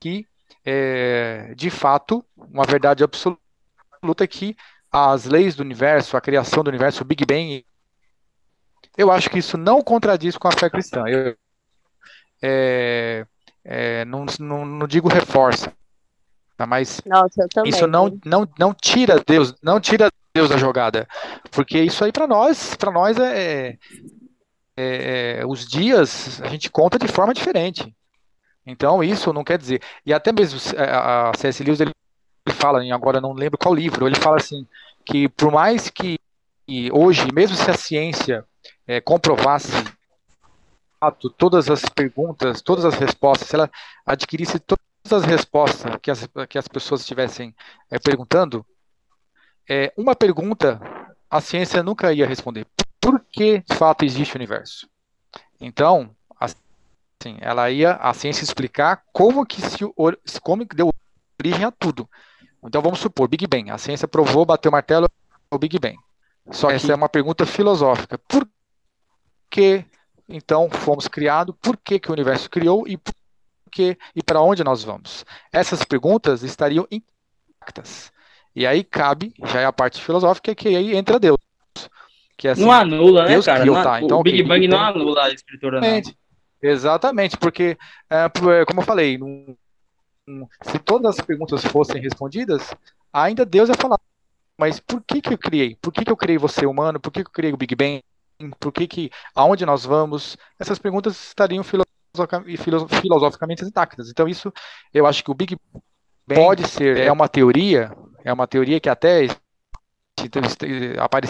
que 0.00 0.26
é, 0.66 1.54
de 1.54 1.70
fato, 1.70 2.24
uma 2.36 2.64
verdade 2.64 3.04
absoluta 3.04 3.38
é 4.18 4.26
que 4.26 4.56
as 4.90 5.24
leis 5.24 5.54
do 5.54 5.62
universo, 5.62 6.16
a 6.16 6.20
criação 6.20 6.64
do 6.64 6.68
universo, 6.68 7.02
o 7.02 7.06
Big 7.06 7.24
Bang, 7.24 7.64
eu 8.98 9.12
acho 9.12 9.30
que 9.30 9.38
isso 9.38 9.56
não 9.56 9.80
contradiz 9.80 10.36
com 10.36 10.48
a 10.48 10.52
fé 10.52 10.68
cristã. 10.68 11.04
Eu 11.06 11.36
é, 12.42 13.26
é, 13.64 14.04
não, 14.04 14.26
não, 14.40 14.66
não, 14.66 14.86
digo 14.86 15.08
reforça, 15.08 15.72
tá? 16.56 16.66
mas 16.66 17.00
Nossa, 17.06 17.46
isso 17.64 17.86
não, 17.86 18.18
não, 18.24 18.48
não 18.58 18.74
tira 18.74 19.22
Deus, 19.24 19.54
não 19.62 19.80
tira 19.80 20.10
Deus 20.34 20.50
da 20.50 20.56
jogada, 20.56 21.08
porque 21.50 21.78
isso 21.78 22.04
aí 22.04 22.12
para 22.12 22.26
nós, 22.26 22.74
para 22.74 22.90
nós 22.90 23.18
é, 23.18 23.78
é, 24.76 25.38
é, 25.40 25.46
os 25.46 25.66
dias 25.66 26.40
a 26.42 26.48
gente 26.48 26.70
conta 26.70 26.98
de 26.98 27.08
forma 27.08 27.32
diferente. 27.32 27.94
Então, 28.66 29.02
isso 29.02 29.32
não 29.32 29.44
quer 29.44 29.58
dizer. 29.58 29.80
E 30.04 30.12
até 30.12 30.32
mesmo 30.32 30.58
é, 30.76 30.90
a 30.90 31.32
C.S. 31.36 31.62
Lewis 31.62 31.80
ele 31.80 31.92
fala, 32.50 32.82
agora 32.92 33.20
não 33.20 33.32
lembro 33.32 33.58
qual 33.58 33.74
livro, 33.74 34.06
ele 34.06 34.16
fala 34.16 34.36
assim: 34.36 34.66
que 35.04 35.28
por 35.28 35.52
mais 35.52 35.88
que 35.88 36.18
hoje, 36.92 37.28
mesmo 37.32 37.56
se 37.56 37.70
a 37.70 37.74
ciência 37.74 38.44
é, 38.86 39.00
comprovasse 39.00 39.72
todas 41.36 41.70
as 41.70 41.82
perguntas, 41.88 42.60
todas 42.60 42.84
as 42.84 42.94
respostas, 42.94 43.48
se 43.48 43.54
ela 43.54 43.70
adquirisse 44.04 44.58
todas 44.58 44.80
as 45.12 45.24
respostas 45.24 45.96
que 46.02 46.10
as, 46.10 46.28
que 46.48 46.58
as 46.58 46.66
pessoas 46.66 47.02
estivessem 47.02 47.54
é, 47.88 47.98
perguntando, 47.98 48.66
é, 49.68 49.92
uma 49.96 50.16
pergunta 50.16 50.80
a 51.30 51.40
ciência 51.40 51.82
nunca 51.82 52.12
ia 52.12 52.26
responder. 52.26 52.66
Por 53.00 53.20
que 53.20 53.58
de 53.58 53.76
fato 53.76 54.04
existe 54.04 54.34
o 54.34 54.38
universo? 54.38 54.88
Então, 55.60 56.15
Sim, 57.22 57.36
ela 57.40 57.70
ia 57.70 57.92
a 57.94 58.12
ciência 58.12 58.44
explicar 58.44 59.02
como 59.12 59.44
que 59.46 59.60
se 59.60 59.78
como 60.42 60.66
que 60.66 60.76
deu 60.76 60.92
origem 61.40 61.64
a 61.64 61.70
tudo. 61.70 62.08
Então 62.62 62.82
vamos 62.82 62.98
supor, 62.98 63.28
Big 63.28 63.46
Bang. 63.46 63.70
A 63.70 63.78
ciência 63.78 64.08
provou, 64.08 64.44
bateu 64.44 64.68
o 64.70 64.72
martelo, 64.72 65.08
o 65.50 65.58
Big 65.58 65.78
Bang. 65.78 65.96
Só 66.50 66.68
que 66.68 66.74
essa 66.74 66.92
é 66.92 66.94
uma 66.94 67.08
pergunta 67.08 67.46
filosófica. 67.46 68.18
Por 68.18 68.46
que 69.50 69.84
então 70.28 70.68
fomos 70.70 71.08
criados? 71.08 71.54
Por 71.60 71.76
que, 71.76 71.98
que 71.98 72.10
o 72.10 72.12
universo 72.12 72.50
criou 72.50 72.86
e 72.86 72.96
por 72.96 73.14
que 73.70 73.96
e 74.14 74.22
para 74.22 74.40
onde 74.40 74.64
nós 74.64 74.82
vamos? 74.82 75.24
Essas 75.52 75.84
perguntas 75.84 76.42
estariam 76.42 76.86
intactas. 76.90 78.12
E 78.54 78.66
aí 78.66 78.82
cabe, 78.82 79.34
já 79.44 79.60
é 79.60 79.64
a 79.66 79.72
parte 79.72 80.02
filosófica, 80.02 80.54
que 80.54 80.68
aí 80.68 80.96
entra 80.96 81.18
Deus. 81.18 81.38
Que 82.36 82.48
é 82.48 82.50
assim, 82.52 82.62
não 82.62 82.72
anula, 82.72 83.26
né, 83.26 83.42
cara? 83.42 83.60
Criou, 83.60 83.76
não, 83.76 83.82
tá. 83.82 84.00
então, 84.00 84.20
o 84.20 84.22
Big 84.22 84.42
Bang 84.42 84.68
não 84.68 84.78
anula 84.78 85.24
a 85.24 85.30
escritura, 85.30 85.80
não. 85.80 86.02
Exatamente, 86.62 87.36
porque, 87.36 87.76
é, 88.10 88.24
é, 88.24 88.64
como 88.64 88.80
eu 88.80 88.84
falei, 88.84 89.18
se 90.62 90.78
todas 90.78 91.18
as 91.18 91.24
perguntas 91.24 91.64
fossem 91.64 92.00
respondidas, 92.00 92.74
ainda 93.12 93.44
Deus 93.44 93.68
ia 93.68 93.74
falar, 93.74 93.98
mas 94.58 94.80
por 94.80 95.02
que 95.02 95.20
que 95.20 95.34
eu 95.34 95.38
criei? 95.38 95.76
Por 95.76 95.92
que 95.92 96.04
que 96.04 96.10
eu 96.10 96.16
criei 96.16 96.38
você 96.38 96.66
humano? 96.66 96.98
Por 96.98 97.12
que 97.12 97.22
que 97.22 97.28
eu 97.28 97.32
criei 97.32 97.52
o 97.52 97.56
Big 97.56 97.74
Bang? 97.74 98.02
Por 98.58 98.72
que 98.72 98.86
que, 98.86 99.10
aonde 99.34 99.64
nós 99.64 99.84
vamos? 99.84 100.36
Essas 100.58 100.78
perguntas 100.78 101.28
estariam 101.28 101.62
filosoficamente 101.62 103.64
intactas. 103.64 104.10
Então 104.10 104.26
isso, 104.26 104.52
eu 104.92 105.06
acho 105.06 105.22
que 105.22 105.30
o 105.30 105.34
Big 105.34 105.56
Bang 105.56 105.84
pode 106.34 106.66
ser, 106.66 106.98
é 106.98 107.12
uma 107.12 107.28
teoria, 107.28 107.92
é 108.24 108.32
uma 108.32 108.46
teoria 108.46 108.80
que 108.80 108.88
até 108.88 109.26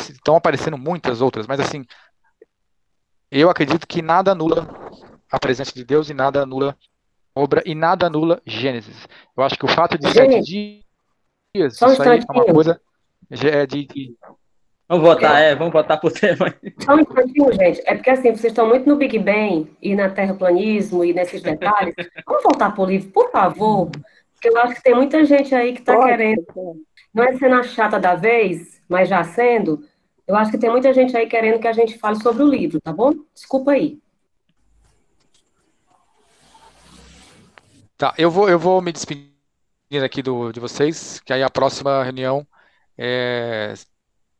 estão 0.08 0.36
aparecendo 0.36 0.78
muitas 0.78 1.20
outras, 1.20 1.46
mas 1.46 1.60
assim, 1.60 1.84
eu 3.30 3.50
acredito 3.50 3.86
que 3.86 4.00
nada 4.00 4.32
anula 4.32 4.66
a 5.30 5.38
presença 5.38 5.72
de 5.72 5.84
Deus 5.84 6.10
e 6.10 6.14
nada 6.14 6.42
anula 6.42 6.76
obra 7.34 7.62
e 7.66 7.74
nada 7.74 8.06
anula 8.06 8.40
Gênesis. 8.46 9.06
Eu 9.36 9.44
acho 9.44 9.58
que 9.58 9.64
o 9.64 9.68
fato 9.68 9.98
de 9.98 10.10
sete 10.10 10.40
dias, 10.42 11.76
Só 11.76 11.92
isso 11.92 12.02
aí 12.02 12.20
é 12.20 12.32
uma 12.32 12.44
coisa 12.46 12.80
é 13.30 13.66
de, 13.66 13.86
de... 13.86 14.16
Vamos 14.88 15.04
votar, 15.04 15.42
é, 15.42 15.54
vamos 15.54 15.72
votar 15.72 15.98
pro 15.98 16.10
tema. 16.10 16.54
Só 16.80 16.94
um 16.94 17.00
instantinho, 17.00 17.52
gente. 17.52 17.82
É 17.84 17.94
porque 17.94 18.10
assim, 18.10 18.30
vocês 18.30 18.52
estão 18.52 18.68
muito 18.68 18.88
no 18.88 18.96
Big 18.96 19.18
Bang 19.18 19.70
e 19.82 19.96
na 19.96 20.08
terraplanismo 20.08 21.04
e 21.04 21.12
nesses 21.12 21.42
detalhes. 21.42 21.94
Vamos 22.24 22.42
voltar 22.44 22.70
pro 22.72 22.84
livro, 22.84 23.10
por 23.10 23.30
favor. 23.32 23.90
Porque 24.32 24.48
eu 24.48 24.58
acho 24.58 24.76
que 24.76 24.82
tem 24.82 24.94
muita 24.94 25.24
gente 25.24 25.54
aí 25.54 25.72
que 25.72 25.80
está 25.80 25.98
querendo. 26.04 26.44
Não 27.12 27.24
é 27.24 27.36
sendo 27.36 27.56
a 27.56 27.64
chata 27.64 27.98
da 27.98 28.14
vez, 28.14 28.80
mas 28.88 29.08
já 29.08 29.24
sendo. 29.24 29.82
Eu 30.26 30.36
acho 30.36 30.52
que 30.52 30.58
tem 30.58 30.70
muita 30.70 30.92
gente 30.92 31.16
aí 31.16 31.26
querendo 31.26 31.58
que 31.58 31.68
a 31.68 31.72
gente 31.72 31.98
fale 31.98 32.22
sobre 32.22 32.44
o 32.44 32.48
livro, 32.48 32.80
tá 32.80 32.92
bom? 32.92 33.12
Desculpa 33.34 33.72
aí. 33.72 33.98
Tá, 37.96 38.14
eu 38.18 38.30
vou, 38.30 38.48
eu 38.48 38.58
vou 38.58 38.82
me 38.82 38.92
despedir 38.92 39.32
aqui 40.04 40.22
do, 40.22 40.52
de 40.52 40.60
vocês, 40.60 41.18
que 41.20 41.32
aí 41.32 41.42
a 41.42 41.48
próxima 41.48 42.02
reunião, 42.02 42.46
é, 42.96 43.72
se 43.74 43.86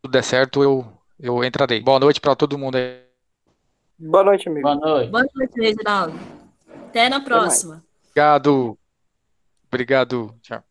tudo 0.03 0.13
der 0.13 0.23
certo, 0.23 0.63
eu, 0.63 0.87
eu 1.19 1.43
entrarei. 1.43 1.81
Boa 1.81 1.99
noite 1.99 2.21
para 2.21 2.37
todo 2.37 2.59
mundo 2.59 2.77
aí. 2.77 3.03
Boa 3.99 4.25
noite, 4.25 4.49
amigo. 4.49 4.63
Boa 4.63 4.75
noite. 4.75 5.11
Boa 5.11 5.27
noite, 5.35 5.59
Reginaldo. 5.59 6.19
Até 6.89 7.09
na 7.09 7.21
próxima. 7.21 7.83
Obrigado. 8.11 8.79
Obrigado. 9.69 10.35
Tchau. 10.43 10.63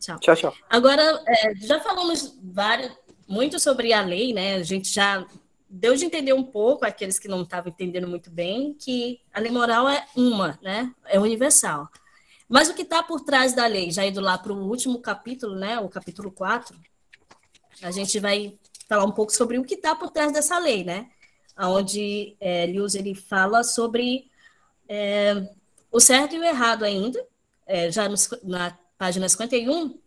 Tchau. 0.00 0.18
Tchau, 0.18 0.36
tchau. 0.36 0.54
Agora, 0.70 1.02
é, 1.26 1.54
já 1.56 1.78
falamos 1.80 2.38
vários, 2.42 2.90
muito 3.28 3.60
sobre 3.60 3.92
a 3.92 4.00
lei, 4.00 4.32
né? 4.32 4.54
A 4.54 4.62
gente 4.62 4.88
já 4.88 5.26
deu 5.68 5.94
de 5.94 6.04
entender 6.04 6.32
um 6.32 6.42
pouco, 6.42 6.84
aqueles 6.84 7.18
que 7.18 7.28
não 7.28 7.42
estavam 7.42 7.70
entendendo 7.70 8.08
muito 8.08 8.30
bem, 8.30 8.74
que 8.74 9.20
a 9.32 9.40
lei 9.40 9.50
moral 9.50 9.88
é 9.88 10.06
uma, 10.16 10.58
né? 10.62 10.94
É 11.04 11.20
universal. 11.20 11.88
Mas 12.48 12.68
o 12.68 12.74
que 12.74 12.82
está 12.82 13.02
por 13.02 13.20
trás 13.20 13.52
da 13.52 13.66
lei, 13.66 13.90
já 13.90 14.06
indo 14.06 14.20
lá 14.20 14.38
para 14.38 14.52
o 14.52 14.68
último 14.68 15.00
capítulo, 15.00 15.54
né? 15.54 15.78
O 15.80 15.88
capítulo 15.88 16.30
4, 16.30 16.74
a 17.82 17.90
gente 17.90 18.18
vai 18.18 18.58
falar 18.88 19.04
um 19.04 19.12
pouco 19.12 19.32
sobre 19.32 19.58
o 19.58 19.64
que 19.64 19.74
está 19.74 19.94
por 19.94 20.10
trás 20.10 20.32
dessa 20.32 20.58
lei, 20.58 20.82
né? 20.82 21.10
Onde 21.58 22.36
é, 22.40 22.66
Lewis 22.66 22.94
ele 22.94 23.14
fala 23.14 23.62
sobre 23.62 24.30
é, 24.88 25.46
o 25.90 26.00
certo 26.00 26.34
e 26.34 26.38
o 26.38 26.44
errado 26.44 26.84
ainda, 26.84 27.22
é, 27.66 27.90
já 27.90 28.08
na 28.42 28.78
página 28.96 29.28
51, 29.28 29.98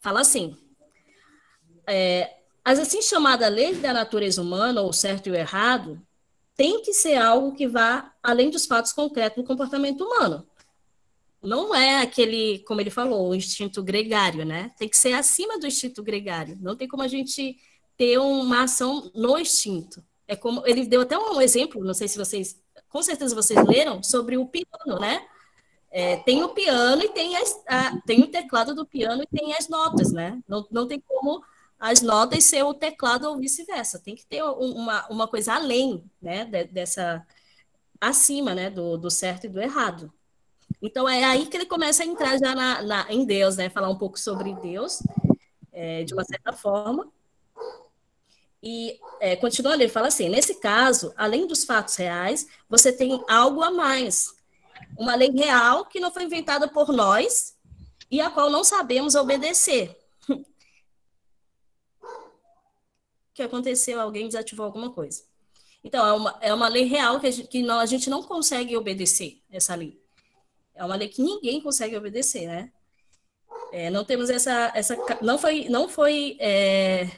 fala 0.00 0.20
assim: 0.20 0.56
é, 1.86 2.35
as 2.66 2.80
assim 2.80 3.00
chamadas 3.00 3.48
leis 3.48 3.80
da 3.80 3.92
natureza 3.92 4.42
humana, 4.42 4.82
ou 4.82 4.92
certo 4.92 5.28
e 5.28 5.30
o 5.30 5.36
errado, 5.36 6.02
tem 6.56 6.82
que 6.82 6.92
ser 6.92 7.14
algo 7.14 7.54
que 7.54 7.68
vá 7.68 8.12
além 8.20 8.50
dos 8.50 8.66
fatos 8.66 8.92
concretos 8.92 9.40
do 9.40 9.46
comportamento 9.46 10.02
humano. 10.02 10.44
Não 11.40 11.72
é 11.72 12.00
aquele, 12.00 12.58
como 12.66 12.80
ele 12.80 12.90
falou, 12.90 13.28
o 13.28 13.36
instinto 13.36 13.84
gregário, 13.84 14.44
né? 14.44 14.72
Tem 14.76 14.88
que 14.88 14.96
ser 14.96 15.12
acima 15.12 15.60
do 15.60 15.66
instinto 15.68 16.02
gregário. 16.02 16.58
Não 16.60 16.74
tem 16.74 16.88
como 16.88 17.04
a 17.04 17.06
gente 17.06 17.56
ter 17.96 18.18
uma 18.18 18.64
ação 18.64 19.12
no 19.14 19.38
instinto. 19.38 20.02
É 20.26 20.34
como 20.34 20.66
ele 20.66 20.84
deu 20.84 21.02
até 21.02 21.16
um 21.16 21.40
exemplo, 21.40 21.84
não 21.84 21.94
sei 21.94 22.08
se 22.08 22.18
vocês, 22.18 22.60
com 22.88 23.00
certeza 23.00 23.32
vocês 23.32 23.64
leram 23.64 24.02
sobre 24.02 24.36
o 24.36 24.44
piano, 24.44 24.98
né? 24.98 25.24
É, 25.88 26.16
tem 26.16 26.42
o 26.42 26.48
piano 26.48 27.00
e 27.00 27.10
tem, 27.10 27.36
as, 27.36 27.62
a, 27.68 27.96
tem 28.00 28.22
o 28.22 28.26
teclado 28.26 28.74
do 28.74 28.84
piano 28.84 29.22
e 29.22 29.38
tem 29.38 29.54
as 29.54 29.68
notas, 29.68 30.10
né? 30.10 30.42
Não, 30.48 30.66
não 30.68 30.88
tem 30.88 31.00
como 31.06 31.44
as 31.78 32.00
notas 32.02 32.44
ser 32.44 32.62
o 32.62 32.74
teclado 32.74 33.28
ou 33.28 33.38
vice-versa. 33.38 33.98
Tem 33.98 34.14
que 34.14 34.26
ter 34.26 34.42
uma, 34.42 35.06
uma 35.08 35.28
coisa 35.28 35.54
além, 35.54 36.04
né, 36.20 36.44
dessa 36.70 37.26
acima, 38.00 38.54
né, 38.54 38.70
do, 38.70 38.96
do 38.96 39.10
certo 39.10 39.44
e 39.44 39.48
do 39.48 39.60
errado. 39.60 40.12
Então 40.82 41.08
é 41.08 41.24
aí 41.24 41.46
que 41.46 41.56
ele 41.56 41.66
começa 41.66 42.02
a 42.02 42.06
entrar 42.06 42.38
já 42.38 42.54
na, 42.54 42.82
na 42.82 43.12
em 43.12 43.24
Deus, 43.24 43.56
né, 43.56 43.68
falar 43.68 43.88
um 43.88 43.98
pouco 43.98 44.18
sobre 44.18 44.54
Deus, 44.54 45.02
é, 45.72 46.04
de 46.04 46.12
uma 46.14 46.24
certa 46.24 46.52
forma. 46.52 47.10
E 48.62 48.98
é, 49.20 49.36
continuando, 49.36 49.82
ele 49.82 49.88
fala 49.88 50.08
assim: 50.08 50.28
nesse 50.28 50.60
caso, 50.60 51.12
além 51.16 51.46
dos 51.46 51.64
fatos 51.64 51.94
reais, 51.96 52.46
você 52.68 52.92
tem 52.92 53.22
algo 53.28 53.62
a 53.62 53.70
mais, 53.70 54.34
uma 54.98 55.14
lei 55.14 55.30
real 55.30 55.84
que 55.86 56.00
não 56.00 56.10
foi 56.10 56.24
inventada 56.24 56.68
por 56.68 56.92
nós 56.92 57.54
e 58.10 58.20
a 58.20 58.30
qual 58.30 58.50
não 58.50 58.64
sabemos 58.64 59.14
obedecer. 59.14 59.96
Que 63.36 63.42
aconteceu, 63.42 64.00
alguém 64.00 64.26
desativou 64.26 64.64
alguma 64.64 64.90
coisa. 64.90 65.22
Então, 65.84 66.04
é 66.04 66.12
uma, 66.12 66.38
é 66.40 66.54
uma 66.54 66.68
lei 66.68 66.84
real 66.84 67.20
que, 67.20 67.26
a 67.26 67.30
gente, 67.30 67.48
que 67.48 67.62
não, 67.62 67.78
a 67.78 67.86
gente 67.86 68.08
não 68.08 68.22
consegue 68.22 68.74
obedecer, 68.76 69.42
essa 69.50 69.74
lei. 69.74 70.00
É 70.74 70.82
uma 70.82 70.96
lei 70.96 71.08
que 71.08 71.22
ninguém 71.22 71.60
consegue 71.60 71.96
obedecer, 71.96 72.46
né? 72.46 72.72
É, 73.72 73.90
não 73.90 74.04
temos 74.04 74.30
essa, 74.30 74.72
essa 74.74 74.96
não 75.20 75.38
foi, 75.38 75.68
não 75.68 75.88
foi, 75.88 76.36
é, 76.40 77.10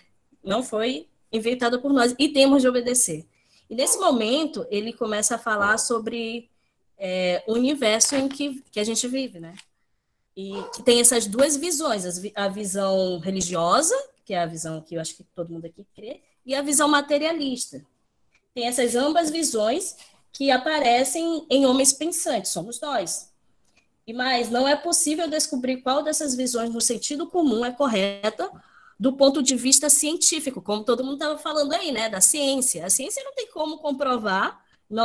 não 0.43 0.63
foi 0.63 1.09
inventada 1.31 1.79
por 1.79 1.93
nós 1.93 2.15
e 2.19 2.29
temos 2.31 2.63
de 2.63 2.69
obedecer. 2.69 3.25
E 3.71 3.75
nesse 3.75 3.99
momento 3.99 4.67
ele 4.71 4.93
começa 4.93 5.37
a 5.37 5.39
falar 5.39 5.79
sobre 5.79 6.51
é, 6.97 7.45
o 7.47 7.53
universo 7.53 8.17
em 8.17 8.29
que, 8.29 8.63
que 8.73 8.81
a 8.81 8.85
gente 8.85 9.07
vive, 9.07 9.39
né? 9.39 9.55
E 10.37 10.53
que 10.75 10.83
tem 10.83 11.01
essas 11.01 11.27
duas 11.27 11.57
visões, 11.57 12.05
a 12.35 12.49
visão 12.49 13.19
religiosa 13.19 13.95
que 14.29 14.35
é 14.35 14.43
a 14.43 14.47
visão 14.47 14.83
que 14.83 14.95
eu 14.95 15.01
acho 15.01 15.17
que 15.17 15.25
todo 15.35 15.51
mundo 15.51 15.65
aqui 15.65 15.87
crê, 15.97 16.21
e 16.45 16.55
a 16.55 16.61
visão 16.61 16.87
materialista. 16.87 17.83
Tem 18.53 18.67
essas 18.67 18.95
ambas 18.95 19.31
visões 19.31 19.97
que 20.31 20.51
aparecem 20.51 21.47
em 21.49 21.65
homens 21.65 21.95
pensantes, 21.95 22.53
somos 22.53 22.79
nós. 22.79 23.33
E 24.07 24.13
mais, 24.13 24.51
não 24.51 24.69
é 24.69 24.77
possível 24.77 25.31
descobrir 25.31 25.79
qual 25.79 26.03
dessas 26.03 26.35
visões 26.35 26.69
no 26.69 26.79
sentido 26.79 27.27
comum 27.27 27.65
é 27.65 27.73
correta 27.73 28.51
do 29.01 29.15
ponto 29.15 29.43
de 29.43 29.57
vista 29.57 29.89
científico, 29.89 30.61
como 30.61 30.85
todo 30.85 31.03
mundo 31.03 31.15
estava 31.15 31.39
falando 31.39 31.73
aí, 31.73 31.91
né, 31.91 32.11
da 32.11 32.21
ciência. 32.21 32.85
A 32.85 32.91
ciência 32.91 33.25
não 33.25 33.35
tem 33.35 33.51
como 33.51 33.79
comprovar, 33.79 34.63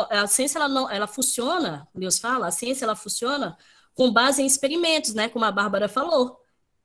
a 0.09 0.27
ciência 0.27 0.57
ela 0.57 0.67
não, 0.67 0.91
ela 0.91 1.07
funciona, 1.07 1.87
Deus 1.95 2.19
fala, 2.19 2.47
a 2.47 2.51
ciência 2.51 2.83
ela 2.83 2.95
funciona 2.95 3.57
com 3.95 4.11
base 4.11 4.41
em 4.41 4.45
experimentos, 4.45 5.13
né, 5.13 5.29
como 5.29 5.45
a 5.45 5.51
Bárbara 5.51 5.87
falou 5.87 6.42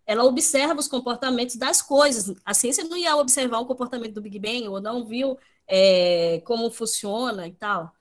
ela 0.08 0.24
observa 0.24 0.80
os 0.80 0.88
comportamentos 0.88 1.56
das 1.56 1.82
coisas. 1.82 2.34
A 2.42 2.54
ciência 2.54 2.82
não 2.82 2.96
ia 2.96 3.14
observar 3.14 3.58
o 3.58 3.66
comportamento 3.66 4.14
do 4.14 4.22
Big 4.22 4.38
Bang 4.38 4.66
ou 4.66 4.80
não 4.80 5.04
viu 5.04 5.38
é, 5.66 6.40
como 6.46 6.70
funciona 6.70 7.46
e 7.46 7.52
tal. 7.52 7.92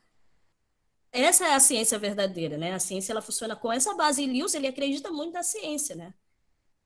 Essa 1.11 1.47
é 1.47 1.53
a 1.53 1.59
ciência 1.59 1.99
verdadeira, 1.99 2.57
né? 2.57 2.73
A 2.73 2.79
ciência 2.79 3.11
ela 3.11 3.21
funciona 3.21 3.57
com 3.57 3.73
essa 3.73 3.93
base. 3.93 4.23
E 4.23 4.25
Lewis 4.25 4.53
ele 4.55 4.67
acredita 4.67 5.11
muito 5.11 5.33
na 5.33 5.43
ciência, 5.43 5.97
né? 5.97 6.13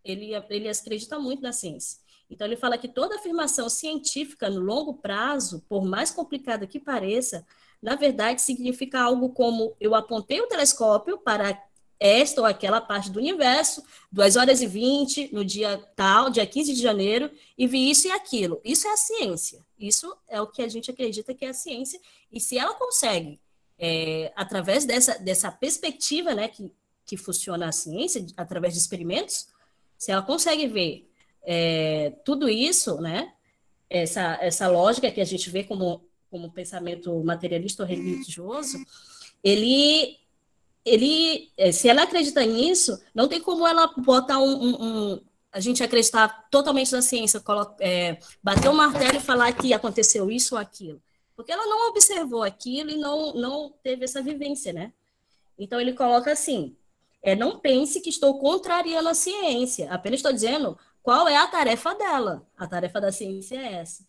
Ele, 0.03 0.31
ele 0.49 0.67
acredita 0.67 1.19
muito 1.19 1.43
na 1.43 1.53
ciência. 1.53 1.99
Então 2.27 2.47
ele 2.47 2.55
fala 2.55 2.75
que 2.75 2.87
toda 2.87 3.15
afirmação 3.15 3.69
científica 3.69 4.49
no 4.49 4.59
longo 4.59 4.95
prazo, 4.95 5.63
por 5.69 5.85
mais 5.85 6.09
complicada 6.09 6.65
que 6.65 6.79
pareça, 6.79 7.45
na 7.79 7.95
verdade 7.95 8.41
significa 8.41 9.01
algo 9.01 9.29
como 9.29 9.75
eu 9.79 9.93
apontei 9.93 10.41
o 10.41 10.47
telescópio 10.47 11.19
para 11.19 11.61
esta 12.01 12.41
ou 12.41 12.47
aquela 12.47 12.81
parte 12.81 13.11
do 13.11 13.19
universo, 13.19 13.83
2 14.11 14.35
horas 14.35 14.59
e 14.59 14.65
20, 14.65 15.29
no 15.31 15.45
dia 15.45 15.77
tal, 15.95 16.31
dia 16.31 16.47
15 16.47 16.73
de 16.73 16.81
janeiro, 16.81 17.29
e 17.55 17.67
vi 17.67 17.91
isso 17.91 18.07
e 18.07 18.11
aquilo. 18.11 18.59
Isso 18.65 18.87
é 18.87 18.91
a 18.91 18.97
ciência. 18.97 19.63
Isso 19.79 20.11
é 20.27 20.41
o 20.41 20.47
que 20.47 20.63
a 20.63 20.67
gente 20.67 20.89
acredita 20.89 21.31
que 21.31 21.45
é 21.45 21.49
a 21.49 21.53
ciência. 21.53 22.01
E 22.31 22.39
se 22.39 22.57
ela 22.57 22.73
consegue, 22.73 23.39
é, 23.77 24.33
através 24.35 24.83
dessa, 24.83 25.19
dessa 25.19 25.51
perspectiva 25.51 26.33
né, 26.33 26.47
que, 26.47 26.73
que 27.05 27.15
funciona 27.15 27.69
a 27.69 27.71
ciência, 27.71 28.25
através 28.35 28.73
de 28.73 28.79
experimentos, 28.79 29.49
se 29.95 30.11
ela 30.11 30.23
consegue 30.23 30.65
ver 30.65 31.07
é, 31.43 32.13
tudo 32.25 32.49
isso, 32.49 32.99
né, 32.99 33.31
essa, 33.87 34.39
essa 34.41 34.67
lógica 34.67 35.11
que 35.11 35.21
a 35.21 35.25
gente 35.25 35.51
vê 35.51 35.63
como, 35.63 36.03
como 36.31 36.51
pensamento 36.51 37.23
materialista 37.23 37.83
ou 37.83 37.89
religioso, 37.89 38.83
ele 39.43 40.17
ele, 40.85 41.51
eh, 41.57 41.71
se 41.71 41.87
ela 41.89 42.03
acredita 42.03 42.43
nisso, 42.45 42.99
não 43.13 43.27
tem 43.27 43.39
como 43.39 43.67
ela 43.67 43.87
botar 43.97 44.39
um, 44.39 44.51
um, 44.51 44.83
um 45.13 45.21
a 45.51 45.59
gente 45.59 45.83
acreditar 45.83 46.47
totalmente 46.49 46.91
na 46.93 47.01
ciência, 47.01 47.43
é, 47.79 48.17
bater 48.41 48.69
o 48.69 48.73
martelo 48.73 49.17
e 49.17 49.19
falar 49.19 49.51
que 49.51 49.73
aconteceu 49.73 50.31
isso 50.31 50.55
ou 50.55 50.61
aquilo, 50.61 51.01
porque 51.35 51.51
ela 51.51 51.65
não 51.65 51.89
observou 51.89 52.41
aquilo 52.41 52.89
e 52.89 52.97
não, 52.97 53.33
não 53.33 53.73
teve 53.83 54.05
essa 54.05 54.21
vivência, 54.21 54.71
né? 54.71 54.93
Então 55.59 55.79
ele 55.79 55.93
coloca 55.93 56.31
assim: 56.31 56.75
É, 57.21 57.35
não 57.35 57.59
pense 57.59 57.99
que 58.01 58.09
estou 58.09 58.39
contrariando 58.39 59.09
a 59.09 59.13
ciência, 59.13 59.91
apenas 59.91 60.19
estou 60.19 60.31
dizendo 60.31 60.77
qual 61.03 61.27
é 61.27 61.35
a 61.35 61.47
tarefa 61.47 61.93
dela. 61.95 62.47
A 62.57 62.67
tarefa 62.67 63.01
da 63.01 63.11
ciência 63.11 63.57
é 63.57 63.73
essa. 63.73 64.05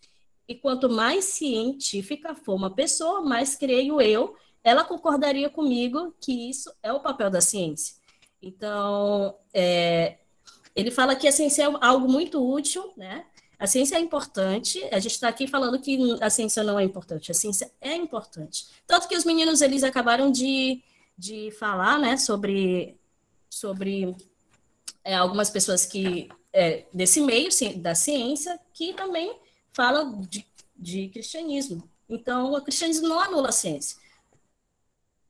E 0.47 0.55
quanto 0.55 0.89
mais 0.89 1.25
científica 1.27 2.35
for 2.35 2.55
uma 2.55 2.75
pessoa, 2.75 3.21
mais 3.21 3.57
creio 3.57 4.01
eu, 4.01 4.37
ela 4.65 4.85
concordaria 4.85 5.51
comigo 5.51 6.15
que 6.21 6.51
isso 6.51 6.73
é 6.83 6.93
o 6.93 7.01
papel 7.01 7.31
da 7.31 7.41
ciência. 7.41 7.97
Então, 8.41 9.37
é, 9.53 10.19
ele 10.75 10.91
fala 10.91 11.15
que 11.15 11.29
a 11.29 11.33
ciência 11.33 11.65
é 11.65 11.73
algo 11.81 12.11
muito 12.11 12.43
útil, 12.45 12.93
né? 12.97 13.25
A 13.59 13.67
ciência 13.67 13.97
é 13.97 14.01
importante. 14.01 14.83
A 14.91 14.99
gente 14.99 15.13
está 15.13 15.29
aqui 15.29 15.47
falando 15.47 15.79
que 15.79 16.19
a 16.21 16.29
ciência 16.29 16.65
não 16.65 16.79
é 16.79 16.83
importante. 16.83 17.31
A 17.31 17.35
ciência 17.35 17.71
é 17.81 17.95
importante. 17.95 18.67
Tanto 18.87 19.07
que 19.07 19.17
os 19.17 19.25
meninos 19.25 19.61
eles 19.61 19.85
acabaram 19.85 20.33
de, 20.33 20.83
de 21.17 21.51
falar, 21.53 21.99
né, 21.99 22.17
sobre 22.17 22.99
sobre 23.49 24.17
é, 25.05 25.15
algumas 25.15 25.51
pessoas 25.51 25.85
que 25.85 26.29
é, 26.53 26.87
desse 26.93 27.21
meio 27.21 27.51
da 27.77 27.95
ciência 27.95 28.59
que 28.73 28.95
também 28.95 29.39
falam 29.73 30.23
de, 30.23 30.47
de 30.77 31.09
cristianismo. 31.09 31.89
Então, 32.09 32.53
o 32.53 32.61
cristianismo 32.63 33.09
não 33.09 33.21
anula 33.21 33.51
a 33.51 33.53
ciência. 33.53 33.97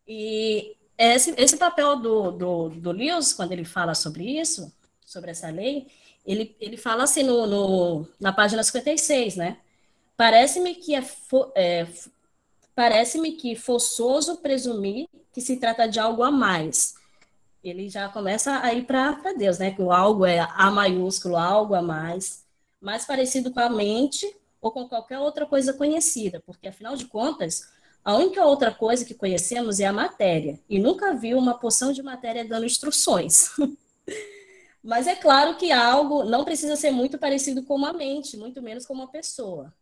E 0.07 0.77
esse, 0.97 1.35
esse 1.37 1.57
papel 1.57 1.97
do, 1.97 2.31
do, 2.33 2.69
do 2.69 2.93
Lewis, 2.93 3.33
quando 3.33 3.53
ele 3.53 3.65
fala 3.65 3.95
sobre 3.95 4.41
isso, 4.41 4.73
sobre 5.05 5.31
essa 5.31 5.49
lei, 5.51 5.87
ele, 6.25 6.57
ele 6.61 6.77
fala 6.77 7.05
assim 7.05 7.23
no, 7.23 7.47
no 7.47 8.09
na 8.21 8.33
página 8.33 8.63
56, 8.63 9.37
né? 9.37 9.59
Parece-me 10.17 10.75
que 10.75 10.95
é, 10.95 11.05
é 11.55 11.87
parece-me 12.75 13.33
que 13.33 13.57
forçoso 13.57 14.39
presumir 14.39 15.09
que 15.33 15.41
se 15.41 15.57
trata 15.57 15.89
de 15.89 15.99
algo 15.99 16.23
a 16.23 16.31
mais. 16.31 16.95
Ele 17.63 17.89
já 17.89 18.09
começa 18.09 18.61
a 18.63 18.73
ir 18.75 18.85
para 18.87 19.33
Deus, 19.37 19.59
né? 19.59 19.71
Que 19.73 19.83
o 19.83 19.93
algo 19.93 20.25
é 20.27 20.41
A 20.41 20.71
maiúsculo, 20.71 21.37
algo 21.37 21.75
a 21.75 21.83
mais, 21.83 22.45
mais 22.81 23.05
parecido 23.05 23.53
com 23.53 23.61
a 23.61 23.69
mente 23.69 24.27
ou 24.61 24.71
com 24.71 24.89
qualquer 24.89 25.19
outra 25.19 25.45
coisa 25.45 25.73
conhecida, 25.73 26.41
porque 26.47 26.69
afinal 26.69 26.95
de 26.95 27.07
contas, 27.07 27.69
a 28.05 28.15
única 28.17 28.45
outra 28.45 28.73
coisa 28.73 29.05
que 29.05 29.15
conhecemos 29.15 29.79
é 29.81 29.87
a 29.87 29.93
matéria, 29.93 30.59
e 30.69 30.79
nunca 30.79 31.15
vi 31.15 31.35
uma 31.35 31.59
porção 31.59 31.93
de 31.93 32.03
matéria 32.03 32.45
dando 32.45 32.67
instruções. 32.67 33.51
Mas 34.83 35.07
é 35.07 35.15
claro 35.15 35.57
que 35.57 35.71
algo 35.71 36.25
não 36.25 36.45
precisa 36.45 36.75
ser 36.75 36.91
muito 36.91 37.17
parecido 37.17 37.63
com 37.63 37.77
uma 37.77 37.93
mente, 37.93 38.37
muito 38.37 38.61
menos 38.61 38.85
com 38.85 38.95
uma 38.95 39.07
pessoa. 39.07 39.73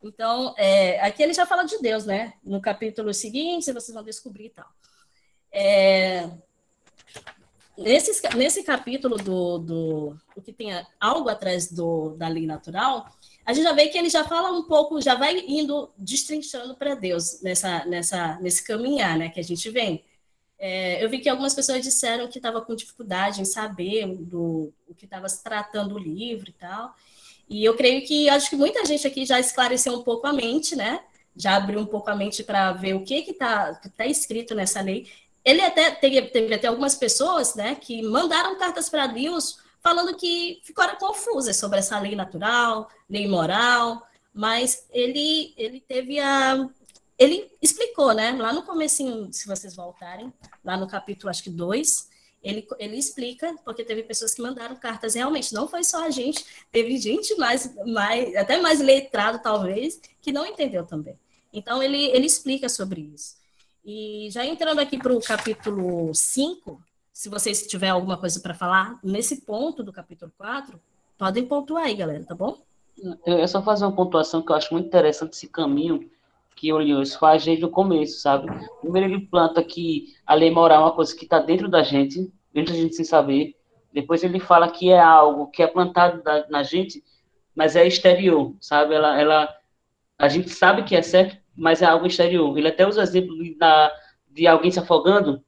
Então, 0.00 0.54
é, 0.56 1.00
aqui 1.00 1.22
ele 1.22 1.34
já 1.34 1.44
fala 1.44 1.64
de 1.64 1.78
Deus, 1.78 2.06
né? 2.06 2.34
No 2.44 2.60
capítulo 2.60 3.12
seguinte, 3.12 3.72
vocês 3.72 3.92
vão 3.92 4.04
descobrir 4.04 4.46
e 4.46 4.50
tal. 4.50 4.68
É, 5.50 6.30
nesse, 7.76 8.36
nesse 8.36 8.62
capítulo 8.62 9.16
do, 9.16 9.58
do, 9.58 10.16
do 10.36 10.42
que 10.42 10.52
tem 10.52 10.70
algo 11.00 11.28
atrás 11.28 11.72
do, 11.72 12.10
da 12.16 12.28
lei 12.28 12.46
natural, 12.46 13.10
a 13.48 13.54
gente 13.54 13.64
já 13.64 13.72
vê 13.72 13.88
que 13.88 13.96
ele 13.96 14.10
já 14.10 14.24
fala 14.24 14.52
um 14.52 14.64
pouco, 14.64 15.00
já 15.00 15.14
vai 15.14 15.42
indo 15.48 15.88
destrinchando 15.96 16.74
para 16.76 16.94
Deus 16.94 17.40
nessa, 17.40 17.82
nessa, 17.86 18.38
nesse 18.42 18.62
caminhar, 18.62 19.16
né? 19.16 19.30
Que 19.30 19.40
a 19.40 19.42
gente 19.42 19.70
vem. 19.70 20.04
É, 20.58 21.02
eu 21.02 21.08
vi 21.08 21.18
que 21.18 21.30
algumas 21.30 21.54
pessoas 21.54 21.82
disseram 21.82 22.28
que 22.28 22.38
estava 22.38 22.60
com 22.60 22.76
dificuldade 22.76 23.40
em 23.40 23.46
saber 23.46 24.06
do 24.06 24.70
o 24.86 24.94
que 24.94 25.06
estava 25.06 25.26
se 25.30 25.42
tratando 25.42 25.94
o 25.94 25.98
livro 25.98 26.50
e 26.50 26.52
tal. 26.52 26.94
E 27.48 27.64
eu 27.64 27.74
creio 27.74 28.06
que 28.06 28.28
acho 28.28 28.50
que 28.50 28.56
muita 28.56 28.84
gente 28.84 29.06
aqui 29.06 29.24
já 29.24 29.40
esclareceu 29.40 29.94
um 29.94 30.02
pouco 30.02 30.26
a 30.26 30.32
mente, 30.34 30.76
né? 30.76 31.00
Já 31.34 31.56
abriu 31.56 31.80
um 31.80 31.86
pouco 31.86 32.10
a 32.10 32.14
mente 32.14 32.44
para 32.44 32.72
ver 32.72 32.96
o 32.96 33.02
que 33.02 33.14
está 33.14 33.80
tá 33.96 34.04
escrito 34.04 34.54
nessa 34.54 34.82
lei. 34.82 35.10
Ele 35.42 35.62
até 35.62 35.90
teve, 35.90 36.20
teve, 36.20 36.52
até 36.52 36.66
algumas 36.66 36.96
pessoas, 36.96 37.54
né, 37.54 37.74
que 37.76 38.02
mandaram 38.02 38.58
cartas 38.58 38.90
para 38.90 39.06
Deus 39.06 39.66
falando 39.88 40.14
que 40.14 40.60
ficaram 40.62 40.98
confusas 40.98 41.56
sobre 41.56 41.78
essa 41.78 41.98
lei 41.98 42.14
natural, 42.14 42.90
lei 43.08 43.26
moral, 43.26 44.06
mas 44.34 44.86
ele 44.92 45.54
ele 45.56 45.80
teve 45.80 46.20
a 46.20 46.68
ele 47.18 47.50
explicou, 47.62 48.12
né? 48.12 48.32
Lá 48.32 48.52
no 48.52 48.62
comecinho, 48.62 49.32
se 49.32 49.46
vocês 49.46 49.74
voltarem, 49.74 50.32
lá 50.62 50.76
no 50.76 50.86
capítulo, 50.86 51.30
acho 51.30 51.42
que 51.42 51.50
2, 51.50 52.06
ele, 52.42 52.68
ele 52.78 52.96
explica, 52.96 53.56
porque 53.64 53.82
teve 53.82 54.02
pessoas 54.02 54.34
que 54.34 54.42
mandaram 54.42 54.76
cartas, 54.76 55.14
realmente, 55.14 55.52
não 55.52 55.66
foi 55.66 55.82
só 55.82 56.04
a 56.04 56.10
gente, 56.10 56.44
teve 56.70 56.96
gente 56.98 57.34
mais, 57.36 57.74
mais 57.86 58.36
até 58.36 58.60
mais 58.60 58.78
letrado, 58.80 59.40
talvez, 59.42 60.00
que 60.20 60.30
não 60.30 60.46
entendeu 60.46 60.86
também. 60.86 61.18
Então, 61.52 61.82
ele, 61.82 62.04
ele 62.10 62.26
explica 62.26 62.68
sobre 62.68 63.00
isso. 63.00 63.36
E 63.84 64.28
já 64.30 64.44
entrando 64.44 64.78
aqui 64.80 64.96
para 64.96 65.12
o 65.12 65.20
capítulo 65.20 66.14
5, 66.14 66.80
se 67.12 67.28
vocês 67.28 67.66
tiverem 67.66 67.92
alguma 67.92 68.16
coisa 68.16 68.40
para 68.40 68.54
falar, 68.54 68.98
nesse 69.02 69.44
ponto 69.44 69.82
do 69.82 69.92
capítulo 69.92 70.32
4, 70.36 70.80
podem 71.16 71.44
pontuar 71.46 71.84
aí, 71.84 71.94
galera, 71.94 72.24
tá 72.24 72.34
bom? 72.34 72.58
Eu 73.24 73.46
só 73.46 73.62
fazer 73.62 73.84
uma 73.84 73.94
pontuação 73.94 74.42
que 74.42 74.50
eu 74.50 74.56
acho 74.56 74.72
muito 74.72 74.86
interessante 74.86 75.32
esse 75.32 75.48
caminho, 75.48 76.10
que 76.56 76.72
o 76.72 76.78
Lewis 76.78 77.14
faz 77.14 77.44
desde 77.44 77.64
o 77.64 77.70
começo, 77.70 78.20
sabe? 78.20 78.48
Primeiro 78.80 79.08
ele 79.08 79.26
planta 79.26 79.62
que 79.62 80.14
a 80.26 80.34
lei 80.34 80.50
moral 80.50 80.82
é 80.82 80.84
uma 80.86 80.94
coisa 80.94 81.14
que 81.14 81.24
está 81.24 81.38
dentro 81.38 81.68
da 81.68 81.82
gente, 81.82 82.32
dentro 82.52 82.74
da 82.74 82.80
gente 82.80 82.96
sem 82.96 83.04
saber. 83.04 83.54
Depois 83.92 84.24
ele 84.24 84.40
fala 84.40 84.68
que 84.68 84.90
é 84.90 84.98
algo 84.98 85.46
que 85.48 85.62
é 85.62 85.66
plantado 85.68 86.22
da, 86.22 86.48
na 86.48 86.64
gente, 86.64 87.02
mas 87.54 87.76
é 87.76 87.86
exterior, 87.86 88.54
sabe? 88.60 88.94
Ela, 88.94 89.20
ela, 89.20 89.56
a 90.18 90.28
gente 90.28 90.50
sabe 90.50 90.82
que 90.82 90.96
é 90.96 91.02
certo, 91.02 91.36
mas 91.56 91.80
é 91.80 91.86
algo 91.86 92.06
exterior. 92.06 92.56
Ele 92.58 92.68
até 92.68 92.86
usa 92.86 93.02
exemplo 93.02 93.36
de, 93.36 93.56
de 94.30 94.46
alguém 94.46 94.70
se 94.70 94.80
afogando, 94.80 95.42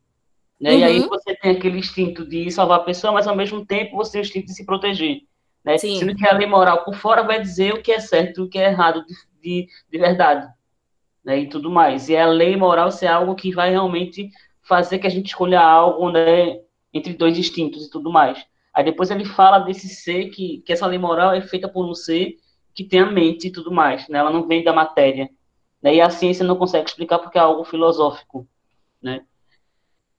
né? 0.61 0.73
Uhum. 0.73 0.79
E 0.79 0.85
aí 0.85 1.01
uhum. 1.01 1.09
você 1.09 1.35
tem 1.35 1.53
aquele 1.53 1.79
instinto 1.79 2.25
de 2.25 2.51
salvar 2.51 2.81
a 2.81 2.85
pessoa, 2.85 3.13
mas 3.13 3.27
ao 3.27 3.37
mesmo 3.37 3.65
tempo 3.65 3.97
você 3.97 4.13
tem 4.13 4.21
o 4.21 4.25
instinto 4.25 4.47
de 4.47 4.55
se 4.55 4.67
proteger. 4.67 5.23
Né? 5.65 5.79
Sendo 5.79 6.15
que 6.15 6.27
a 6.27 6.35
lei 6.35 6.47
moral 6.47 6.85
por 6.85 6.95
fora 6.95 7.23
vai 7.23 7.41
dizer 7.41 7.75
o 7.75 7.83
que 7.83 7.93
é 7.93 8.01
certo 8.01 8.41
e 8.41 8.45
o 8.45 8.49
que 8.49 8.59
é 8.59 8.71
errado 8.71 9.05
de, 9.05 9.15
de, 9.43 9.69
de 9.91 9.99
verdade 9.99 10.49
né, 11.25 11.41
e 11.41 11.49
tudo 11.49 11.71
mais. 11.71 12.09
E 12.09 12.17
a 12.17 12.27
lei 12.27 12.57
moral 12.57 12.91
ser 12.91 13.07
algo 13.07 13.35
que 13.35 13.53
vai 13.53 13.71
realmente 13.71 14.31
fazer 14.63 14.99
que 14.99 15.07
a 15.07 15.11
gente 15.11 15.29
escolha 15.29 15.61
algo, 15.61 16.11
né, 16.11 16.61
entre 16.93 17.15
dois 17.15 17.39
instintos 17.39 17.87
e 17.87 17.91
tudo 17.91 18.11
mais. 18.11 18.45
Aí 18.75 18.85
depois 18.85 19.11
ele 19.11 19.25
fala 19.25 19.59
desse 19.59 19.89
ser 19.89 20.31
que, 20.31 20.63
que 20.65 20.73
essa 20.73 20.87
lei 20.87 20.99
moral 20.99 21.33
é 21.33 21.41
feita 21.41 21.69
por 21.69 21.85
um 21.85 21.95
ser 21.95 22.37
que 22.75 22.85
tem 22.85 23.01
a 23.01 23.07
mente 23.07 23.49
e 23.49 23.53
tudo 23.53 23.73
mais, 23.73 24.09
né? 24.09 24.19
Ela 24.19 24.31
não 24.31 24.47
vem 24.47 24.63
da 24.63 24.73
matéria, 24.73 25.29
né? 25.83 25.97
E 25.97 26.01
a 26.01 26.09
ciência 26.09 26.45
não 26.45 26.57
consegue 26.57 26.89
explicar 26.89 27.19
porque 27.19 27.37
é 27.37 27.41
algo 27.41 27.65
filosófico, 27.65 28.47
né? 29.03 29.23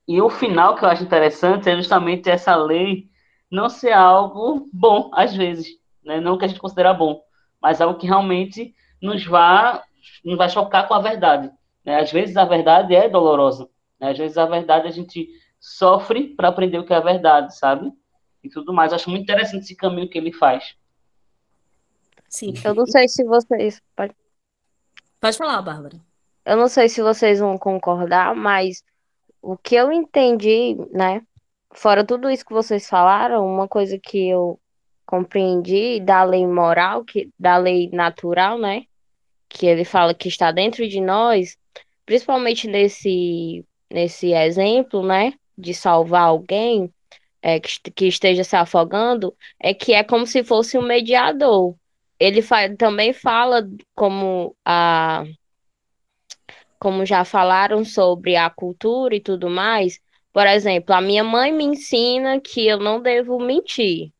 E 0.06 0.20
o 0.20 0.28
final 0.28 0.74
que 0.74 0.84
eu 0.84 0.88
acho 0.88 1.02
interessante 1.02 1.68
é 1.68 1.76
justamente 1.76 2.28
essa 2.28 2.56
lei 2.56 3.08
não 3.50 3.68
ser 3.68 3.92
algo 3.92 4.68
bom 4.72 5.10
às 5.14 5.34
vezes, 5.34 5.68
né? 6.04 6.20
Não 6.20 6.36
que 6.36 6.44
a 6.44 6.48
gente 6.48 6.60
considera 6.60 6.92
bom, 6.92 7.22
mas 7.60 7.80
algo 7.80 7.98
que 7.98 8.06
realmente 8.06 8.74
nos 9.00 9.24
vá 9.24 9.82
não 10.24 10.36
vai 10.36 10.48
chocar 10.48 10.88
com 10.88 10.94
a 10.94 11.00
verdade. 11.00 11.50
Né? 11.84 12.00
Às 12.00 12.10
vezes 12.10 12.36
a 12.36 12.44
verdade 12.44 12.94
é 12.94 13.08
dolorosa. 13.08 13.68
Né? 14.00 14.10
Às 14.10 14.18
vezes 14.18 14.38
a 14.38 14.46
verdade 14.46 14.88
a 14.88 14.90
gente 14.90 15.28
sofre 15.60 16.34
para 16.34 16.48
aprender 16.48 16.78
o 16.78 16.84
que 16.84 16.92
é 16.92 16.96
a 16.96 17.00
verdade, 17.00 17.56
sabe? 17.56 17.92
E 18.42 18.48
tudo 18.48 18.72
mais. 18.72 18.92
Acho 18.92 19.10
muito 19.10 19.22
interessante 19.22 19.64
esse 19.64 19.76
caminho 19.76 20.08
que 20.08 20.18
ele 20.18 20.32
faz. 20.32 20.74
Sim. 22.28 22.54
Eu 22.64 22.74
não 22.74 22.86
sei 22.86 23.08
se 23.08 23.22
vocês. 23.24 23.80
Pode, 23.94 24.14
Pode 25.20 25.36
falar, 25.36 25.62
Bárbara. 25.62 26.00
Eu 26.44 26.56
não 26.56 26.66
sei 26.66 26.88
se 26.88 27.00
vocês 27.00 27.38
vão 27.38 27.56
concordar, 27.56 28.34
mas 28.34 28.82
o 29.42 29.56
que 29.56 29.74
eu 29.74 29.92
entendi, 29.92 30.76
né? 30.92 31.22
Fora 31.74 32.04
tudo 32.06 32.30
isso 32.30 32.44
que 32.44 32.52
vocês 32.52 32.88
falaram, 32.88 33.46
uma 33.46 33.68
coisa 33.68 33.98
que 33.98 34.28
eu 34.28 34.60
compreendi 35.04 36.00
da 36.00 36.22
lei 36.24 36.46
moral, 36.46 37.04
que, 37.04 37.30
da 37.38 37.56
lei 37.56 37.90
natural, 37.92 38.58
né? 38.58 38.84
que 39.52 39.66
ele 39.66 39.84
fala 39.84 40.14
que 40.14 40.28
está 40.28 40.50
dentro 40.50 40.88
de 40.88 41.00
nós, 41.00 41.56
principalmente 42.06 42.66
nesse, 42.66 43.64
nesse 43.90 44.32
exemplo, 44.32 45.04
né, 45.06 45.34
de 45.56 45.74
salvar 45.74 46.22
alguém 46.22 46.92
é, 47.42 47.60
que, 47.60 47.90
que 47.90 48.06
esteja 48.06 48.42
se 48.44 48.56
afogando, 48.56 49.34
é 49.60 49.74
que 49.74 49.92
é 49.92 50.02
como 50.02 50.26
se 50.26 50.42
fosse 50.42 50.78
um 50.78 50.82
mediador. 50.82 51.74
Ele 52.18 52.40
fa 52.40 52.74
também 52.76 53.12
fala 53.12 53.68
como 53.94 54.56
a 54.64 55.24
como 56.82 57.06
já 57.06 57.24
falaram 57.24 57.84
sobre 57.84 58.34
a 58.34 58.50
cultura 58.50 59.14
e 59.14 59.20
tudo 59.20 59.48
mais. 59.48 60.00
Por 60.32 60.48
exemplo, 60.48 60.92
a 60.92 61.00
minha 61.00 61.22
mãe 61.22 61.52
me 61.52 61.62
ensina 61.62 62.40
que 62.40 62.66
eu 62.66 62.76
não 62.76 63.00
devo 63.00 63.38
mentir, 63.38 64.10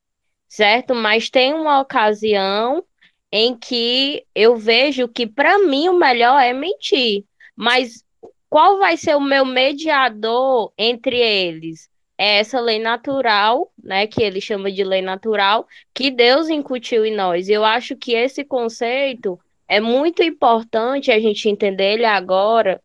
certo? 0.48 0.94
Mas 0.94 1.28
tem 1.28 1.52
uma 1.54 1.80
ocasião 1.80 2.84
em 3.32 3.56
que 3.56 4.24
eu 4.32 4.56
vejo 4.56 5.08
que 5.08 5.26
para 5.26 5.58
mim 5.58 5.88
o 5.88 5.98
melhor 5.98 6.40
é 6.40 6.52
mentir. 6.52 7.24
Mas 7.56 8.04
qual 8.48 8.78
vai 8.78 8.96
ser 8.96 9.16
o 9.16 9.20
meu 9.20 9.44
mediador 9.44 10.72
entre 10.78 11.16
eles? 11.18 11.90
É 12.16 12.38
essa 12.38 12.60
lei 12.60 12.78
natural, 12.78 13.72
né, 13.82 14.06
que 14.06 14.22
ele 14.22 14.40
chama 14.40 14.70
de 14.70 14.84
lei 14.84 15.02
natural, 15.02 15.66
que 15.92 16.12
Deus 16.12 16.48
incutiu 16.48 17.04
em 17.04 17.12
nós. 17.12 17.48
Eu 17.48 17.64
acho 17.64 17.96
que 17.96 18.14
esse 18.14 18.44
conceito 18.44 19.36
é 19.72 19.80
muito 19.80 20.22
importante 20.22 21.10
a 21.10 21.18
gente 21.18 21.48
entender 21.48 21.94
ele 21.94 22.04
agora 22.04 22.80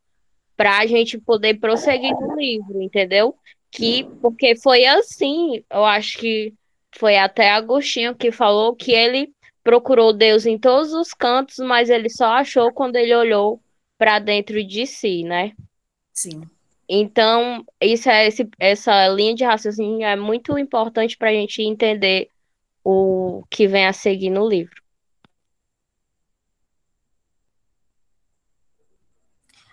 para 0.56 0.80
a 0.80 0.86
gente 0.86 1.18
poder 1.18 1.60
prosseguir 1.60 2.12
no 2.12 2.36
livro, 2.36 2.82
entendeu? 2.82 3.36
que 3.72 4.04
porque 4.22 4.56
foi 4.56 4.86
assim, 4.86 5.64
eu 5.70 5.86
acho 5.86 6.18
que 6.18 6.54
foi 6.98 7.18
até 7.18 7.50
Agostinho 7.52 8.16
que 8.16 8.32
falou 8.32 8.76
que 8.76 8.92
ele 8.92 9.32
procurou 9.64 10.14
Deus 10.14 10.46
em 10.46 10.58
todos 10.58 10.94
os 10.94 11.14
cantos, 11.14 11.58
mas 11.58 11.90
ele 11.90 12.10
só 12.10 12.28
achou 12.28 12.72
quando 12.72 12.96
ele 12.96 13.14
olhou 13.14 13.62
para 13.98 14.20
dentro 14.20 14.64
de 14.64 14.86
si, 14.86 15.24
né? 15.24 15.54
Sim. 16.14 16.42
Então, 16.90 17.66
isso 17.82 18.10
é 18.10 18.28
esse, 18.28 18.50
essa 18.58 19.08
linha 19.10 19.36
de 19.36 19.44
raciocínio 19.44 20.06
é 20.06 20.16
muito 20.16 20.58
importante 20.58 21.18
para 21.18 21.30
a 21.30 21.34
gente 21.34 21.62
entender 21.62 22.30
o 22.84 23.44
que 23.50 23.68
vem 23.68 23.86
a 23.86 23.92
seguir 23.92 24.30
no 24.30 24.48
livro. 24.48 24.82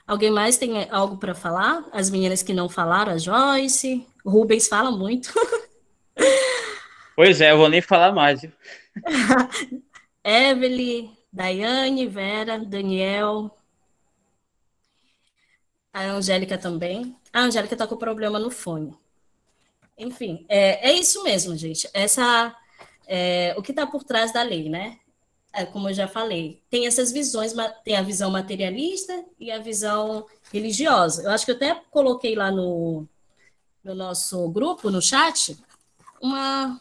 Alguém 0.06 0.30
mais 0.30 0.58
tem 0.58 0.88
algo 0.90 1.16
para 1.16 1.34
falar? 1.34 1.84
As 1.92 2.10
meninas 2.10 2.42
que 2.42 2.52
não 2.52 2.68
falaram, 2.68 3.12
a 3.12 3.18
Joyce, 3.18 4.06
o 4.24 4.30
Rubens 4.30 4.68
fala 4.68 4.90
muito. 4.90 5.32
Pois 7.16 7.40
é, 7.40 7.52
eu 7.52 7.58
vou 7.58 7.68
nem 7.68 7.80
falar 7.80 8.12
mais. 8.12 8.40
Evelyn, 10.24 11.16
Daiane, 11.32 12.08
Vera, 12.08 12.58
Daniel, 12.58 13.56
a 15.92 16.02
Angélica 16.06 16.58
também. 16.58 17.16
A 17.32 17.42
Angélica 17.42 17.74
está 17.74 17.86
com 17.86 17.96
problema 17.96 18.40
no 18.40 18.50
fone. 18.50 18.98
Enfim, 19.96 20.44
é, 20.48 20.90
é 20.90 20.92
isso 20.92 21.22
mesmo, 21.22 21.56
gente. 21.56 21.88
Essa 21.94 22.52
é, 23.06 23.54
o 23.56 23.62
que 23.62 23.70
está 23.70 23.86
por 23.86 24.02
trás 24.02 24.32
da 24.32 24.42
lei, 24.42 24.68
né? 24.68 24.98
É, 25.56 25.64
como 25.64 25.88
eu 25.88 25.94
já 25.94 26.08
falei, 26.08 26.60
tem 26.68 26.84
essas 26.84 27.12
visões, 27.12 27.54
tem 27.84 27.94
a 27.94 28.02
visão 28.02 28.28
materialista 28.28 29.24
e 29.38 29.52
a 29.52 29.60
visão 29.60 30.26
religiosa. 30.52 31.22
Eu 31.22 31.30
acho 31.30 31.44
que 31.44 31.52
eu 31.52 31.54
até 31.56 31.80
coloquei 31.92 32.34
lá 32.34 32.50
no, 32.50 33.06
no 33.84 33.94
nosso 33.94 34.48
grupo, 34.48 34.90
no 34.90 35.00
chat, 35.00 35.56
uma, 36.20 36.80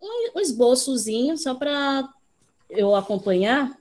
um, 0.00 0.38
esboçozinho 0.38 1.36
só 1.36 1.52
para 1.52 2.08
eu 2.70 2.94
acompanhar. 2.94 3.76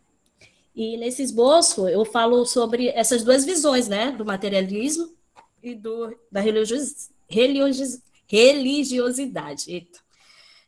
E 0.76 0.98
nesse 0.98 1.22
esboço 1.22 1.88
eu 1.88 2.04
falo 2.04 2.44
sobre 2.46 2.88
essas 2.88 3.24
duas 3.24 3.46
visões, 3.46 3.88
né, 3.88 4.12
do 4.12 4.26
materialismo 4.26 5.14
e 5.62 5.76
do, 5.76 6.18
da 6.32 6.40
religios, 6.40 7.12
religios, 7.30 8.02
religiosidade. 8.26 9.72
Eita. 9.72 10.00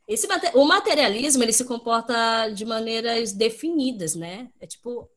Esse, 0.07 0.27
o 0.53 0.65
materialismo 0.65 1.43
ele 1.43 1.53
se 1.53 1.65
comporta 1.65 2.49
de 2.49 2.65
maneiras 2.65 3.31
definidas, 3.31 4.15
né? 4.15 4.49
É 4.59 4.67
tipo 4.67 5.09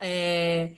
é, 0.00 0.72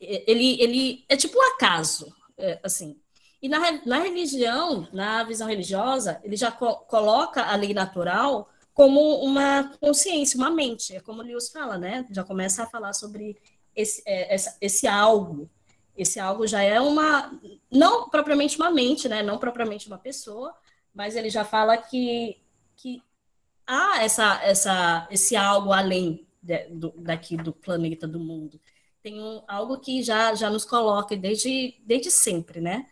ele, 0.00 0.60
ele 0.60 1.04
é 1.08 1.16
tipo 1.16 1.38
um 1.38 1.54
acaso, 1.54 2.12
é, 2.38 2.60
assim. 2.62 3.00
E 3.40 3.48
na, 3.48 3.84
na 3.84 3.98
religião, 3.98 4.88
na 4.92 5.22
visão 5.24 5.48
religiosa, 5.48 6.20
ele 6.24 6.36
já 6.36 6.50
co 6.50 6.76
coloca 6.86 7.42
a 7.42 7.54
lei 7.56 7.74
natural 7.74 8.48
como 8.72 9.00
uma 9.24 9.72
consciência, 9.80 10.36
uma 10.36 10.50
mente. 10.50 10.94
É 10.94 11.00
como 11.00 11.22
o 11.22 11.24
Lewis 11.24 11.50
fala, 11.50 11.78
né? 11.78 12.06
Já 12.10 12.24
começa 12.24 12.62
a 12.62 12.66
falar 12.66 12.92
sobre 12.92 13.36
esse, 13.74 14.02
é, 14.06 14.34
esse, 14.34 14.56
esse 14.60 14.86
algo. 14.86 15.50
Esse 15.96 16.20
algo 16.20 16.46
já 16.46 16.62
é 16.62 16.78
uma, 16.80 17.32
não 17.70 18.08
propriamente 18.10 18.56
uma 18.58 18.70
mente, 18.70 19.08
né? 19.08 19.22
Não 19.22 19.38
propriamente 19.38 19.86
uma 19.86 19.98
pessoa, 19.98 20.54
mas 20.94 21.16
ele 21.16 21.30
já 21.30 21.44
fala 21.44 21.76
que, 21.76 22.36
que 22.76 23.02
há 23.66 24.02
essa, 24.02 24.42
essa, 24.42 25.08
esse 25.10 25.34
algo 25.34 25.72
além 25.72 26.26
de, 26.42 26.68
do, 26.68 26.92
daqui 26.98 27.36
do 27.36 27.52
planeta, 27.52 28.06
do 28.06 28.20
mundo. 28.20 28.60
Tem 29.02 29.20
um, 29.20 29.42
algo 29.48 29.78
que 29.78 30.02
já, 30.02 30.34
já 30.34 30.48
nos 30.50 30.64
coloca 30.64 31.16
desde, 31.16 31.74
desde 31.84 32.10
sempre, 32.10 32.60
né? 32.60 32.86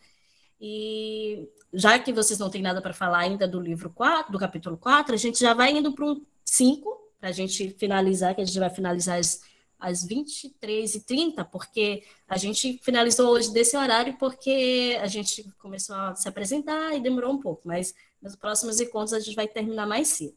E 0.61 1.49
já 1.73 1.99
que 1.99 2.13
vocês 2.13 2.39
não 2.39 2.51
têm 2.51 2.63
nada 2.63 2.81
para 2.81 2.95
falar 2.95 3.19
ainda 3.19 3.47
do 3.47 3.61
livro 3.61 3.91
4, 3.91 4.33
do 4.33 4.39
capítulo 4.39 4.77
4, 4.77 5.15
a 5.15 5.19
gente 5.19 5.39
já 5.39 5.55
vai 5.55 5.73
indo 5.73 5.93
para 5.93 6.05
o 6.05 6.23
5, 6.45 7.13
para 7.21 7.31
a 7.31 7.33
gente 7.33 7.71
finalizar, 7.71 8.35
que 8.35 8.41
a 8.41 8.45
gente 8.45 8.59
vai 8.59 8.71
finalizar 8.71 9.19
às, 9.19 9.41
às 9.79 10.07
23h30, 10.07 11.45
porque 11.51 12.05
a 12.29 12.37
gente 12.37 12.79
finalizou 12.83 13.31
hoje 13.31 13.53
desse 13.53 13.77
horário 13.77 14.17
porque 14.19 14.99
a 15.01 15.07
gente 15.07 15.45
começou 15.59 15.97
a 15.97 16.15
se 16.15 16.29
apresentar 16.29 16.95
e 16.95 17.01
demorou 17.01 17.33
um 17.33 17.41
pouco, 17.41 17.63
mas 17.65 17.95
nos 18.25 18.35
próximos 18.35 18.81
encontros 18.81 19.13
a 19.13 19.21
gente 19.21 19.37
vai 19.37 19.47
terminar 19.47 19.87
mais 19.87 20.09
cedo. 20.09 20.35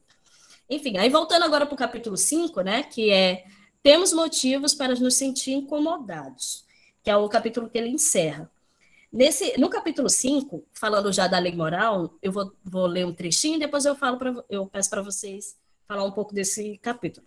Enfim, 0.69 0.97
aí 0.97 1.09
voltando 1.09 1.45
agora 1.45 1.65
para 1.65 1.73
o 1.73 1.77
capítulo 1.77 2.17
5, 2.17 2.59
né, 2.61 2.83
que 2.83 3.09
é 3.09 3.45
temos 3.81 4.11
motivos 4.11 4.73
para 4.73 4.93
nos 4.95 5.15
sentir 5.15 5.53
incomodados, 5.53 6.65
que 7.01 7.09
é 7.09 7.15
o 7.15 7.29
capítulo 7.29 7.69
que 7.69 7.77
ele 7.77 7.88
encerra. 7.88 8.51
Nesse, 9.09 9.57
no 9.57 9.69
capítulo 9.69 10.09
5, 10.09 10.65
falando 10.73 11.13
já 11.13 11.25
da 11.27 11.39
lei 11.39 11.55
moral, 11.55 12.13
eu 12.21 12.29
vou, 12.29 12.53
vou 12.61 12.85
ler 12.85 13.05
um 13.05 13.13
trechinho 13.13 13.55
e 13.55 13.59
depois 13.59 13.85
eu 13.85 13.95
falo 13.95 14.17
pra, 14.17 14.43
eu 14.49 14.67
peço 14.67 14.89
para 14.89 15.01
vocês 15.01 15.55
falar 15.88 16.03
um 16.03 16.11
pouco 16.11 16.33
desse 16.33 16.77
capítulo. 16.79 17.25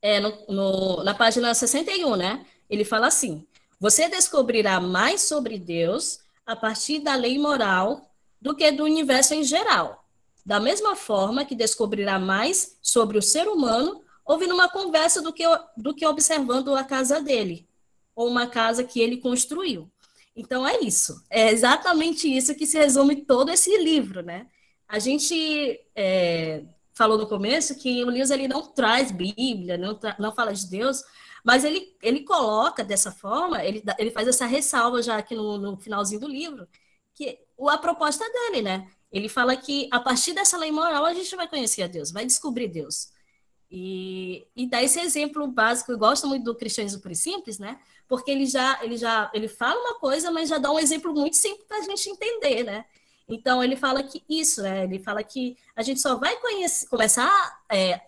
É, 0.00 0.20
no, 0.20 0.46
no, 0.46 1.02
na 1.02 1.14
página 1.14 1.52
61, 1.52 2.14
né? 2.14 2.46
Ele 2.70 2.84
fala 2.84 3.08
assim: 3.08 3.44
Você 3.80 4.08
descobrirá 4.08 4.78
mais 4.78 5.22
sobre 5.22 5.58
Deus 5.58 6.20
a 6.46 6.54
partir 6.54 7.00
da 7.00 7.16
lei 7.16 7.38
moral 7.38 8.13
do 8.44 8.54
que 8.54 8.70
do 8.70 8.84
universo 8.84 9.32
em 9.32 9.42
geral. 9.42 10.06
Da 10.44 10.60
mesma 10.60 10.94
forma 10.94 11.46
que 11.46 11.54
descobrirá 11.54 12.18
mais 12.18 12.78
sobre 12.82 13.16
o 13.16 13.22
ser 13.22 13.48
humano 13.48 14.04
ouvindo 14.22 14.52
uma 14.52 14.68
conversa 14.68 15.22
do 15.22 15.32
que, 15.32 15.44
do 15.74 15.94
que 15.94 16.06
observando 16.06 16.76
a 16.76 16.84
casa 16.84 17.22
dele, 17.22 17.66
ou 18.14 18.28
uma 18.28 18.46
casa 18.46 18.84
que 18.84 19.00
ele 19.00 19.16
construiu. 19.16 19.90
Então 20.36 20.68
é 20.68 20.78
isso. 20.80 21.24
É 21.30 21.50
exatamente 21.50 22.28
isso 22.28 22.54
que 22.54 22.66
se 22.66 22.76
resume 22.76 23.24
todo 23.24 23.50
esse 23.50 23.78
livro, 23.78 24.22
né? 24.22 24.46
A 24.86 24.98
gente 24.98 25.80
é, 25.96 26.64
falou 26.92 27.16
no 27.16 27.26
começo 27.26 27.76
que 27.76 28.04
o 28.04 28.10
Lewis 28.10 28.30
ele 28.30 28.46
não 28.46 28.60
traz 28.60 29.10
Bíblia, 29.10 29.78
não, 29.78 29.98
não 30.18 30.34
fala 30.34 30.52
de 30.52 30.68
Deus, 30.68 31.02
mas 31.42 31.64
ele, 31.64 31.96
ele 32.02 32.20
coloca 32.20 32.84
dessa 32.84 33.10
forma, 33.10 33.64
ele, 33.64 33.82
ele 33.98 34.10
faz 34.10 34.28
essa 34.28 34.44
ressalva 34.44 35.00
já 35.00 35.16
aqui 35.16 35.34
no, 35.34 35.56
no 35.56 35.78
finalzinho 35.78 36.20
do 36.20 36.28
livro, 36.28 36.68
que 37.14 37.38
a 37.62 37.78
proposta 37.78 38.24
dele, 38.30 38.62
né? 38.62 38.88
Ele 39.12 39.28
fala 39.28 39.56
que 39.56 39.88
a 39.92 40.00
partir 40.00 40.32
dessa 40.32 40.58
lei 40.58 40.72
moral 40.72 41.04
a 41.04 41.14
gente 41.14 41.34
vai 41.36 41.48
conhecer 41.48 41.82
a 41.82 41.86
Deus, 41.86 42.10
vai 42.10 42.26
descobrir 42.26 42.68
Deus. 42.68 43.12
E, 43.70 44.46
e 44.54 44.68
dá 44.68 44.82
esse 44.82 45.00
exemplo 45.00 45.46
básico, 45.46 45.90
eu 45.92 45.98
gosto 45.98 46.26
muito 46.26 46.44
do 46.44 46.54
cristianismo 46.54 47.00
por 47.00 47.14
simples, 47.14 47.58
né? 47.58 47.78
Porque 48.08 48.30
ele 48.30 48.46
já, 48.46 48.82
ele 48.82 48.96
já, 48.96 49.30
ele 49.34 49.48
fala 49.48 49.80
uma 49.80 49.98
coisa, 49.98 50.30
mas 50.30 50.48
já 50.48 50.58
dá 50.58 50.70
um 50.70 50.78
exemplo 50.78 51.12
muito 51.12 51.36
simples 51.36 51.66
para 51.66 51.78
a 51.78 51.82
gente 51.82 52.08
entender, 52.08 52.64
né? 52.64 52.84
Então 53.28 53.62
ele 53.64 53.76
fala 53.76 54.02
que 54.02 54.22
isso, 54.28 54.62
né? 54.62 54.84
Ele 54.84 54.98
fala 54.98 55.22
que 55.22 55.56
a 55.74 55.82
gente 55.82 56.00
só 56.00 56.16
vai 56.16 56.36
conhecer, 56.36 56.86
começar, 56.88 57.62
é, 57.70 58.00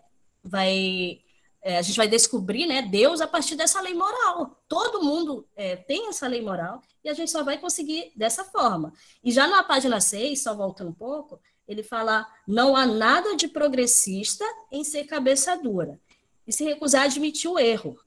vai, 0.44 1.20
é, 1.66 1.78
a 1.78 1.82
gente 1.82 1.96
vai 1.96 2.06
descobrir, 2.06 2.64
né, 2.64 2.80
Deus 2.80 3.20
a 3.20 3.26
partir 3.26 3.56
dessa 3.56 3.80
lei 3.80 3.92
moral. 3.92 4.56
Todo 4.68 5.02
mundo 5.02 5.44
é, 5.56 5.74
tem 5.74 6.08
essa 6.08 6.28
lei 6.28 6.40
moral 6.40 6.80
e 7.02 7.08
a 7.08 7.12
gente 7.12 7.28
só 7.28 7.42
vai 7.42 7.58
conseguir 7.58 8.12
dessa 8.14 8.44
forma. 8.44 8.92
E 9.24 9.32
já 9.32 9.48
na 9.48 9.64
página 9.64 10.00
6, 10.00 10.44
só 10.44 10.54
voltando 10.54 10.90
um 10.90 10.94
pouco, 10.94 11.40
ele 11.66 11.82
fala: 11.82 12.24
não 12.46 12.76
há 12.76 12.86
nada 12.86 13.34
de 13.34 13.48
progressista 13.48 14.44
em 14.70 14.84
ser 14.84 15.06
cabeça 15.06 15.56
dura 15.56 15.98
e 16.46 16.52
se 16.52 16.62
recusar 16.62 17.02
a 17.02 17.04
admitir 17.06 17.50
o 17.50 17.58
erro. 17.58 17.98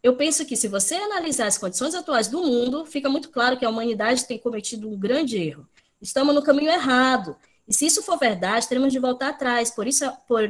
Eu 0.00 0.14
penso 0.14 0.46
que, 0.46 0.56
se 0.56 0.68
você 0.68 0.94
analisar 0.94 1.48
as 1.48 1.58
condições 1.58 1.96
atuais 1.96 2.28
do 2.28 2.40
mundo, 2.40 2.86
fica 2.86 3.08
muito 3.08 3.30
claro 3.30 3.58
que 3.58 3.64
a 3.64 3.68
humanidade 3.68 4.28
tem 4.28 4.38
cometido 4.38 4.88
um 4.88 4.96
grande 4.96 5.36
erro. 5.36 5.68
Estamos 6.00 6.32
no 6.32 6.40
caminho 6.40 6.70
errado. 6.70 7.36
E 7.66 7.74
se 7.74 7.84
isso 7.84 8.00
for 8.00 8.16
verdade, 8.16 8.68
teremos 8.68 8.92
de 8.92 9.00
voltar 9.00 9.30
atrás. 9.30 9.72
Por 9.72 9.88
isso, 9.88 10.08
por, 10.28 10.48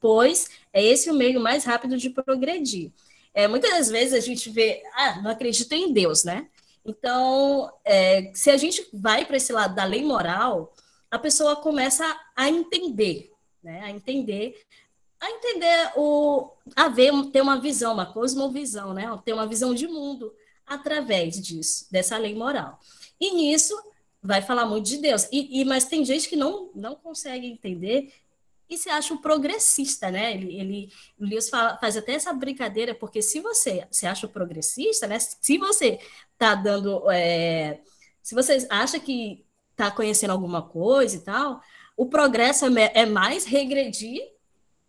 pois 0.00 0.48
é 0.72 0.84
esse 0.84 1.10
o 1.10 1.14
meio 1.14 1.40
mais 1.40 1.64
rápido 1.64 1.96
de 1.96 2.10
progredir. 2.10 2.92
É, 3.34 3.46
muitas 3.46 3.70
das 3.70 3.88
vezes 3.88 4.14
a 4.14 4.20
gente 4.20 4.50
vê, 4.50 4.82
ah, 4.94 5.20
não 5.22 5.30
acredito 5.30 5.72
em 5.72 5.92
Deus, 5.92 6.24
né? 6.24 6.48
Então, 6.84 7.70
é, 7.84 8.32
se 8.34 8.50
a 8.50 8.56
gente 8.56 8.88
vai 8.92 9.24
para 9.24 9.36
esse 9.36 9.52
lado 9.52 9.74
da 9.74 9.84
lei 9.84 10.02
moral, 10.02 10.74
a 11.10 11.18
pessoa 11.18 11.56
começa 11.56 12.04
a 12.34 12.48
entender, 12.48 13.30
né? 13.62 13.82
A 13.84 13.90
entender, 13.90 14.58
a 15.20 15.30
entender 15.30 15.92
o, 15.96 16.50
a 16.74 16.88
ver, 16.88 17.12
ter 17.30 17.42
uma 17.42 17.60
visão, 17.60 17.92
uma 17.92 18.06
cosmovisão, 18.06 18.94
né? 18.94 19.04
Ter 19.24 19.32
uma 19.32 19.46
visão 19.46 19.74
de 19.74 19.86
mundo 19.86 20.32
através 20.66 21.40
disso, 21.40 21.86
dessa 21.90 22.16
lei 22.16 22.34
moral. 22.34 22.78
E 23.20 23.34
nisso 23.34 23.74
vai 24.22 24.42
falar 24.42 24.66
muito 24.66 24.86
de 24.86 24.98
Deus. 24.98 25.28
E, 25.32 25.60
e 25.60 25.64
mas 25.64 25.84
tem 25.84 26.04
gente 26.04 26.28
que 26.28 26.36
não 26.36 26.70
não 26.74 26.94
consegue 26.94 27.46
entender 27.46 28.12
e 28.68 28.76
se 28.76 28.90
acha 28.90 29.14
um 29.14 29.18
progressista, 29.18 30.10
né? 30.10 30.32
Ele, 30.34 30.60
ele 30.60 30.92
o 31.18 31.24
Lewis 31.24 31.48
fala, 31.48 31.78
faz 31.78 31.96
até 31.96 32.12
essa 32.12 32.32
brincadeira, 32.32 32.94
porque 32.94 33.22
se 33.22 33.40
você 33.40 33.86
se 33.90 34.06
acha 34.06 34.26
um 34.26 34.30
progressista, 34.30 35.06
né? 35.06 35.18
Se 35.18 35.58
você 35.58 35.98
está 36.32 36.54
dando, 36.54 37.10
é, 37.10 37.80
se 38.22 38.34
você 38.34 38.66
acha 38.70 39.00
que 39.00 39.44
está 39.70 39.90
conhecendo 39.90 40.32
alguma 40.32 40.62
coisa 40.62 41.16
e 41.16 41.20
tal, 41.20 41.60
o 41.96 42.06
progresso 42.06 42.66
é, 42.78 42.92
é 42.94 43.06
mais 43.06 43.44
regredir 43.44 44.20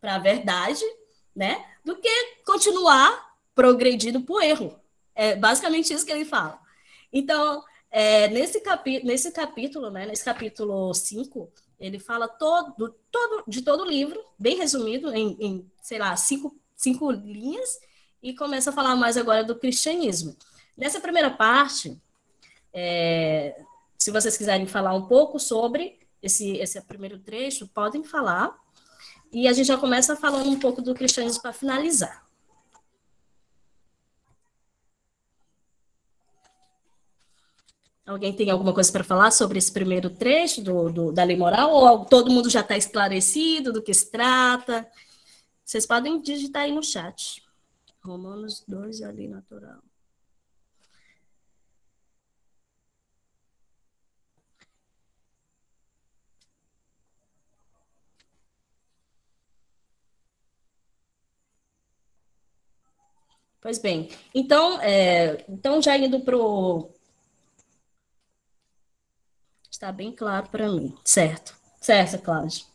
para 0.01 0.15
a 0.15 0.19
verdade, 0.19 0.83
né, 1.35 1.65
do 1.85 1.95
que 1.95 2.09
continuar 2.45 3.35
progredindo 3.55 4.23
o 4.27 4.41
erro. 4.41 4.79
É 5.15 5.35
basicamente 5.35 5.93
isso 5.93 6.05
que 6.05 6.11
ele 6.11 6.25
fala. 6.25 6.59
Então, 7.11 7.63
É, 7.91 8.27
nesse, 8.27 8.61
capi 8.61 9.03
nesse 9.03 9.31
capítulo, 9.31 9.89
né, 9.89 10.05
nesse 10.05 10.23
capítulo 10.23 10.93
5, 10.93 11.51
ele 11.79 11.97
fala 11.97 12.27
todo, 12.27 12.93
todo, 13.11 13.43
de 13.47 13.61
todo 13.61 13.83
o 13.83 13.89
livro, 13.89 14.21
bem 14.37 14.57
resumido, 14.57 15.13
em, 15.13 15.37
em, 15.39 15.71
sei 15.81 15.97
lá, 15.97 16.15
cinco, 16.15 16.55
cinco 16.75 17.09
linhas, 17.11 17.79
e 18.21 18.35
começa 18.35 18.69
a 18.69 18.73
falar 18.73 18.95
mais 18.95 19.15
agora 19.15 19.43
do 19.43 19.55
cristianismo. 19.55 20.35
Nessa 20.77 20.99
primeira 20.99 21.29
parte, 21.29 21.99
é, 22.73 23.63
se 23.97 24.11
vocês 24.11 24.37
quiserem 24.37 24.67
falar 24.67 24.93
um 24.93 25.07
pouco 25.07 25.39
sobre 25.39 25.99
esse, 26.21 26.57
esse 26.57 26.79
primeiro 26.81 27.19
trecho, 27.19 27.67
podem 27.67 28.03
falar. 28.03 28.57
E 29.31 29.47
a 29.47 29.53
gente 29.53 29.67
já 29.67 29.77
começa 29.77 30.15
falando 30.15 30.49
um 30.49 30.59
pouco 30.59 30.81
do 30.81 30.93
cristianismo 30.93 31.41
para 31.41 31.53
finalizar. 31.53 32.27
Alguém 38.09 38.33
tem 38.33 38.49
alguma 38.49 38.73
coisa 38.73 38.91
para 38.91 39.03
falar 39.03 39.29
sobre 39.29 39.59
esse 39.59 39.71
primeiro 39.71 40.09
trecho 40.09 40.63
do, 40.63 40.91
do, 40.91 41.11
da 41.11 41.23
lei 41.23 41.37
moral? 41.37 41.71
Ou 41.71 42.05
todo 42.05 42.31
mundo 42.31 42.49
já 42.49 42.61
está 42.61 42.75
esclarecido 42.75 43.71
do 43.71 43.83
que 43.83 43.93
se 43.93 44.09
trata? 44.09 44.89
Vocês 45.63 45.85
podem 45.85 46.19
digitar 46.19 46.63
aí 46.63 46.71
no 46.71 46.83
chat. 46.83 47.43
Romanos 48.03 48.63
2, 48.67 49.03
a 49.03 49.11
lei 49.11 49.27
natural. 49.27 49.83
Pois 63.61 63.77
bem, 63.77 64.09
então, 64.33 64.81
é, 64.81 65.45
então 65.47 65.79
já 65.79 65.95
indo 65.95 66.21
para 66.21 66.35
o 66.35 66.89
Está 69.79 69.93
bem 69.93 70.11
claro 70.11 70.45
para 70.49 70.69
mim. 70.69 70.93
Certo. 71.05 71.55
Certo, 71.79 72.21
Cláudia. 72.21 72.65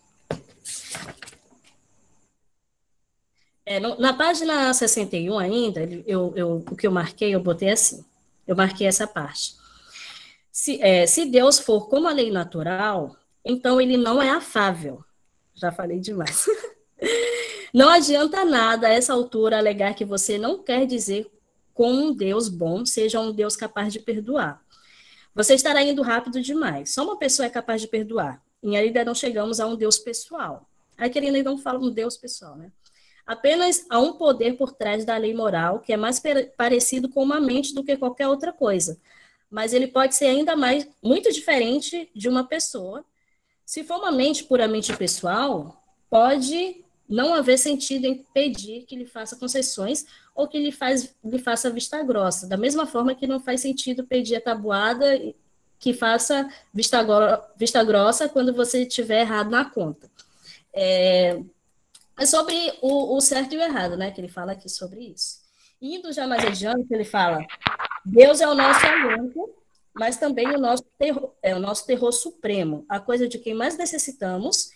É, 3.66 3.78
no, 3.78 4.00
na 4.00 4.14
página 4.14 4.72
61 4.72 5.38
ainda, 5.38 5.82
eu, 6.06 6.32
eu, 6.34 6.64
o 6.66 6.74
que 6.74 6.86
eu 6.86 6.90
marquei, 6.90 7.34
eu 7.34 7.40
botei 7.40 7.68
assim. 7.68 8.02
Eu 8.46 8.56
marquei 8.56 8.86
essa 8.86 9.06
parte. 9.06 9.54
Se, 10.50 10.80
é, 10.80 11.06
se 11.06 11.26
Deus 11.26 11.58
for 11.58 11.90
como 11.90 12.08
a 12.08 12.12
lei 12.12 12.30
natural, 12.30 13.14
então 13.44 13.78
ele 13.78 13.98
não 13.98 14.22
é 14.22 14.30
afável. 14.30 15.04
Já 15.54 15.70
falei 15.70 16.00
demais. 16.00 16.46
não 17.74 17.90
adianta 17.90 18.46
nada 18.46 18.86
a 18.86 18.94
essa 18.94 19.12
altura 19.12 19.58
alegar 19.58 19.92
que 19.92 20.06
você 20.06 20.38
não 20.38 20.62
quer 20.62 20.86
dizer 20.86 21.30
com 21.74 21.92
um 21.92 22.14
Deus 22.14 22.48
bom 22.48 22.86
seja 22.86 23.20
um 23.20 23.30
Deus 23.30 23.56
capaz 23.56 23.92
de 23.92 24.00
perdoar. 24.00 24.63
Você 25.34 25.54
estará 25.54 25.82
indo 25.82 26.02
rápido 26.02 26.40
demais. 26.40 26.94
Só 26.94 27.02
uma 27.04 27.18
pessoa 27.18 27.46
é 27.46 27.50
capaz 27.50 27.80
de 27.80 27.88
perdoar. 27.88 28.40
E 28.62 28.76
ainda 28.76 29.04
não 29.04 29.14
chegamos 29.14 29.60
a 29.60 29.66
um 29.66 29.74
Deus 29.74 29.98
pessoal. 29.98 30.68
Aqui 30.96 31.18
ele 31.18 31.42
não 31.42 31.58
fala 31.58 31.80
um 31.80 31.90
Deus 31.90 32.16
pessoal, 32.16 32.56
né? 32.56 32.70
Apenas 33.26 33.86
há 33.88 33.98
um 33.98 34.12
poder 34.12 34.56
por 34.56 34.72
trás 34.72 35.04
da 35.04 35.16
lei 35.16 35.34
moral 35.34 35.80
que 35.80 35.92
é 35.92 35.96
mais 35.96 36.22
parecido 36.56 37.08
com 37.08 37.22
uma 37.22 37.40
mente 37.40 37.74
do 37.74 37.82
que 37.82 37.96
qualquer 37.96 38.28
outra 38.28 38.52
coisa. 38.52 39.00
Mas 39.50 39.72
ele 39.72 39.86
pode 39.86 40.14
ser 40.14 40.26
ainda 40.26 40.54
mais 40.54 40.86
muito 41.02 41.32
diferente 41.32 42.10
de 42.14 42.28
uma 42.28 42.44
pessoa. 42.44 43.04
Se 43.64 43.82
for 43.82 43.98
uma 43.98 44.12
mente 44.12 44.44
puramente 44.44 44.94
pessoal, 44.96 45.82
pode 46.10 46.84
não 47.08 47.34
haver 47.34 47.58
sentido 47.58 48.06
em 48.06 48.24
pedir 48.34 48.84
que 48.86 48.96
lhe 48.96 49.06
faça 49.06 49.36
concessões 49.36 50.06
ou 50.34 50.48
que 50.48 50.58
lhe, 50.58 50.72
faz, 50.72 51.14
lhe 51.24 51.38
faça 51.38 51.70
vista 51.70 52.02
grossa. 52.02 52.46
Da 52.46 52.56
mesma 52.56 52.86
forma 52.86 53.14
que 53.14 53.26
não 53.26 53.38
faz 53.38 53.60
sentido 53.60 54.04
pedir 54.06 54.36
a 54.36 54.40
tabuada 54.40 55.06
que 55.78 55.92
faça 55.92 56.48
vista, 56.72 57.04
vista 57.56 57.84
grossa 57.84 58.28
quando 58.28 58.52
você 58.52 58.82
estiver 58.82 59.20
errado 59.20 59.50
na 59.50 59.64
conta. 59.64 60.10
É, 60.72 61.40
é 62.18 62.26
sobre 62.26 62.54
o, 62.82 63.16
o, 63.16 63.20
certo 63.20 63.54
e 63.54 63.58
o 63.58 63.62
errado, 63.62 63.96
né? 63.96 64.10
Que 64.10 64.20
ele 64.20 64.28
fala 64.28 64.52
aqui 64.52 64.68
sobre 64.68 65.00
isso. 65.00 65.42
Indo 65.80 66.12
já 66.12 66.26
mais 66.26 66.44
adiante, 66.44 66.92
ele 66.92 67.04
fala: 67.04 67.44
Deus 68.04 68.40
é 68.40 68.48
o 68.48 68.54
nosso 68.54 68.84
alento, 68.86 69.54
mas 69.92 70.16
também 70.16 70.48
o 70.48 70.58
nosso 70.58 70.84
terror, 70.98 71.32
é 71.42 71.54
o 71.54 71.60
nosso 71.60 71.86
terror 71.86 72.12
supremo, 72.12 72.84
a 72.88 72.98
coisa 72.98 73.28
de 73.28 73.38
quem 73.38 73.54
mais 73.54 73.76
necessitamos 73.76 74.70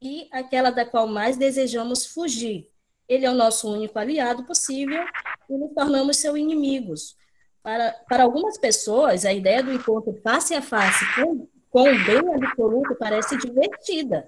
e 0.00 0.28
aquela 0.32 0.70
da 0.70 0.84
qual 0.84 1.06
mais 1.06 1.36
desejamos 1.36 2.06
fugir. 2.06 2.71
Ele 3.12 3.26
é 3.26 3.30
o 3.30 3.34
nosso 3.34 3.70
único 3.70 3.98
aliado 3.98 4.42
possível 4.44 5.04
e 5.46 5.52
nos 5.58 5.74
tornamos 5.74 6.16
seus 6.16 6.34
inimigos. 6.38 7.14
Para, 7.62 7.92
para 8.08 8.22
algumas 8.22 8.56
pessoas, 8.56 9.26
a 9.26 9.32
ideia 9.34 9.62
do 9.62 9.70
encontro 9.70 10.18
face 10.22 10.54
a 10.54 10.62
face 10.62 11.04
com, 11.14 11.46
com 11.68 11.82
o 11.82 12.04
bem 12.04 12.34
absoluto 12.34 12.94
parece 12.94 13.36
divertida. 13.36 14.26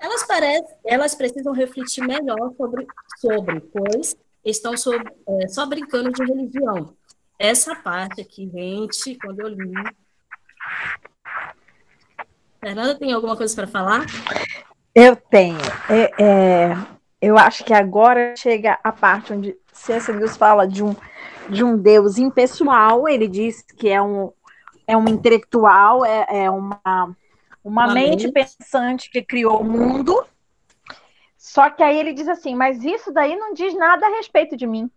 Elas, 0.00 0.24
parecem, 0.26 0.76
elas 0.84 1.14
precisam 1.14 1.52
refletir 1.52 2.04
melhor 2.04 2.52
sobre, 2.56 2.84
sobre 3.20 3.60
pois 3.60 4.16
estão 4.44 4.76
sobre, 4.76 5.08
é, 5.28 5.46
só 5.46 5.64
brincando 5.64 6.10
de 6.10 6.24
religião. 6.24 6.96
Essa 7.38 7.76
parte 7.76 8.20
aqui, 8.20 8.50
gente, 8.52 9.14
quando 9.14 9.42
eu 9.42 9.48
li. 9.48 9.72
Fernanda, 12.58 12.96
tem 12.96 13.12
alguma 13.12 13.36
coisa 13.36 13.54
para 13.54 13.68
falar? 13.68 14.06
Eu 14.92 15.14
tenho. 15.14 15.58
É, 15.88 16.22
é, 16.22 17.01
eu 17.22 17.38
acho 17.38 17.62
que 17.62 17.72
agora 17.72 18.34
chega 18.36 18.80
a 18.82 18.90
parte 18.90 19.32
onde 19.32 19.56
C.S. 19.72 20.10
Lewis 20.10 20.36
fala 20.36 20.66
de 20.66 20.82
um, 20.82 20.92
de 21.48 21.62
um 21.62 21.78
Deus 21.78 22.18
impessoal. 22.18 23.08
Ele 23.08 23.28
diz 23.28 23.62
que 23.62 23.88
é 23.88 24.02
um, 24.02 24.32
é 24.88 24.96
um 24.96 25.08
intelectual, 25.08 26.04
é, 26.04 26.26
é 26.28 26.50
uma, 26.50 26.80
uma, 26.84 27.16
uma 27.62 27.94
mente, 27.94 28.24
mente 28.24 28.32
pensante 28.32 29.08
que 29.08 29.22
criou 29.22 29.60
o 29.60 29.64
mundo. 29.64 30.26
Só 31.38 31.70
que 31.70 31.84
aí 31.84 31.96
ele 31.96 32.12
diz 32.12 32.26
assim: 32.26 32.56
mas 32.56 32.82
isso 32.82 33.12
daí 33.12 33.36
não 33.36 33.54
diz 33.54 33.72
nada 33.72 34.04
a 34.04 34.16
respeito 34.16 34.56
de 34.56 34.66
mim. 34.66 34.90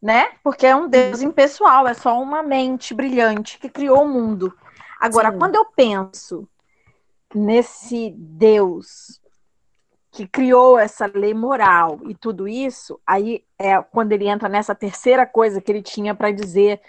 Né? 0.00 0.30
Porque 0.42 0.66
é 0.66 0.74
um 0.74 0.88
Deus 0.88 1.20
impessoal, 1.20 1.86
é 1.86 1.92
só 1.92 2.20
uma 2.20 2.42
mente 2.42 2.94
brilhante 2.94 3.58
que 3.58 3.68
criou 3.68 4.02
o 4.02 4.08
mundo. 4.08 4.56
Agora, 4.98 5.30
Sim. 5.30 5.38
quando 5.38 5.54
eu 5.54 5.66
penso 5.66 6.48
nesse 7.34 8.10
Deus 8.16 9.21
que 10.12 10.28
criou 10.28 10.78
essa 10.78 11.10
lei 11.12 11.32
moral 11.32 11.98
e 12.06 12.14
tudo 12.14 12.46
isso, 12.46 13.00
aí 13.06 13.42
é 13.58 13.80
quando 13.80 14.12
ele 14.12 14.28
entra 14.28 14.46
nessa 14.46 14.74
terceira 14.74 15.26
coisa 15.26 15.60
que 15.60 15.72
ele 15.72 15.82
tinha 15.82 16.14
para 16.14 16.30
dizer 16.30 16.80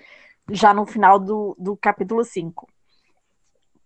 já 0.51 0.73
no 0.73 0.85
final 0.85 1.17
do, 1.17 1.55
do 1.57 1.77
capítulo 1.77 2.25
5. 2.25 2.67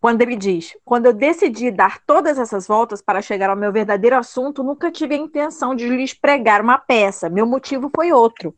Quando 0.01 0.23
ele 0.23 0.35
diz: 0.35 0.75
Quando 0.83 1.05
eu 1.05 1.13
decidi 1.13 1.69
dar 1.69 1.99
todas 1.99 2.39
essas 2.39 2.65
voltas 2.65 2.99
para 2.99 3.21
chegar 3.21 3.51
ao 3.51 3.55
meu 3.55 3.71
verdadeiro 3.71 4.17
assunto, 4.17 4.63
nunca 4.63 4.91
tive 4.91 5.13
a 5.13 5.19
intenção 5.19 5.75
de 5.75 5.87
lhes 5.87 6.15
pregar 6.15 6.59
uma 6.59 6.79
peça. 6.79 7.29
Meu 7.29 7.45
motivo 7.45 7.91
foi 7.95 8.11
outro. 8.11 8.55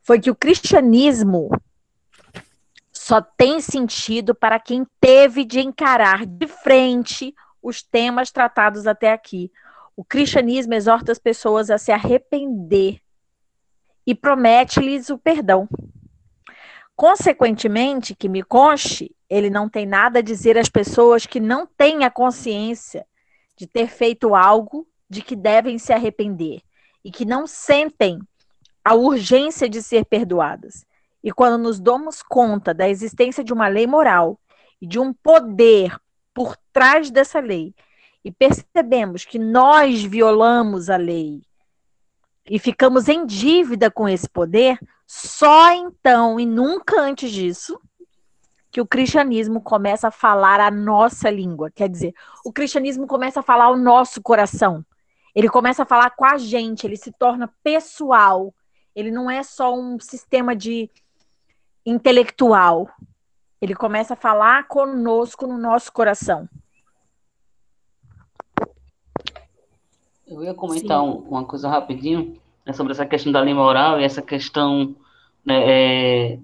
Foi 0.00 0.20
que 0.20 0.30
o 0.30 0.34
cristianismo 0.34 1.50
só 2.92 3.20
tem 3.20 3.60
sentido 3.60 4.32
para 4.32 4.60
quem 4.60 4.86
teve 5.00 5.44
de 5.44 5.60
encarar 5.60 6.24
de 6.24 6.46
frente 6.46 7.34
os 7.60 7.82
temas 7.82 8.30
tratados 8.30 8.86
até 8.86 9.12
aqui. 9.12 9.50
O 9.96 10.04
cristianismo 10.04 10.74
exorta 10.74 11.12
as 11.12 11.18
pessoas 11.18 11.70
a 11.70 11.78
se 11.78 11.92
arrepender 11.92 13.00
e 14.06 14.14
promete-lhes 14.14 15.10
o 15.10 15.18
perdão. 15.18 15.68
Consequentemente, 16.96 18.14
que 18.14 18.28
me 18.28 18.42
conste, 18.42 19.14
ele 19.28 19.50
não 19.50 19.68
tem 19.68 19.86
nada 19.86 20.18
a 20.18 20.22
dizer 20.22 20.58
às 20.58 20.68
pessoas 20.68 21.26
que 21.26 21.40
não 21.40 21.66
têm 21.66 22.04
a 22.04 22.10
consciência 22.10 23.06
de 23.56 23.66
ter 23.66 23.88
feito 23.88 24.34
algo 24.34 24.86
de 25.08 25.22
que 25.22 25.36
devem 25.36 25.78
se 25.78 25.92
arrepender 25.92 26.62
e 27.04 27.10
que 27.10 27.24
não 27.24 27.46
sentem 27.46 28.18
a 28.84 28.94
urgência 28.94 29.68
de 29.68 29.82
ser 29.82 30.04
perdoadas. 30.04 30.84
E 31.22 31.30
quando 31.30 31.62
nos 31.62 31.78
damos 31.78 32.22
conta 32.22 32.74
da 32.74 32.88
existência 32.88 33.44
de 33.44 33.52
uma 33.52 33.68
lei 33.68 33.86
moral 33.86 34.38
e 34.80 34.86
de 34.86 34.98
um 34.98 35.12
poder 35.12 35.96
por 36.34 36.56
trás 36.72 37.10
dessa 37.10 37.38
lei, 37.38 37.74
e 38.24 38.30
percebemos 38.30 39.24
que 39.24 39.38
nós 39.38 40.02
violamos 40.02 40.88
a 40.88 40.96
lei 40.96 41.42
e 42.48 42.58
ficamos 42.58 43.08
em 43.08 43.24
dívida 43.24 43.90
com 43.90 44.08
esse 44.08 44.28
poder, 44.28 44.78
só 45.06 45.72
então 45.72 46.38
e 46.38 46.46
nunca 46.46 47.00
antes 47.00 47.30
disso 47.30 47.80
que 48.70 48.80
o 48.80 48.86
cristianismo 48.86 49.60
começa 49.60 50.08
a 50.08 50.10
falar 50.10 50.58
a 50.58 50.70
nossa 50.70 51.30
língua. 51.30 51.70
Quer 51.70 51.90
dizer, 51.90 52.14
o 52.42 52.50
cristianismo 52.50 53.06
começa 53.06 53.40
a 53.40 53.42
falar 53.42 53.68
o 53.68 53.76
nosso 53.76 54.22
coração. 54.22 54.82
Ele 55.34 55.48
começa 55.48 55.82
a 55.82 55.86
falar 55.86 56.10
com 56.10 56.24
a 56.24 56.38
gente, 56.38 56.86
ele 56.86 56.96
se 56.96 57.12
torna 57.12 57.52
pessoal. 57.62 58.54
Ele 58.96 59.10
não 59.10 59.30
é 59.30 59.42
só 59.42 59.74
um 59.74 60.00
sistema 60.00 60.56
de 60.56 60.90
intelectual. 61.84 62.88
Ele 63.60 63.74
começa 63.74 64.14
a 64.14 64.16
falar 64.16 64.66
conosco 64.66 65.46
no 65.46 65.58
nosso 65.58 65.92
coração. 65.92 66.48
Eu 70.32 70.42
ia 70.42 70.54
comentar 70.54 71.02
um, 71.02 71.18
uma 71.28 71.44
coisa 71.44 71.68
rapidinho 71.68 72.36
né, 72.64 72.72
sobre 72.72 72.92
essa 72.92 73.04
questão 73.04 73.32
da 73.32 73.40
lei 73.40 73.54
moral 73.54 74.00
e 74.00 74.04
essa 74.04 74.22
questão 74.22 74.94
né, 75.44 75.62
é, 75.64 76.38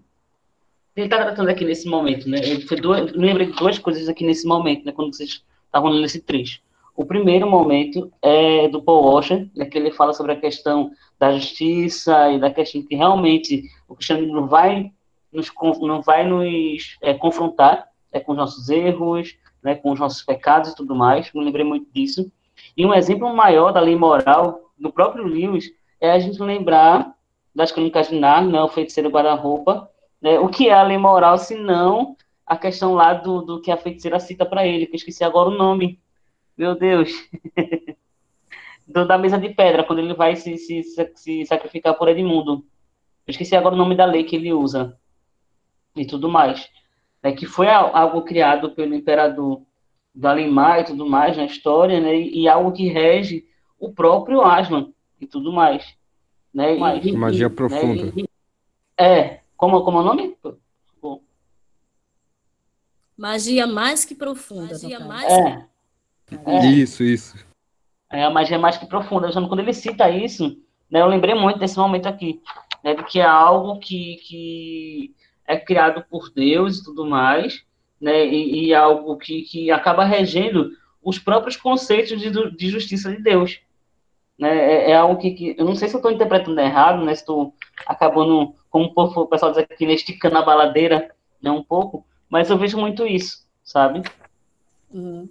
ele 0.99 1.07
está 1.07 1.19
tratando 1.19 1.49
aqui 1.49 1.65
nesse 1.65 1.89
momento, 1.89 2.29
né? 2.29 2.41
Eu, 2.43 2.59
eu 2.83 3.05
lembrei 3.15 3.47
de 3.47 3.53
duas 3.53 3.79
coisas 3.79 4.09
aqui 4.09 4.27
nesse 4.27 4.47
momento, 4.47 4.85
né? 4.85 4.91
Quando 4.91 5.15
vocês 5.15 5.45
estavam 5.65 5.91
lendo 5.91 6.05
esse 6.05 6.21
trecho. 6.21 6.61
O 6.97 7.05
primeiro 7.05 7.49
momento 7.49 8.11
é 8.21 8.67
do 8.67 8.83
Paul 8.83 9.05
Washer, 9.05 9.49
né, 9.55 9.67
que 9.67 9.79
ele 9.79 9.93
fala 9.93 10.13
sobre 10.13 10.33
a 10.33 10.41
questão 10.41 10.91
da 11.17 11.33
justiça 11.33 12.33
e 12.33 12.41
da 12.41 12.51
questão 12.51 12.83
que 12.83 12.97
realmente 12.97 13.63
o 13.87 13.95
cristianismo 13.95 14.35
não 14.35 14.49
vai 14.49 14.91
nos, 15.33 15.53
não 15.81 16.03
vai 16.03 16.27
nos 16.27 16.97
é, 17.01 17.15
confrontar 17.15 17.87
é, 18.11 18.19
com 18.19 18.33
os 18.33 18.39
nossos 18.39 18.69
erros, 18.69 19.37
né, 19.63 19.77
com 19.77 19.93
os 19.93 20.01
nossos 20.01 20.23
pecados 20.23 20.71
e 20.71 20.75
tudo 20.75 20.97
mais. 20.97 21.33
Me 21.33 21.45
lembrei 21.45 21.65
muito 21.65 21.87
disso. 21.95 22.33
E 22.77 22.87
um 22.87 22.95
exemplo 22.95 23.35
maior 23.35 23.73
da 23.73 23.81
lei 23.81 23.97
moral 23.97 24.73
do 24.79 24.93
próprio 24.93 25.25
Lewis 25.25 25.71
é 26.01 26.11
a 26.11 26.19
gente 26.19 26.41
lembrar 26.43 27.15
das 27.55 27.73
crônicas 27.73 28.09
de 28.09 28.19
Narnia, 28.19 28.53
né, 28.53 28.63
o 28.63 28.69
feiticeiro 28.69 29.11
guarda-roupa, 29.11 29.91
né, 30.21 30.39
o 30.39 30.49
que 30.49 30.69
é 30.69 30.75
a 30.75 30.83
lei 30.83 30.99
moral, 30.99 31.39
se 31.39 31.57
não 31.57 32.17
a 32.47 32.57
questão 32.57 32.95
lá 32.95 33.13
do, 33.13 33.43
do 33.43 33.61
que 33.61 33.71
a 33.71 33.77
feiticeira 33.77 34.19
cita 34.19 34.47
para 34.47 34.67
ele, 34.67 34.87
que 34.87 34.93
eu 34.93 34.97
esqueci 34.97 35.23
agora 35.23 35.51
o 35.51 35.57
nome. 35.57 36.01
Meu 36.57 36.75
Deus. 36.75 37.11
do, 38.89 39.07
da 39.07 39.19
mesa 39.19 39.39
de 39.39 39.51
pedra, 39.51 39.85
quando 39.85 39.99
ele 39.99 40.15
vai 40.15 40.35
se, 40.35 40.57
se, 40.57 40.83
se 41.15 41.45
sacrificar 41.45 41.95
por 41.95 42.09
Edmundo. 42.09 42.65
Eu 43.27 43.31
esqueci 43.33 43.55
agora 43.55 43.75
o 43.75 43.79
nome 43.79 43.95
da 43.95 44.07
lei 44.07 44.25
que 44.25 44.35
ele 44.35 44.53
usa. 44.53 44.99
E 45.95 46.07
tudo 46.07 46.29
mais. 46.29 46.69
É 47.23 47.33
que 47.33 47.45
foi 47.45 47.69
algo 47.69 48.23
criado 48.23 48.71
pelo 48.71 48.95
imperador 48.95 49.63
Dalimar 50.19 50.81
e 50.81 50.85
tudo 50.85 51.07
mais 51.07 51.37
na 51.37 51.45
história, 51.45 52.01
né? 52.01 52.17
E, 52.17 52.43
e 52.43 52.49
algo 52.49 52.73
que 52.73 52.89
rege 52.89 53.47
o 53.79 53.93
próprio 53.93 54.43
Aslan 54.43 54.93
e 55.21 55.27
tudo 55.27 55.53
mais. 55.53 55.85
Né? 56.53 56.77
E, 56.77 57.13
Magia 57.13 57.49
né, 57.49 57.55
profunda. 57.55 58.13
E, 58.17 58.29
é, 58.99 59.41
como, 59.57 59.85
como 59.85 59.99
é 59.99 60.01
o 60.01 60.05
nome? 60.05 60.37
Magia 63.17 63.67
mais 63.67 64.05
que 64.05 64.15
profunda. 64.15 64.73
Magia 64.73 65.01
mais 65.01 65.33
é. 65.33 65.67
é. 66.47 66.67
Isso, 66.67 67.03
isso. 67.05 67.47
É, 68.11 68.25
a 68.25 68.31
magia 68.31 68.59
mais 68.59 68.77
que 68.77 68.87
profunda. 68.87 69.31
Quando 69.33 69.61
ele 69.61 69.73
cita 69.73 70.11
isso, 70.11 70.57
né, 70.91 71.01
eu 71.01 71.07
lembrei 71.07 71.35
muito 71.35 71.59
desse 71.59 71.77
momento 71.77 72.07
aqui. 72.07 72.41
Né, 72.83 72.95
de 72.95 73.05
que 73.05 73.21
é 73.21 73.25
algo 73.25 73.79
que, 73.79 74.17
que 74.25 75.15
é 75.45 75.57
criado 75.57 76.05
por 76.09 76.31
Deus 76.31 76.79
e 76.79 76.85
tudo 76.85 77.05
mais, 77.07 77.65
né, 78.01 78.27
e, 78.27 78.67
e 78.67 78.75
algo 78.75 79.17
que, 79.17 79.43
que 79.43 79.71
acaba 79.71 80.05
regendo 80.05 80.71
os 81.03 81.19
próprios 81.19 81.57
conceitos 81.57 82.21
de, 82.21 82.31
de 82.57 82.69
justiça 82.69 83.11
de 83.11 83.23
Deus. 83.23 83.61
Né, 84.39 84.57
é, 84.57 84.91
é 84.91 84.97
algo 84.97 85.21
que, 85.21 85.31
que, 85.33 85.57
eu 85.59 85.65
não 85.65 85.75
sei 85.75 85.89
se 85.89 85.95
eu 85.95 85.99
estou 85.99 86.13
interpretando 86.13 86.61
errado, 86.61 87.05
né, 87.05 87.15
se 87.15 87.23
estou 87.23 87.55
acabando, 87.87 88.55
como 88.71 88.93
o 88.95 89.27
pessoal 89.27 89.53
diz 89.53 89.59
aqui, 89.59 89.87
né, 89.87 89.95
esticando 89.95 90.39
a 90.39 90.43
baladeira 90.43 91.15
né, 91.43 91.51
um 91.51 91.63
pouco, 91.63 92.07
mas 92.29 92.49
eu 92.49 92.59
vejo 92.59 92.79
muito 92.79 93.07
isso, 93.07 93.47
sabe? 93.65 94.03
Uhum. 94.91 95.29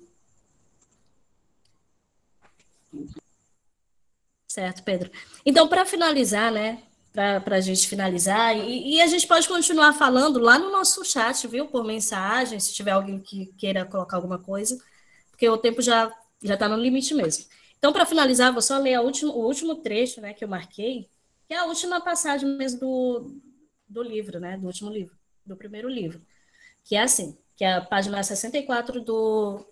Certo, 4.47 4.83
Pedro. 4.83 5.11
Então, 5.45 5.67
para 5.67 5.85
finalizar, 5.85 6.51
né, 6.51 6.81
para 7.17 7.55
a 7.55 7.61
gente 7.61 7.87
finalizar. 7.87 8.55
E, 8.55 8.95
e, 8.95 9.01
a 9.01 9.07
gente 9.07 9.25
pode 9.25 9.47
continuar 9.47 9.93
falando 9.93 10.37
lá 10.39 10.59
no 10.59 10.71
nosso 10.71 11.03
chat, 11.03 11.47
viu? 11.47 11.67
Por 11.67 11.83
mensagem, 11.83 12.59
se 12.59 12.71
tiver 12.71 12.91
alguém 12.91 13.19
que 13.19 13.47
queira 13.57 13.83
colocar 13.85 14.17
alguma 14.17 14.37
coisa, 14.37 14.77
porque 15.31 15.49
o 15.49 15.57
tempo 15.57 15.81
já 15.81 16.13
já 16.43 16.53
está 16.53 16.69
no 16.69 16.77
limite 16.77 17.15
mesmo. 17.15 17.45
Então, 17.79 17.91
para 17.91 18.05
finalizar, 18.05 18.53
vou 18.53 18.61
só 18.61 18.77
ler 18.77 18.99
último, 18.99 19.31
o 19.31 19.47
último 19.47 19.77
trecho 19.77 20.21
né, 20.21 20.31
que 20.31 20.43
eu 20.43 20.47
marquei, 20.47 21.09
que 21.47 21.53
é 21.55 21.57
a 21.57 21.65
última 21.65 21.99
passagem 21.99 22.47
mesmo 22.55 22.79
do, 22.79 23.41
do 23.89 24.03
livro, 24.03 24.39
né? 24.39 24.55
Do 24.55 24.67
último 24.67 24.91
livro, 24.91 25.17
do 25.43 25.57
primeiro 25.57 25.89
livro. 25.89 26.21
Que 26.85 26.95
é 26.95 27.01
assim, 27.01 27.35
que 27.55 27.65
é 27.65 27.73
a 27.73 27.81
página 27.81 28.21
64 28.21 29.01
do, 29.01 29.65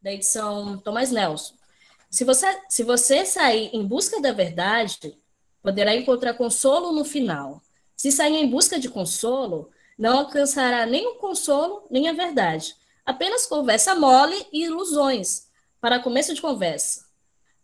da 0.00 0.10
edição 0.10 0.78
Thomas 0.78 1.10
Nelson. 1.10 1.54
Se 2.10 2.24
você, 2.24 2.46
se 2.70 2.82
você 2.82 3.26
sair 3.26 3.68
em 3.74 3.86
busca 3.86 4.22
da 4.22 4.32
verdade, 4.32 5.18
poderá 5.66 5.96
encontrar 5.96 6.34
consolo 6.34 6.92
no 6.92 7.04
final. 7.04 7.60
Se 7.96 8.12
sair 8.12 8.36
em 8.36 8.48
busca 8.48 8.78
de 8.78 8.88
consolo, 8.88 9.68
não 9.98 10.18
alcançará 10.18 10.86
nem 10.86 11.04
o 11.08 11.16
consolo, 11.16 11.84
nem 11.90 12.08
a 12.08 12.12
verdade. 12.12 12.76
Apenas 13.04 13.46
conversa 13.46 13.92
mole 13.96 14.46
e 14.52 14.62
ilusões, 14.62 15.48
para 15.80 15.98
começo 15.98 16.32
de 16.32 16.40
conversa, 16.40 17.06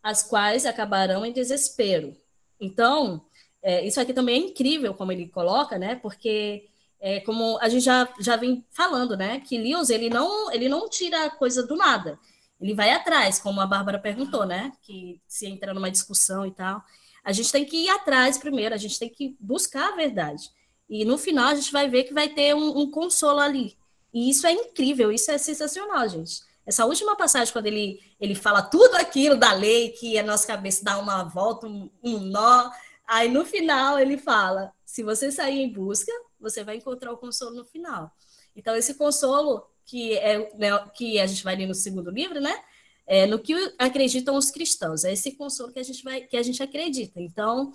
as 0.03 0.21
quais 0.21 0.67
acabarão 0.67 1.25
em 1.25 1.33
desespero. 1.33 2.17
Então, 2.59 3.25
é, 3.63 3.87
isso 3.87 4.01
aqui 4.01 4.13
também 4.13 4.35
é 4.35 4.47
incrível, 4.47 4.95
como 4.95 5.13
ele 5.13 5.29
coloca, 5.29 5.79
né? 5.79 5.95
Porque, 5.95 6.69
é, 6.99 7.21
como 7.21 7.57
a 7.61 7.69
gente 7.69 7.85
já, 7.85 8.13
já 8.19 8.35
vem 8.35 8.67
falando, 8.73 9.17
né? 9.17 9.39
Que 9.47 9.57
Lewis, 9.57 9.91
ele 9.91 10.11
não, 10.11 10.51
ele 10.51 10.69
não 10.69 10.89
tira 10.89 11.27
a 11.27 11.31
coisa 11.31 11.65
do 11.65 11.77
nada. 11.77 12.19
Ele 12.61 12.75
vai 12.75 12.91
atrás, 12.91 13.39
como 13.39 13.61
a 13.61 13.67
Bárbara 13.67 14.01
perguntou, 14.01 14.45
né? 14.45 14.73
Que 14.83 15.21
se 15.29 15.47
entra 15.47 15.73
numa 15.73 15.91
discussão 15.91 16.45
e 16.45 16.51
tal. 16.51 16.83
A 17.25 17.33
gente 17.33 17.53
tem 17.53 17.65
que 17.65 17.77
ir 17.77 17.89
atrás 17.89 18.39
primeiro, 18.39 18.75
a 18.75 18.79
gente 18.79 18.99
tem 18.99 19.09
que 19.09 19.37
buscar 19.39 19.93
a 19.93 19.97
verdade. 19.97 20.51
E 20.89 21.05
no 21.05 21.17
final 21.17 21.49
a 21.49 21.55
gente 21.55 21.73
vai 21.73 21.89
ver 21.89 22.05
que 22.05 22.13
vai 22.13 22.29
ter 22.29 22.55
um, 22.55 22.79
um 22.79 22.91
consolo 22.91 23.41
ali. 23.41 23.77
E 24.13 24.29
isso 24.29 24.47
é 24.47 24.53
incrível, 24.53 25.11
isso 25.11 25.31
é 25.31 25.39
sensacional, 25.39 26.09
gente. 26.09 26.43
Essa 26.67 26.85
última 26.85 27.17
passagem, 27.17 27.53
quando 27.53 27.67
ele, 27.67 28.01
ele 28.21 28.35
fala 28.35 28.63
tudo 28.63 28.95
aquilo 28.97 29.37
da 29.37 29.53
lei, 29.53 29.91
que 29.91 30.19
a 30.19 30.23
nossa 30.23 30.47
cabeça 30.47 30.85
dá 30.85 30.99
uma 30.99 31.25
volta, 31.25 31.67
um, 31.67 31.91
um 32.03 32.19
nó, 32.19 32.71
aí 33.07 33.29
no 33.29 33.45
final 33.45 33.99
ele 33.99 34.17
fala: 34.17 34.73
se 34.85 35.03
você 35.03 35.33
sair 35.33 35.63
em 35.63 35.73
busca, 35.73 36.13
você 36.39 36.63
vai 36.63 36.77
encontrar 36.77 37.13
o 37.13 37.17
consolo 37.17 37.57
no 37.57 37.65
final. 37.65 38.13
Então, 38.55 38.77
esse 38.77 38.95
consolo 38.95 39.67
que, 39.85 40.17
é, 40.19 40.55
né, 40.57 40.71
que 40.95 41.19
a 41.19 41.27
gente 41.27 41.43
vai 41.43 41.57
ler 41.57 41.67
no 41.67 41.75
segundo 41.75 42.11
livro, 42.11 42.41
né? 42.41 42.63
É, 43.07 43.27
no 43.27 43.39
que 43.39 43.55
acreditam 43.79 44.37
os 44.37 44.51
cristãos. 44.51 45.05
É 45.05 45.13
esse 45.13 45.33
consolo 45.33 45.73
que 45.73 45.79
a 45.79 45.83
gente, 45.83 46.03
vai, 46.03 46.23
que 46.23 46.37
a 46.37 46.43
gente 46.43 46.63
acredita. 46.63 47.21
Então, 47.21 47.73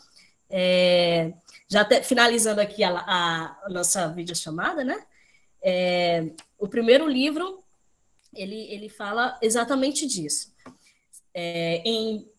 é, 0.50 1.34
já 1.68 1.84
te, 1.84 2.02
finalizando 2.04 2.62
aqui 2.62 2.84
a, 2.84 2.98
a, 2.98 3.60
a 3.64 3.70
nossa 3.70 4.08
videochamada, 4.10 4.84
né? 4.84 5.06
É, 5.62 6.32
o 6.58 6.68
primeiro 6.68 7.08
livro, 7.08 7.64
ele, 8.34 8.72
ele 8.72 8.90
fala 8.90 9.38
exatamente 9.42 10.06
disso. 10.06 10.54
É, 11.34 11.82
em, 11.86 12.30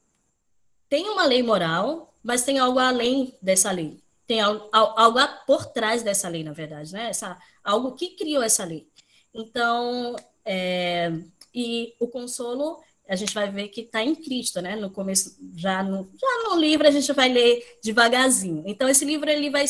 tem 0.88 1.08
uma 1.08 1.24
lei 1.24 1.42
moral, 1.42 2.14
mas 2.22 2.44
tem 2.44 2.58
algo 2.58 2.78
além 2.78 3.36
dessa 3.42 3.70
lei. 3.70 4.02
Tem 4.26 4.40
algo, 4.40 4.68
algo 4.72 5.18
por 5.46 5.66
trás 5.66 6.02
dessa 6.02 6.28
lei, 6.28 6.44
na 6.44 6.52
verdade, 6.52 6.92
né? 6.92 7.08
Essa, 7.08 7.38
algo 7.62 7.94
que 7.94 8.10
criou 8.10 8.42
essa 8.42 8.64
lei. 8.64 8.86
Então, 9.34 10.16
é, 10.44 11.12
e 11.54 11.94
o 11.98 12.08
consolo 12.08 12.78
a 13.08 13.16
gente 13.16 13.32
vai 13.32 13.50
ver 13.50 13.68
que 13.68 13.80
está 13.80 14.02
em 14.02 14.14
Cristo, 14.14 14.60
né? 14.60 14.76
No 14.76 14.90
começo, 14.90 15.36
já 15.56 15.82
no, 15.82 16.10
já 16.14 16.48
no 16.48 16.60
livro 16.60 16.86
a 16.86 16.90
gente 16.90 17.10
vai 17.14 17.32
ler 17.32 17.78
devagarzinho. 17.82 18.64
Então 18.66 18.86
esse 18.86 19.04
livro 19.04 19.30
ele 19.30 19.48
vai, 19.48 19.64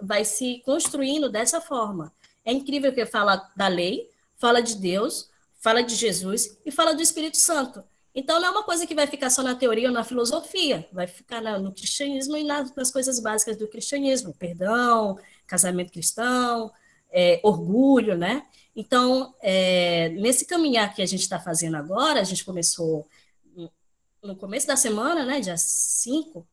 vai 0.00 0.24
se 0.24 0.62
construindo 0.64 1.28
dessa 1.28 1.60
forma. 1.60 2.12
É 2.44 2.52
incrível 2.52 2.94
que 2.94 3.04
fala 3.04 3.46
da 3.54 3.68
lei, 3.68 4.08
fala 4.38 4.62
de 4.62 4.76
Deus, 4.76 5.28
fala 5.60 5.82
de 5.82 5.94
Jesus 5.94 6.58
e 6.64 6.70
fala 6.70 6.94
do 6.94 7.02
Espírito 7.02 7.36
Santo. 7.36 7.84
Então 8.14 8.40
não 8.40 8.48
é 8.48 8.50
uma 8.50 8.62
coisa 8.62 8.86
que 8.86 8.94
vai 8.94 9.06
ficar 9.06 9.28
só 9.28 9.42
na 9.42 9.54
teoria 9.54 9.88
ou 9.88 9.94
na 9.94 10.02
filosofia, 10.02 10.88
vai 10.90 11.06
ficar 11.06 11.42
no 11.58 11.70
cristianismo 11.70 12.38
e 12.38 12.44
nas, 12.44 12.74
nas 12.74 12.90
coisas 12.90 13.20
básicas 13.20 13.58
do 13.58 13.68
cristianismo, 13.68 14.32
perdão, 14.32 15.18
casamento 15.46 15.92
cristão, 15.92 16.72
é, 17.12 17.38
orgulho, 17.42 18.16
né? 18.16 18.42
Então, 18.76 19.34
é, 19.40 20.10
nesse 20.10 20.44
caminhar 20.44 20.94
que 20.94 21.00
a 21.00 21.06
gente 21.06 21.22
está 21.22 21.40
fazendo 21.40 21.76
agora, 21.76 22.20
a 22.20 22.24
gente 22.24 22.44
começou 22.44 23.08
no 24.22 24.36
começo 24.36 24.66
da 24.66 24.76
semana, 24.76 25.24
né, 25.24 25.40
dia 25.40 25.56
5, 25.56 26.46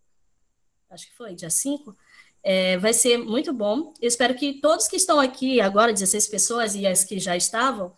acho 0.90 1.08
que 1.08 1.18
foi, 1.18 1.34
dia 1.36 1.50
5, 1.50 1.96
é, 2.42 2.78
vai 2.78 2.94
ser 2.94 3.18
muito 3.18 3.52
bom. 3.52 3.94
Eu 4.02 4.08
espero 4.08 4.36
que 4.36 4.54
todos 4.62 4.88
que 4.88 4.96
estão 4.96 5.20
aqui 5.20 5.60
agora, 5.60 5.92
16 5.92 6.28
pessoas 6.28 6.76
e 6.76 6.86
as 6.86 7.04
que 7.04 7.20
já 7.20 7.36
estavam, 7.36 7.94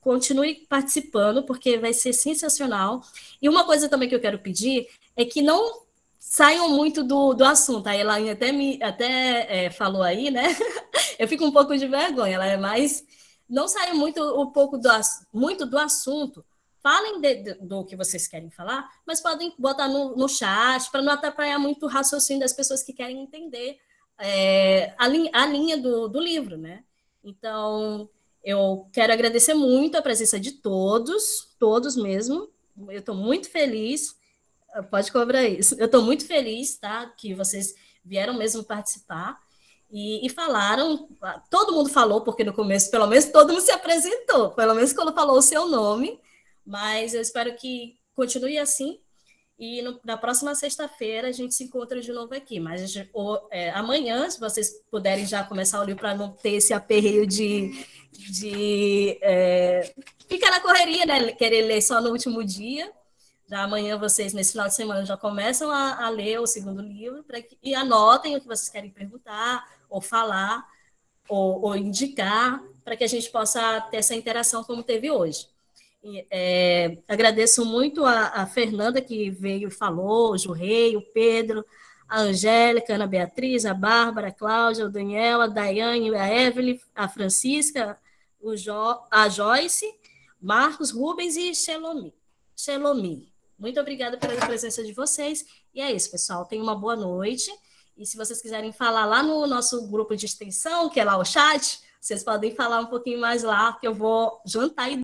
continuem 0.00 0.64
participando, 0.66 1.42
porque 1.42 1.78
vai 1.78 1.92
ser 1.92 2.12
sensacional. 2.12 3.02
E 3.42 3.48
uma 3.48 3.64
coisa 3.64 3.88
também 3.88 4.08
que 4.08 4.14
eu 4.14 4.20
quero 4.20 4.38
pedir 4.38 4.88
é 5.16 5.24
que 5.24 5.42
não 5.42 5.82
saiam 6.18 6.70
muito 6.70 7.02
do, 7.02 7.34
do 7.34 7.44
assunto. 7.44 7.86
A 7.86 7.96
Elaine 7.96 8.30
até, 8.30 8.52
me, 8.52 8.82
até 8.82 9.66
é, 9.66 9.70
falou 9.70 10.02
aí, 10.02 10.30
né? 10.30 10.56
eu 11.18 11.26
fico 11.26 11.44
um 11.44 11.52
pouco 11.52 11.76
de 11.76 11.86
vergonha, 11.86 12.34
ela 12.34 12.46
é 12.46 12.56
mais 12.56 13.04
não 13.50 13.66
saiam 13.68 13.96
muito 13.96 14.22
um 14.40 14.50
pouco 14.50 14.78
do, 14.78 14.88
muito 15.32 15.66
do 15.66 15.78
assunto. 15.78 16.44
Falem 16.82 17.20
de, 17.20 17.34
de, 17.42 17.54
do 17.54 17.84
que 17.84 17.96
vocês 17.96 18.26
querem 18.26 18.48
falar, 18.48 18.88
mas 19.06 19.20
podem 19.20 19.52
botar 19.58 19.88
no, 19.88 20.16
no 20.16 20.28
chat 20.28 20.90
para 20.90 21.02
não 21.02 21.12
atrapalhar 21.12 21.58
muito 21.58 21.84
o 21.84 21.88
raciocínio 21.88 22.40
das 22.40 22.54
pessoas 22.54 22.82
que 22.82 22.94
querem 22.94 23.20
entender 23.20 23.78
é, 24.18 24.94
a, 24.96 25.08
linha, 25.08 25.30
a 25.34 25.46
linha 25.46 25.76
do, 25.76 26.08
do 26.08 26.20
livro, 26.20 26.56
né? 26.56 26.84
Então, 27.24 28.08
eu 28.42 28.86
quero 28.92 29.12
agradecer 29.12 29.54
muito 29.54 29.96
a 29.96 30.02
presença 30.02 30.38
de 30.38 30.52
todos, 30.52 31.54
todos 31.58 31.96
mesmo. 31.96 32.48
Eu 32.88 33.00
estou 33.00 33.14
muito 33.14 33.50
feliz. 33.50 34.16
Pode 34.90 35.10
cobrar 35.10 35.44
isso. 35.44 35.74
Eu 35.78 35.86
estou 35.86 36.02
muito 36.02 36.26
feliz, 36.26 36.76
tá? 36.76 37.06
Que 37.16 37.34
vocês 37.34 37.74
vieram 38.04 38.34
mesmo 38.34 38.64
participar. 38.64 39.38
E, 39.90 40.24
e, 40.24 40.30
falaram, 40.30 41.08
todo 41.50 41.72
mundo 41.72 41.88
falou, 41.88 42.20
porque 42.20 42.44
no 42.44 42.52
começo, 42.52 42.90
pelo 42.90 43.08
menos, 43.08 43.24
todo 43.26 43.52
mundo 43.52 43.60
se 43.60 43.72
apresentou, 43.72 44.50
pelo 44.50 44.74
menos 44.74 44.92
quando 44.92 45.12
falou 45.12 45.36
o 45.36 45.42
seu 45.42 45.66
nome, 45.66 46.20
mas 46.64 47.12
eu 47.12 47.20
espero 47.20 47.56
que 47.56 47.98
continue 48.14 48.56
assim. 48.56 49.00
E 49.58 49.82
no, 49.82 50.00
na 50.02 50.16
próxima 50.16 50.54
sexta-feira 50.54 51.28
a 51.28 51.32
gente 51.32 51.54
se 51.54 51.64
encontra 51.64 52.00
de 52.00 52.10
novo 52.12 52.34
aqui. 52.34 52.58
Mas 52.58 52.90
gente, 52.90 53.10
ou, 53.12 53.46
é, 53.50 53.70
amanhã, 53.70 54.30
se 54.30 54.40
vocês 54.40 54.80
puderem 54.90 55.26
já 55.26 55.44
começar 55.44 55.80
o 55.80 55.84
livro 55.84 56.00
para 56.00 56.14
não 56.14 56.30
ter 56.30 56.52
esse 56.52 56.72
aperreio 56.72 57.26
de, 57.26 57.70
de 58.10 59.18
é, 59.20 59.92
ficar 60.26 60.50
na 60.50 60.60
correria, 60.60 61.04
né? 61.04 61.32
Querer 61.32 61.62
ler 61.62 61.82
só 61.82 62.00
no 62.00 62.10
último 62.10 62.42
dia. 62.42 62.90
Já 63.46 63.64
amanhã 63.64 63.98
vocês, 63.98 64.32
nesse 64.32 64.52
final 64.52 64.68
de 64.68 64.74
semana, 64.74 65.04
já 65.04 65.16
começam 65.16 65.70
a, 65.70 66.06
a 66.06 66.08
ler 66.08 66.40
o 66.40 66.46
segundo 66.46 66.80
livro 66.80 67.22
que, 67.24 67.58
e 67.62 67.74
anotem 67.74 68.36
o 68.36 68.40
que 68.40 68.46
vocês 68.46 68.68
querem 68.70 68.90
perguntar, 68.90 69.68
ou 69.90 70.00
falar, 70.00 70.64
ou, 71.28 71.62
ou 71.62 71.76
indicar, 71.76 72.62
para 72.84 72.96
que 72.96 73.04
a 73.04 73.08
gente 73.08 73.30
possa 73.30 73.80
ter 73.90 73.98
essa 73.98 74.14
interação 74.14 74.64
como 74.64 74.82
teve 74.82 75.10
hoje. 75.10 75.48
É, 76.30 76.96
agradeço 77.06 77.64
muito 77.64 78.06
a, 78.06 78.28
a, 78.28 78.46
Fernanda 78.46 79.02
que 79.02 79.30
veio 79.30 79.68
e 79.68 79.70
falou, 79.70 80.32
o 80.32 80.38
Jurrei, 80.38 80.96
o 80.96 81.02
Pedro, 81.02 81.64
a 82.08 82.20
Angélica, 82.20 82.92
a 82.92 82.96
Ana 82.96 83.06
Beatriz, 83.06 83.66
a 83.66 83.74
Bárbara, 83.74 84.28
a 84.28 84.32
Cláudia, 84.32 84.86
o 84.86 84.90
Daniel, 84.90 85.42
a 85.42 85.46
Daiane, 85.46 86.14
a 86.14 86.26
Evelyn, 86.32 86.78
a 86.94 87.06
Francisca, 87.06 87.98
o 88.40 88.56
jo, 88.56 88.72
a 89.10 89.28
Joyce, 89.28 89.94
Marcos, 90.40 90.90
Rubens 90.90 91.36
e 91.36 91.54
Shelomi. 91.54 92.14
Shelomi. 92.56 93.30
Muito 93.58 93.78
obrigada 93.78 94.16
pela 94.16 94.46
presença 94.46 94.82
de 94.82 94.94
vocês. 94.94 95.44
E 95.74 95.82
é 95.82 95.92
isso, 95.92 96.10
pessoal. 96.10 96.46
Tenham 96.46 96.62
uma 96.62 96.74
boa 96.74 96.96
noite. 96.96 97.50
E 98.00 98.06
se 98.06 98.16
vocês 98.16 98.40
quiserem 98.40 98.72
falar 98.72 99.04
lá 99.04 99.22
no 99.22 99.46
nosso 99.46 99.86
grupo 99.86 100.16
de 100.16 100.24
extensão, 100.24 100.88
que 100.88 100.98
é 100.98 101.04
lá 101.04 101.18
o 101.18 101.24
chat, 101.24 101.80
vocês 102.00 102.24
podem 102.24 102.54
falar 102.54 102.80
um 102.80 102.86
pouquinho 102.86 103.20
mais 103.20 103.42
lá, 103.42 103.74
que 103.74 103.86
eu 103.86 103.92
vou 103.92 104.40
jantar 104.46 104.90
e 104.90 104.96